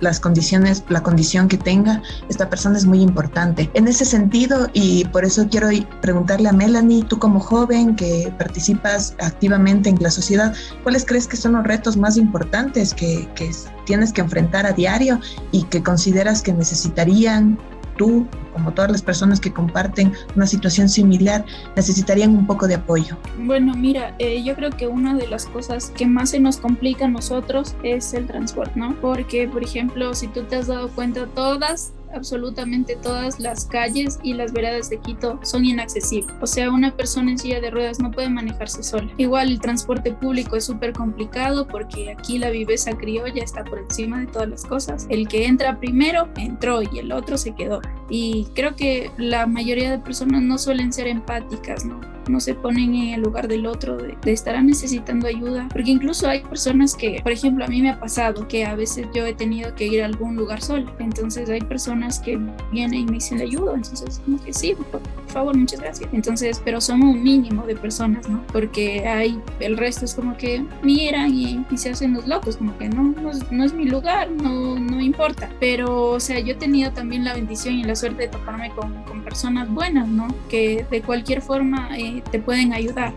las 0.00 0.20
condiciones, 0.20 0.84
la 0.88 1.02
condición 1.02 1.48
que 1.48 1.56
tenga, 1.56 2.02
esta 2.28 2.48
persona 2.48 2.76
es 2.78 2.86
muy 2.86 3.00
importante. 3.00 3.70
En 3.74 3.88
ese 3.88 4.04
sentido, 4.04 4.68
y 4.72 5.04
por 5.06 5.24
eso 5.24 5.48
quiero 5.50 5.68
preguntarle 6.00 6.48
a 6.48 6.52
Melanie, 6.52 7.04
tú 7.04 7.18
como 7.18 7.40
joven 7.40 7.96
que 7.96 8.32
participas 8.38 9.14
activamente 9.20 9.88
en 9.88 9.96
la 10.00 10.10
sociedad, 10.10 10.54
¿cuáles 10.82 11.04
crees 11.04 11.26
que 11.26 11.36
son 11.36 11.52
los 11.52 11.64
retos 11.64 11.96
más 11.96 12.16
importantes 12.16 12.94
que, 12.94 13.28
que 13.34 13.50
tienes 13.86 14.12
que 14.12 14.20
enfrentar 14.20 14.66
a 14.66 14.72
diario 14.72 15.20
y 15.50 15.64
que 15.64 15.82
consideras 15.82 16.42
que 16.42 16.52
necesitarían 16.52 17.58
tú, 17.98 18.26
como 18.54 18.72
todas 18.72 18.90
las 18.90 19.02
personas 19.02 19.38
que 19.38 19.52
comparten 19.52 20.12
una 20.34 20.46
situación 20.46 20.88
similar, 20.88 21.44
necesitarían 21.76 22.30
un 22.34 22.46
poco 22.46 22.66
de 22.66 22.76
apoyo? 22.76 23.18
Bueno, 23.38 23.74
mira, 23.74 24.14
eh, 24.18 24.42
yo 24.42 24.54
creo 24.54 24.70
que 24.70 24.86
una 24.86 25.14
de 25.14 25.26
las 25.26 25.44
cosas 25.44 25.90
que 25.90 26.06
más 26.06 26.30
se 26.30 26.40
nos 26.40 26.56
complica 26.56 27.04
a 27.04 27.08
nosotros 27.08 27.76
es 27.82 28.14
el 28.14 28.26
transporte, 28.26 28.72
¿no? 28.80 28.96
Porque, 29.02 29.46
por 29.46 29.62
ejemplo, 29.62 30.14
si 30.14 30.28
tú 30.28 30.44
te 30.44 30.56
has 30.56 30.68
dado 30.68 30.88
cuenta, 30.88 31.26
todas 31.26 31.92
absolutamente 32.12 32.96
todas 32.96 33.40
las 33.40 33.66
calles 33.66 34.18
y 34.22 34.34
las 34.34 34.52
veredas 34.52 34.90
de 34.90 34.98
Quito 34.98 35.38
son 35.42 35.64
inaccesibles. 35.64 36.34
O 36.40 36.46
sea, 36.46 36.70
una 36.70 36.96
persona 36.96 37.30
en 37.30 37.38
silla 37.38 37.60
de 37.60 37.70
ruedas 37.70 38.00
no 38.00 38.10
puede 38.10 38.28
manejarse 38.28 38.82
sola. 38.82 39.10
Igual 39.16 39.48
el 39.48 39.60
transporte 39.60 40.12
público 40.12 40.56
es 40.56 40.64
súper 40.64 40.92
complicado 40.92 41.66
porque 41.66 42.10
aquí 42.10 42.38
la 42.38 42.50
viveza 42.50 42.96
criolla 42.96 43.42
está 43.42 43.64
por 43.64 43.78
encima 43.78 44.20
de 44.20 44.26
todas 44.26 44.48
las 44.48 44.64
cosas. 44.64 45.06
El 45.08 45.28
que 45.28 45.46
entra 45.46 45.78
primero 45.78 46.28
entró 46.36 46.82
y 46.82 46.98
el 46.98 47.12
otro 47.12 47.38
se 47.38 47.54
quedó. 47.54 47.80
Y 48.08 48.46
creo 48.54 48.74
que 48.74 49.10
la 49.16 49.46
mayoría 49.46 49.90
de 49.90 49.98
personas 49.98 50.42
no 50.42 50.58
suelen 50.58 50.92
ser 50.92 51.06
empáticas, 51.06 51.84
¿no? 51.84 52.00
No 52.28 52.40
se 52.40 52.54
ponen 52.54 52.94
en 52.94 53.14
el 53.14 53.22
lugar 53.22 53.48
del 53.48 53.66
otro, 53.66 53.96
de, 53.96 54.16
de 54.22 54.62
necesitando 54.62 55.26
ayuda, 55.26 55.68
porque 55.72 55.90
incluso 55.90 56.28
hay 56.28 56.40
personas 56.40 56.94
que, 56.94 57.20
por 57.22 57.32
ejemplo, 57.32 57.64
a 57.64 57.68
mí 57.68 57.82
me 57.82 57.90
ha 57.90 58.00
pasado 58.00 58.48
que 58.48 58.64
a 58.64 58.74
veces 58.74 59.06
yo 59.14 59.26
he 59.26 59.34
tenido 59.34 59.74
que 59.74 59.86
ir 59.86 60.02
a 60.02 60.06
algún 60.06 60.36
lugar 60.36 60.62
sola, 60.62 60.90
entonces 60.98 61.48
hay 61.50 61.60
personas 61.60 62.18
que 62.18 62.38
vienen 62.72 63.00
y 63.00 63.04
me 63.04 63.12
dicen 63.12 63.40
ayuda, 63.40 63.74
entonces 63.74 64.20
como 64.24 64.42
que 64.42 64.52
sí, 64.52 64.74
por 64.74 65.00
favor, 65.28 65.56
muchas 65.56 65.80
gracias. 65.80 66.08
Entonces, 66.12 66.60
pero 66.64 66.80
somos 66.80 67.14
un 67.14 67.22
mínimo 67.22 67.66
de 67.66 67.76
personas, 67.76 68.28
¿no? 68.28 68.42
Porque 68.52 69.06
hay, 69.06 69.40
el 69.60 69.76
resto 69.76 70.04
es 70.04 70.14
como 70.14 70.36
que 70.36 70.64
miran 70.82 71.32
y, 71.34 71.64
y 71.70 71.76
se 71.76 71.90
hacen 71.90 72.14
los 72.14 72.26
locos, 72.26 72.56
como 72.56 72.76
que 72.78 72.88
no, 72.88 73.02
no 73.20 73.32
no 73.50 73.64
es 73.64 73.72
mi 73.72 73.84
lugar, 73.84 74.30
no, 74.30 74.78
no 74.78 75.00
importa. 75.00 75.50
Pero, 75.60 76.10
o 76.10 76.20
sea, 76.20 76.38
yo 76.38 76.52
he 76.52 76.56
tenido 76.56 76.92
también 76.92 77.24
la 77.24 77.34
bendición 77.34 77.74
y 77.74 77.84
la 77.84 77.94
suerte 77.94 78.22
de 78.22 78.28
toparme 78.28 78.70
con, 78.70 79.02
con 79.04 79.22
personas 79.22 79.68
buenas, 79.68 80.08
¿no? 80.08 80.28
Que 80.48 80.86
de 80.90 81.02
cualquier 81.02 81.42
forma 81.42 81.96
eh, 81.98 82.17
te 82.20 82.38
pueden 82.40 82.72
ayudar. 82.72 83.12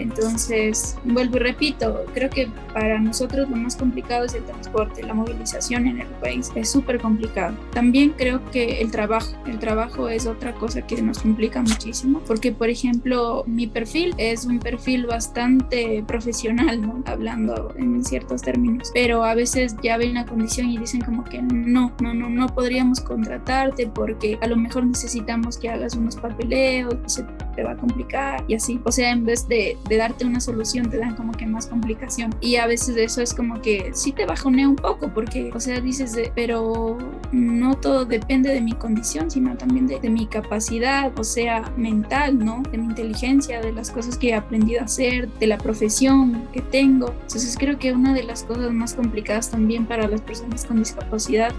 Entonces, 0.00 0.96
vuelvo 1.04 1.36
y 1.36 1.40
repito, 1.40 2.06
creo 2.14 2.30
que 2.30 2.48
para 2.72 2.98
nosotros 2.98 3.50
lo 3.50 3.56
más 3.56 3.76
complicado 3.76 4.24
es 4.24 4.34
el 4.34 4.44
transporte, 4.44 5.02
la 5.02 5.12
movilización 5.12 5.86
en 5.86 6.00
el 6.00 6.06
país 6.22 6.50
es 6.54 6.70
súper 6.70 7.00
complicado. 7.00 7.54
También 7.72 8.14
creo 8.16 8.42
que 8.50 8.80
el 8.80 8.90
trabajo, 8.90 9.32
el 9.46 9.58
trabajo 9.58 10.08
es 10.08 10.26
otra 10.26 10.54
cosa 10.54 10.86
que 10.86 11.02
nos 11.02 11.18
complica 11.18 11.60
muchísimo, 11.60 12.22
porque 12.26 12.50
por 12.50 12.70
ejemplo, 12.70 13.44
mi 13.46 13.66
perfil 13.66 14.14
es 14.16 14.46
un 14.46 14.58
perfil 14.58 15.06
bastante 15.06 16.02
profesional, 16.06 16.80
¿no? 16.80 17.02
hablando 17.04 17.74
en 17.76 18.02
ciertos 18.02 18.40
términos, 18.40 18.90
pero 18.94 19.22
a 19.24 19.34
veces 19.34 19.76
ya 19.82 19.98
ven 19.98 20.14
la 20.14 20.24
condición 20.24 20.70
y 20.70 20.78
dicen 20.78 21.02
como 21.02 21.24
que 21.24 21.42
no, 21.42 21.92
no, 22.00 22.14
no, 22.14 22.30
no 22.30 22.46
podríamos 22.46 23.00
contratarte 23.00 23.86
porque 23.88 24.38
a 24.40 24.46
lo 24.46 24.56
mejor 24.56 24.86
necesitamos 24.86 25.58
que 25.58 25.68
hagas 25.68 25.94
unos 25.94 26.16
papeleos, 26.16 26.94
se 27.04 27.24
te 27.60 27.64
va 27.64 27.72
a 27.72 27.76
complicar 27.76 28.42
y 28.48 28.54
así. 28.54 28.80
O 28.84 28.90
sea, 28.92 29.10
en 29.10 29.26
vez 29.26 29.46
de, 29.46 29.76
de 29.86 29.96
darte 29.98 30.24
una 30.24 30.40
solución, 30.40 30.88
te 30.88 30.96
dan 30.96 31.14
como 31.14 31.32
que 31.32 31.44
más 31.44 31.66
complicación. 31.66 32.34
Y 32.40 32.56
a 32.56 32.66
veces 32.66 32.96
eso 32.96 33.20
es 33.20 33.34
como 33.34 33.60
que 33.60 33.90
sí 33.92 34.12
te 34.12 34.24
bajonea 34.24 34.66
un 34.66 34.76
poco, 34.76 35.12
porque, 35.12 35.50
o 35.54 35.60
sea, 35.60 35.78
dices, 35.80 36.14
de, 36.14 36.32
pero 36.34 36.96
no 37.32 37.74
todo 37.74 38.06
depende 38.06 38.50
de 38.50 38.62
mi 38.62 38.72
condición, 38.72 39.30
sino 39.30 39.54
también 39.58 39.86
de, 39.86 40.00
de, 40.00 40.08
mi 40.08 40.26
capacidad, 40.26 41.12
o 41.18 41.24
sea, 41.24 41.70
mental, 41.76 42.38
¿no? 42.38 42.62
De 42.72 42.78
mi 42.78 42.86
inteligencia, 42.86 43.60
de 43.60 43.72
las 43.72 43.90
cosas 43.90 44.16
que 44.16 44.30
he 44.30 44.34
aprendido 44.34 44.80
a 44.80 44.84
hacer, 44.84 45.30
de 45.34 45.46
la 45.46 45.58
profesión 45.58 46.48
que 46.54 46.62
tengo. 46.62 47.08
Entonces 47.22 47.56
creo 47.58 47.78
que 47.78 47.92
una 47.92 48.14
de 48.14 48.22
las 48.22 48.42
cosas 48.44 48.72
más 48.72 48.94
complicadas 48.94 49.50
también 49.50 49.84
para 49.84 50.08
las 50.08 50.22
personas 50.22 50.64
con 50.64 50.78
discapacidad, 50.78 51.52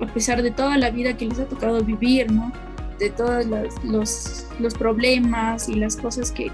a 0.00 0.06
pesar 0.06 0.42
de 0.42 0.50
toda 0.50 0.78
la 0.78 0.88
vida 0.88 1.18
que 1.18 1.26
les 1.26 1.38
ha 1.38 1.44
tocado 1.44 1.84
vivir, 1.84 2.32
¿no? 2.32 2.50
De 2.98 3.10
todos 3.10 3.46
los, 3.84 4.46
los, 4.58 4.74
problemas 4.74 5.68
y 5.68 5.74
las 5.74 5.96
cosas 5.96 6.30
que, 6.30 6.50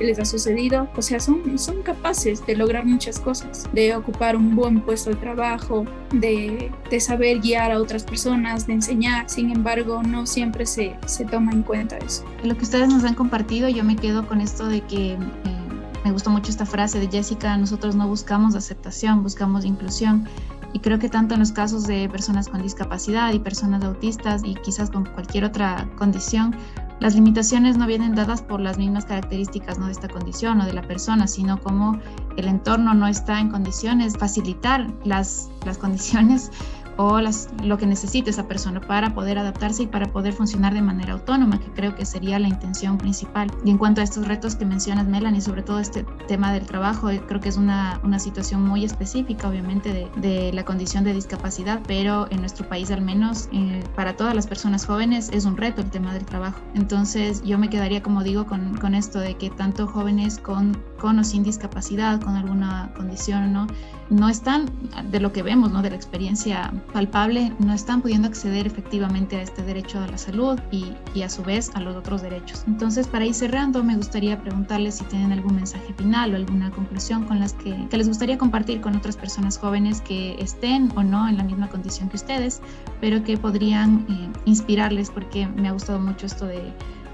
les 0.00 0.18
ha 0.18 0.24
sucedido, 0.24 0.88
o 0.96 1.02
sea, 1.02 1.20
son, 1.20 1.56
son 1.56 1.82
capaces 1.82 2.44
de 2.44 2.56
lograr 2.56 2.84
muchas 2.84 3.20
cosas, 3.20 3.68
de 3.72 3.94
ocupar 3.94 4.34
un 4.34 4.56
buen 4.56 4.80
puesto 4.80 5.10
de 5.10 5.16
trabajo, 5.16 5.84
de, 6.12 6.72
de 6.90 7.00
saber 7.00 7.38
guiar 7.38 7.70
a 7.70 7.78
otras 7.78 8.02
personas, 8.02 8.66
de 8.66 8.72
enseñar, 8.72 9.30
sin 9.30 9.50
embargo, 9.50 10.02
no 10.02 10.26
siempre 10.26 10.66
se, 10.66 10.96
se 11.06 11.24
toma 11.24 11.52
en 11.52 11.62
cuenta 11.62 11.96
eso. 11.98 12.24
Lo 12.42 12.56
que 12.56 12.64
ustedes 12.64 12.88
nos 12.88 13.04
han 13.04 13.14
compartido, 13.14 13.68
yo 13.68 13.84
me 13.84 13.94
quedo 13.94 14.26
con 14.26 14.40
esto 14.40 14.66
de 14.66 14.80
que... 14.80 15.12
Eh, 15.12 15.64
me 16.04 16.12
gustó 16.12 16.28
mucho 16.28 16.50
esta 16.50 16.66
frase 16.66 17.00
de 17.00 17.08
Jessica, 17.08 17.56
nosotros 17.56 17.96
no 17.96 18.06
buscamos 18.06 18.54
aceptación, 18.54 19.22
buscamos 19.22 19.64
inclusión. 19.64 20.28
Y 20.74 20.80
creo 20.80 20.98
que 20.98 21.08
tanto 21.08 21.34
en 21.34 21.40
los 21.40 21.52
casos 21.52 21.86
de 21.86 22.08
personas 22.08 22.48
con 22.48 22.60
discapacidad 22.60 23.32
y 23.32 23.38
personas 23.38 23.82
autistas 23.84 24.42
y 24.44 24.56
quizás 24.56 24.90
con 24.90 25.06
cualquier 25.06 25.44
otra 25.44 25.88
condición, 25.96 26.54
las 26.98 27.14
limitaciones 27.14 27.76
no 27.76 27.86
vienen 27.86 28.16
dadas 28.16 28.42
por 28.42 28.60
las 28.60 28.76
mismas 28.76 29.04
características 29.04 29.78
¿no? 29.78 29.86
de 29.86 29.92
esta 29.92 30.08
condición 30.08 30.60
o 30.60 30.66
de 30.66 30.72
la 30.72 30.82
persona, 30.82 31.28
sino 31.28 31.60
como 31.60 31.98
el 32.36 32.48
entorno 32.48 32.92
no 32.92 33.06
está 33.06 33.38
en 33.38 33.50
condiciones, 33.50 34.18
facilitar 34.18 34.92
las, 35.04 35.48
las 35.64 35.78
condiciones 35.78 36.50
o 36.96 37.20
las, 37.20 37.48
lo 37.62 37.78
que 37.78 37.86
necesite 37.86 38.30
esa 38.30 38.46
persona 38.46 38.80
para 38.80 39.14
poder 39.14 39.38
adaptarse 39.38 39.84
y 39.84 39.86
para 39.86 40.06
poder 40.06 40.32
funcionar 40.32 40.74
de 40.74 40.82
manera 40.82 41.14
autónoma, 41.14 41.58
que 41.58 41.70
creo 41.72 41.94
que 41.94 42.04
sería 42.04 42.38
la 42.38 42.48
intención 42.48 42.98
principal. 42.98 43.50
Y 43.64 43.70
en 43.70 43.78
cuanto 43.78 44.00
a 44.00 44.04
estos 44.04 44.26
retos 44.26 44.56
que 44.56 44.64
mencionas, 44.64 45.06
Melanie, 45.06 45.40
sobre 45.40 45.62
todo 45.62 45.78
este 45.78 46.04
tema 46.28 46.52
del 46.52 46.66
trabajo, 46.66 47.10
eh, 47.10 47.22
creo 47.26 47.40
que 47.40 47.48
es 47.48 47.56
una, 47.56 48.00
una 48.02 48.18
situación 48.18 48.62
muy 48.62 48.84
específica, 48.84 49.48
obviamente, 49.48 49.92
de, 49.92 50.10
de, 50.20 50.52
la 50.52 50.64
condición 50.64 51.04
de 51.04 51.12
discapacidad, 51.12 51.80
pero 51.86 52.26
en 52.30 52.40
nuestro 52.40 52.68
país 52.68 52.90
al 52.90 53.02
menos, 53.02 53.48
eh, 53.52 53.82
para 53.94 54.16
todas 54.16 54.34
las 54.34 54.46
personas 54.46 54.86
jóvenes, 54.86 55.30
es 55.32 55.44
un 55.44 55.56
reto 55.56 55.80
el 55.80 55.90
tema 55.90 56.12
del 56.12 56.24
trabajo. 56.24 56.60
Entonces, 56.74 57.42
yo 57.42 57.58
me 57.58 57.68
quedaría, 57.70 58.02
como 58.02 58.22
digo, 58.22 58.46
con, 58.46 58.76
con 58.76 58.94
esto 58.94 59.18
de 59.18 59.34
que 59.36 59.50
tanto 59.50 59.86
jóvenes 59.86 60.38
con, 60.38 60.76
con 60.98 61.18
o 61.18 61.24
sin 61.24 61.42
discapacidad, 61.42 62.20
con 62.20 62.36
alguna 62.36 62.92
condición, 62.96 63.52
¿no? 63.52 63.66
no 64.10 64.28
están, 64.28 64.70
de 65.10 65.20
lo 65.20 65.32
que 65.32 65.42
vemos, 65.42 65.72
¿no? 65.72 65.82
de 65.82 65.90
la 65.90 65.96
experiencia 65.96 66.72
palpable, 66.92 67.52
no 67.58 67.72
están 67.72 68.02
pudiendo 68.02 68.28
acceder 68.28 68.66
efectivamente 68.66 69.36
a 69.36 69.42
este 69.42 69.62
derecho 69.62 69.98
a 69.98 70.06
la 70.06 70.18
salud 70.18 70.58
y, 70.70 70.94
a 71.22 71.28
su 71.28 71.42
vez 71.42 71.70
a 71.74 71.80
los 71.80 71.96
otros 71.96 72.22
derechos. 72.22 72.64
Entonces, 72.66 73.06
para 73.06 73.24
ir 73.24 73.34
cerrando, 73.34 73.82
me 73.82 73.96
gustaría 73.96 74.40
preguntarles 74.40 74.96
si 74.96 75.04
tienen 75.04 75.32
algún 75.32 75.56
mensaje 75.56 75.92
final 75.94 76.32
o 76.34 76.36
alguna 76.36 76.70
conclusión 76.70 77.24
con 77.24 77.40
las 77.40 77.54
que, 77.54 77.86
que 77.88 77.96
les 77.96 78.08
gustaría 78.08 78.36
compartir 78.38 78.80
con 78.80 78.94
otras 78.96 79.16
personas 79.16 79.58
jóvenes 79.58 80.00
que 80.00 80.36
estén 80.38 80.92
o 80.96 81.02
no 81.02 81.28
en 81.28 81.38
la 81.38 81.44
misma 81.44 81.68
condición 81.68 82.08
que 82.08 82.16
ustedes, 82.16 82.60
pero 83.00 83.22
que 83.22 83.36
podrían 83.36 84.06
eh, 84.08 84.28
inspirarles, 84.44 85.10
porque 85.10 85.46
me 85.46 85.68
ha 85.68 85.72
gustado 85.72 85.98
mucho 85.98 86.26
esto 86.26 86.46
de, 86.46 86.62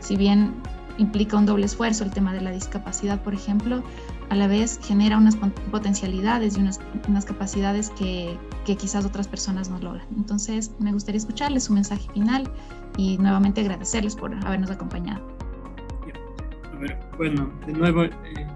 si 0.01 0.17
bien 0.17 0.55
implica 0.99 1.37
un 1.37 1.47
doble 1.47 1.67
esfuerzo 1.67 2.05
el 2.05 2.11
tema 2.11 2.33
de 2.33 2.41
la 2.41 2.51
discapacidad, 2.51 3.23
por 3.23 3.35
ejemplo, 3.35 3.83
a 4.31 4.37
la 4.37 4.47
vez 4.47 4.79
genera 4.83 5.19
unas 5.19 5.37
potencialidades 5.71 6.57
y 6.57 6.61
unas, 6.61 6.81
unas 7.09 7.25
capacidades 7.25 7.91
que, 7.91 8.39
que, 8.65 8.77
quizás 8.77 9.05
otras 9.05 9.27
personas 9.27 9.69
no 9.69 9.79
logran. 9.81 10.07
Entonces, 10.17 10.71
me 10.79 10.93
gustaría 10.93 11.19
escucharles 11.19 11.65
su 11.65 11.73
mensaje 11.73 12.09
final 12.13 12.49
y 12.97 13.19
nuevamente 13.19 13.61
agradecerles 13.61 14.15
por 14.15 14.33
habernos 14.47 14.71
acompañado. 14.71 15.21
A 16.73 16.77
ver, 16.79 16.97
bueno, 17.19 17.53
de 17.67 17.73
nuevo, 17.73 18.05
eh, 18.05 18.13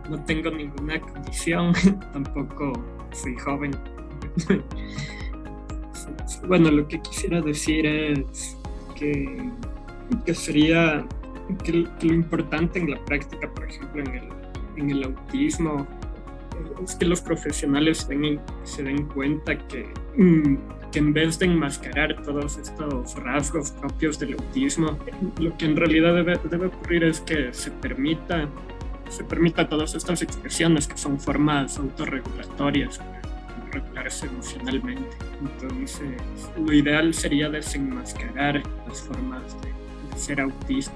no 0.09 0.23
tengo 0.23 0.51
ninguna 0.53 1.01
condición, 1.01 1.73
tampoco 2.13 2.73
soy 3.11 3.37
joven. 3.37 3.73
bueno, 6.47 6.71
lo 6.71 6.87
que 6.87 7.01
quisiera 7.01 7.41
decir 7.41 7.85
es 7.85 8.57
que, 8.95 9.51
que 10.25 10.35
sería 10.35 11.05
que, 11.65 11.85
que 11.99 12.07
lo 12.07 12.15
importante 12.15 12.79
en 12.79 12.93
la 12.93 13.05
práctica, 13.05 13.53
por 13.53 13.69
ejemplo, 13.69 14.01
en 14.03 14.15
el 14.15 14.34
en 14.77 14.91
el 14.91 15.05
autismo 15.05 15.87
es 16.83 16.95
que 16.95 17.05
los 17.05 17.21
profesionales 17.21 18.07
den, 18.09 18.41
se 18.65 18.83
den 18.83 19.07
cuenta 19.07 19.57
que, 19.67 19.93
mm, 20.17 20.57
que, 20.91 20.99
en 20.99 21.13
vez 21.13 21.39
de 21.39 21.47
enmascarar 21.47 22.23
todos 22.23 22.57
estos 22.59 23.15
rasgos 23.17 23.71
propios 23.73 24.19
del 24.19 24.35
autismo, 24.35 24.99
lo 25.39 25.57
que 25.57 25.67
en 25.67 25.77
realidad 25.77 26.15
debe, 26.15 26.39
debe 26.49 26.67
ocurrir 26.67 27.05
es 27.05 27.21
que 27.21 27.53
se 27.53 27.71
permita, 27.71 28.49
se 29.09 29.25
permita 29.25 29.69
todas 29.69 29.95
estas 29.95 30.23
expresiones 30.23 30.87
que 30.87 30.97
son 30.97 31.19
formas 31.19 31.79
autorregulatorias 31.79 33.01
regularse 33.73 34.27
emocionalmente. 34.27 35.17
Entonces, 35.41 36.13
lo 36.57 36.73
ideal 36.73 37.13
sería 37.13 37.49
desenmascarar 37.49 38.63
las 38.87 39.03
formas 39.03 39.61
de, 39.63 39.69
de 40.15 40.19
ser 40.19 40.41
autista 40.41 40.93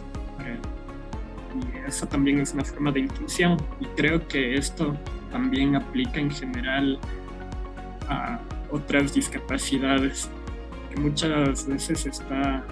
y 1.55 1.89
eso 1.89 2.07
también 2.07 2.41
es 2.41 2.53
una 2.53 2.65
forma 2.65 2.93
de 2.93 3.01
inclusión 3.01 3.57
y 3.81 3.87
creo 3.97 4.27
que 4.29 4.57
esto 4.57 4.97
también 5.31 5.77
aplica 5.77 6.21
en 6.21 6.31
general 6.31 6.99
a 8.09 8.39
otras 8.71 9.15
discapacidades 9.15 10.29
que 10.91 11.01
muchas 11.01 11.67
veces 11.67 12.07
está 12.07 12.65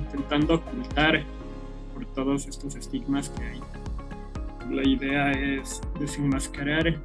intentando 0.00 0.54
ocultar 0.54 1.24
por 1.94 2.04
todos 2.06 2.46
estos 2.46 2.74
estigmas 2.76 3.28
que 3.30 3.44
hay. 3.44 3.60
La 4.70 4.86
idea 4.86 5.32
es 5.32 5.80
desenmascarar 5.98 7.00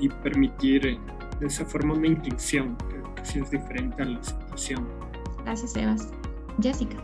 y 0.00 0.08
permitir 0.08 0.98
de 1.40 1.46
esa 1.46 1.64
forma 1.64 1.94
una 1.94 2.06
inclusión 2.06 2.76
que, 2.76 3.20
que 3.20 3.26
sí 3.26 3.38
es 3.40 3.50
diferente 3.50 4.02
a 4.02 4.06
la 4.06 4.18
aceptación. 4.18 4.86
Gracias, 5.44 5.76
Evas. 5.76 6.10
Jessica. 6.60 6.96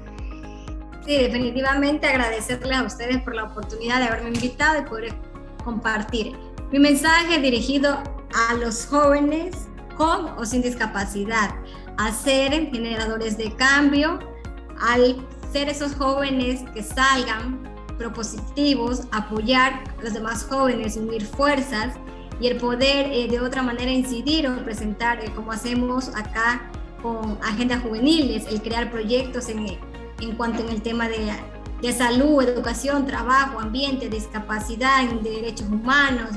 Sí, 1.04 1.16
definitivamente 1.16 2.06
agradecerles 2.06 2.76
a 2.76 2.84
ustedes 2.84 3.22
por 3.22 3.34
la 3.34 3.44
oportunidad 3.44 3.98
de 3.98 4.04
haberme 4.04 4.30
invitado 4.30 4.80
y 4.80 4.84
poder 4.84 5.14
compartir. 5.64 6.36
Mi 6.70 6.78
mensaje 6.78 7.40
dirigido 7.40 8.02
a 8.48 8.54
los 8.54 8.86
jóvenes 8.86 9.54
con 9.96 10.26
o 10.38 10.44
sin 10.44 10.62
discapacidad, 10.62 11.50
a 11.96 12.12
ser 12.12 12.52
generadores 12.70 13.36
de 13.36 13.54
cambio, 13.56 14.18
al 14.80 15.26
ser 15.52 15.68
esos 15.68 15.94
jóvenes 15.94 16.62
que 16.72 16.82
salgan 16.82 17.60
propositivos, 17.98 19.02
apoyar 19.10 19.84
a 19.98 20.02
los 20.02 20.14
demás 20.14 20.44
jóvenes, 20.44 20.96
unir 20.96 21.26
fuerzas 21.26 21.94
y 22.40 22.46
el 22.46 22.56
poder 22.56 23.10
eh, 23.12 23.28
de 23.28 23.40
otra 23.40 23.62
manera 23.62 23.90
incidir 23.90 24.48
o 24.48 24.64
presentar, 24.64 25.22
eh, 25.22 25.30
como 25.34 25.52
hacemos 25.52 26.08
acá 26.16 26.70
con 27.02 27.38
agendas 27.42 27.82
juveniles, 27.82 28.46
el 28.46 28.62
crear 28.62 28.90
proyectos 28.90 29.48
en, 29.48 29.78
en 30.20 30.36
cuanto 30.36 30.62
en 30.62 30.68
el 30.68 30.82
tema 30.82 31.08
de, 31.08 31.32
de 31.80 31.92
salud, 31.92 32.42
educación, 32.42 33.06
trabajo, 33.06 33.60
ambiente, 33.60 34.08
discapacidad, 34.08 35.04
de 35.08 35.30
derechos 35.30 35.68
humanos. 35.68 36.30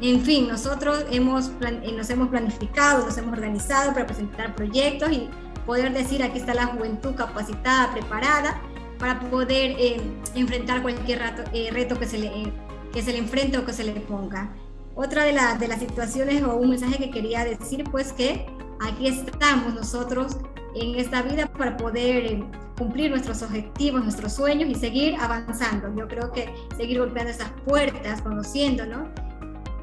En 0.00 0.20
fin, 0.20 0.46
nosotros 0.46 1.04
hemos, 1.10 1.50
eh, 1.60 1.92
nos 1.96 2.08
hemos 2.10 2.28
planificado, 2.28 3.04
nos 3.04 3.18
hemos 3.18 3.32
organizado 3.32 3.92
para 3.92 4.06
presentar 4.06 4.54
proyectos 4.54 5.10
y 5.10 5.28
poder 5.66 5.92
decir 5.92 6.22
aquí 6.22 6.38
está 6.38 6.54
la 6.54 6.66
juventud 6.66 7.14
capacitada, 7.14 7.92
preparada 7.92 8.60
para 8.98 9.18
poder 9.20 9.72
eh, 9.78 10.00
enfrentar 10.34 10.82
cualquier 10.82 11.20
rato, 11.20 11.42
eh, 11.52 11.70
reto 11.72 11.98
que 11.98 12.06
se, 12.06 12.18
le, 12.18 12.52
que 12.92 13.02
se 13.02 13.12
le 13.12 13.18
enfrente 13.18 13.58
o 13.58 13.64
que 13.64 13.72
se 13.72 13.84
le 13.84 13.92
ponga. 13.92 14.50
Otra 14.94 15.24
de, 15.24 15.32
la, 15.32 15.54
de 15.54 15.68
las 15.68 15.78
situaciones 15.78 16.42
o 16.42 16.56
un 16.56 16.70
mensaje 16.70 16.96
que 16.98 17.10
quería 17.10 17.44
decir, 17.44 17.84
pues 17.90 18.12
que 18.12 18.46
aquí 18.80 19.06
estamos 19.06 19.74
nosotros 19.74 20.38
en 20.80 20.94
esta 20.96 21.22
vida 21.22 21.46
para 21.46 21.76
poder 21.76 22.44
cumplir 22.76 23.10
nuestros 23.10 23.42
objetivos, 23.42 24.02
nuestros 24.02 24.32
sueños 24.32 24.70
y 24.70 24.74
seguir 24.74 25.16
avanzando. 25.20 25.94
Yo 25.96 26.06
creo 26.06 26.32
que 26.32 26.52
seguir 26.76 27.00
golpeando 27.00 27.32
esas 27.32 27.50
puertas, 27.66 28.22
conociendo, 28.22 28.86
¿no? 28.86 29.08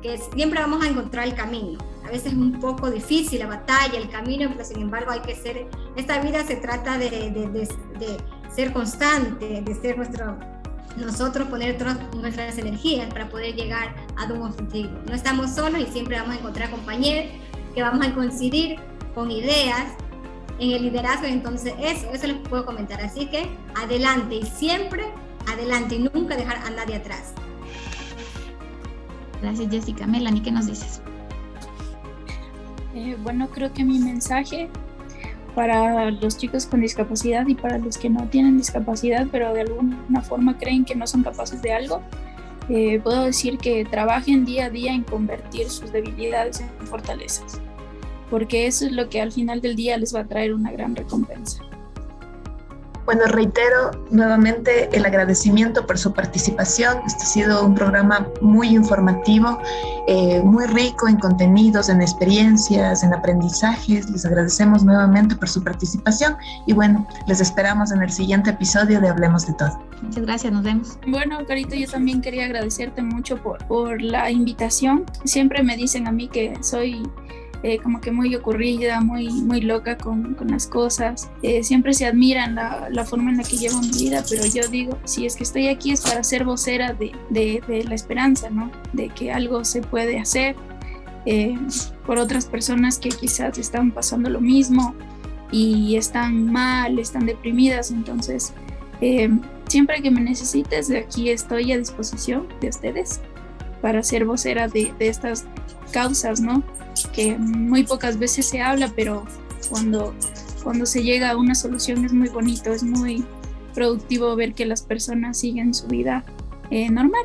Que 0.01 0.17
siempre 0.17 0.59
vamos 0.59 0.83
a 0.83 0.87
encontrar 0.87 1.27
el 1.27 1.35
camino. 1.35 1.79
A 2.05 2.09
veces 2.09 2.33
es 2.33 2.37
un 2.37 2.59
poco 2.59 2.89
difícil 2.91 3.39
la 3.39 3.47
batalla, 3.47 3.97
el 3.97 4.09
camino, 4.09 4.49
pero 4.51 4.63
sin 4.63 4.81
embargo 4.81 5.11
hay 5.11 5.21
que 5.21 5.35
ser, 5.35 5.67
esta 5.95 6.21
vida 6.21 6.43
se 6.43 6.55
trata 6.55 6.97
de, 6.97 7.09
de, 7.09 7.29
de, 7.31 7.67
de 7.99 8.17
ser 8.53 8.71
constante, 8.71 9.61
de 9.61 9.75
ser 9.75 9.97
nuestro, 9.97 10.37
nosotros 10.97 11.47
poner 11.47 11.77
todas 11.77 11.97
nuestras 12.13 12.57
energías 12.57 13.11
para 13.11 13.27
poder 13.27 13.55
llegar 13.55 13.95
a 14.15 14.31
un 14.31 14.43
objetivo. 14.43 14.91
No 15.07 15.15
estamos 15.15 15.51
solos 15.51 15.81
y 15.81 15.91
siempre 15.91 16.17
vamos 16.17 16.35
a 16.35 16.39
encontrar 16.39 16.69
compañeros 16.69 17.31
que 17.73 17.81
vamos 17.81 18.05
a 18.05 18.13
coincidir 18.13 18.77
con 19.13 19.31
ideas 19.31 19.93
en 20.59 20.71
el 20.71 20.83
liderazgo. 20.83 21.27
Entonces, 21.27 21.73
eso, 21.79 22.09
eso 22.11 22.27
les 22.27 22.37
puedo 22.47 22.65
comentar. 22.65 23.01
Así 23.01 23.27
que 23.27 23.47
adelante 23.75 24.35
y 24.35 24.43
siempre 24.43 25.03
adelante 25.51 25.95
y 25.95 25.99
nunca 25.99 26.35
dejar 26.35 26.57
a 26.57 26.69
nadie 26.71 26.95
atrás. 26.95 27.33
Gracias, 29.41 29.69
Jessica. 29.69 30.07
Melanie, 30.07 30.41
¿qué 30.41 30.51
nos 30.51 30.67
dices? 30.67 31.01
Eh, 32.95 33.17
bueno, 33.21 33.49
creo 33.49 33.73
que 33.73 33.83
mi 33.83 33.99
mensaje 33.99 34.69
para 35.53 36.11
los 36.11 36.37
chicos 36.37 36.65
con 36.65 36.81
discapacidad 36.81 37.47
y 37.47 37.55
para 37.55 37.77
los 37.77 37.97
que 37.97 38.09
no 38.09 38.27
tienen 38.27 38.57
discapacidad, 38.57 39.27
pero 39.31 39.53
de 39.53 39.61
alguna 39.61 40.21
forma 40.21 40.57
creen 40.57 40.83
que 40.83 40.95
no 40.95 41.07
son 41.07 41.23
capaces 41.23 41.61
de 41.61 41.73
algo, 41.73 42.01
eh, 42.67 42.99
puedo 43.01 43.23
decir 43.23 43.57
que 43.57 43.85
trabajen 43.85 44.43
día 44.43 44.65
a 44.65 44.69
día 44.69 44.91
en 44.91 45.03
convertir 45.03 45.69
sus 45.69 45.91
debilidades 45.91 46.61
en 46.61 46.87
fortalezas 46.87 47.61
porque 48.29 48.67
eso 48.67 48.85
es 48.85 48.91
lo 48.91 49.09
que 49.09 49.21
al 49.21 49.31
final 49.31 49.61
del 49.61 49.75
día 49.75 49.97
les 49.97 50.13
va 50.15 50.21
a 50.21 50.25
traer 50.25 50.53
una 50.53 50.71
gran 50.71 50.95
recompensa. 50.95 51.61
Bueno, 53.05 53.25
reitero 53.27 53.91
nuevamente 54.09 54.89
el 54.91 55.05
agradecimiento 55.05 55.85
por 55.85 55.99
su 55.99 56.11
participación. 56.11 56.97
Este 57.05 57.21
ha 57.21 57.27
sido 57.27 57.63
un 57.63 57.75
programa 57.75 58.27
muy 58.41 58.69
informativo, 58.69 59.59
eh, 60.07 60.41
muy 60.41 60.65
rico 60.65 61.07
en 61.07 61.17
contenidos, 61.17 61.89
en 61.89 62.01
experiencias, 62.01 63.03
en 63.03 63.13
aprendizajes. 63.13 64.09
Les 64.09 64.25
agradecemos 64.25 64.83
nuevamente 64.83 65.35
por 65.35 65.47
su 65.47 65.63
participación 65.63 66.35
y 66.65 66.73
bueno, 66.73 67.07
les 67.27 67.41
esperamos 67.41 67.91
en 67.91 68.01
el 68.01 68.09
siguiente 68.09 68.49
episodio 68.49 68.99
de 68.99 69.07
Hablemos 69.07 69.45
de 69.45 69.53
Todo. 69.53 69.79
Muchas 70.01 70.23
gracias, 70.23 70.51
nos 70.51 70.63
vemos. 70.63 70.97
Bueno, 71.07 71.37
Carito, 71.47 71.75
yo 71.75 71.87
también 71.87 72.21
quería 72.21 72.45
agradecerte 72.45 73.03
mucho 73.03 73.37
por, 73.37 73.63
por 73.67 74.01
la 74.01 74.31
invitación. 74.31 75.05
Siempre 75.25 75.61
me 75.61 75.77
dicen 75.77 76.07
a 76.07 76.11
mí 76.11 76.27
que 76.27 76.57
soy 76.61 77.03
eh, 77.63 77.79
como 77.79 78.01
que 78.01 78.11
muy 78.11 78.35
ocurrida, 78.35 79.01
muy, 79.01 79.29
muy 79.29 79.61
loca 79.61 79.97
con, 79.97 80.35
con 80.35 80.49
las 80.49 80.67
cosas. 80.67 81.29
Eh, 81.41 81.63
siempre 81.63 81.93
se 81.93 82.05
admiran 82.05 82.55
la, 82.55 82.89
la, 82.91 83.05
forma 83.05 83.31
en 83.31 83.37
la 83.37 83.43
que 83.43 83.57
llevo 83.57 83.79
mi 83.79 83.91
vida, 83.91 84.23
pero 84.29 84.45
yo 84.45 84.67
digo, 84.67 84.97
si 85.05 85.25
es 85.25 85.35
que 85.35 85.43
estoy 85.43 85.67
aquí 85.67 85.91
es 85.91 86.01
para 86.01 86.23
ser 86.23 86.43
vocera 86.43 86.93
de, 86.93 87.11
de, 87.29 87.83
la 87.87 87.95
esperanza, 87.95 88.49
¿no? 88.49 88.71
De 88.93 89.09
que 89.09 89.31
algo 89.31 89.65
se 89.65 89.81
puede 89.81 90.19
hacer 90.19 90.55
eh, 91.25 91.57
por 92.05 92.17
otras 92.17 92.45
personas 92.45 92.99
que 92.99 93.09
quizás 93.09 93.57
están 93.57 93.91
pasando 93.91 94.29
lo 94.29 94.41
mismo 94.41 94.93
y 95.51 95.95
están 95.95 96.51
mal, 96.51 96.99
están 96.99 97.25
deprimidas. 97.25 97.91
Entonces, 97.91 98.53
siempre 99.67 100.01
que 100.01 100.11
me 100.11 100.21
necesites, 100.21 100.87
de 100.87 100.99
aquí 100.99 101.29
estoy 101.29 101.71
a 101.71 101.77
disposición 101.77 102.47
de 102.61 102.69
ustedes 102.69 103.21
para 103.81 104.03
ser 104.03 104.25
vocera 104.25 104.67
de, 104.67 104.93
de 104.97 105.07
estas 105.07 105.45
causas, 105.91 106.41
¿no? 106.41 106.63
que 107.13 107.37
muy 107.37 107.83
pocas 107.83 108.17
veces 108.17 108.47
se 108.47 108.61
habla, 108.61 108.91
pero 108.95 109.25
cuando, 109.69 110.13
cuando 110.63 110.85
se 110.85 111.03
llega 111.03 111.31
a 111.31 111.37
una 111.37 111.55
solución 111.55 112.05
es 112.05 112.13
muy 112.13 112.29
bonito, 112.29 112.71
es 112.71 112.83
muy 112.83 113.25
productivo 113.73 114.35
ver 114.35 114.53
que 114.53 114.65
las 114.65 114.81
personas 114.81 115.37
siguen 115.37 115.73
su 115.73 115.87
vida 115.87 116.23
eh, 116.71 116.89
normal, 116.89 117.23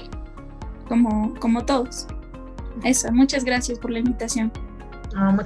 como, 0.88 1.34
como 1.34 1.64
todos. 1.64 2.06
Eso, 2.84 3.12
muchas 3.12 3.44
gracias 3.44 3.78
por 3.78 3.90
la 3.90 4.00
invitación. 4.00 4.50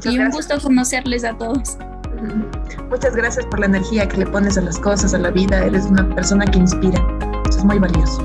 y 0.05 0.19
un 0.19 0.31
gusto 0.31 0.59
conocerles 0.61 1.25
a 1.25 1.37
todos. 1.37 1.77
Muchas 2.89 3.15
gracias 3.15 3.45
por 3.47 3.61
la 3.61 3.67
energía 3.67 4.09
que 4.09 4.19
le 4.19 4.27
pones 4.27 4.57
a 4.57 4.63
las 4.63 4.79
cosas, 4.79 5.13
a 5.15 5.19
la 5.19 5.31
vida. 5.31 5.65
Eres 5.65 5.85
una 5.87 6.09
persona 6.15 6.47
que 6.47 6.59
inspira. 6.59 7.05
Eso 7.49 7.59
es 7.59 7.65
muy 7.65 7.79
valioso. 7.79 8.23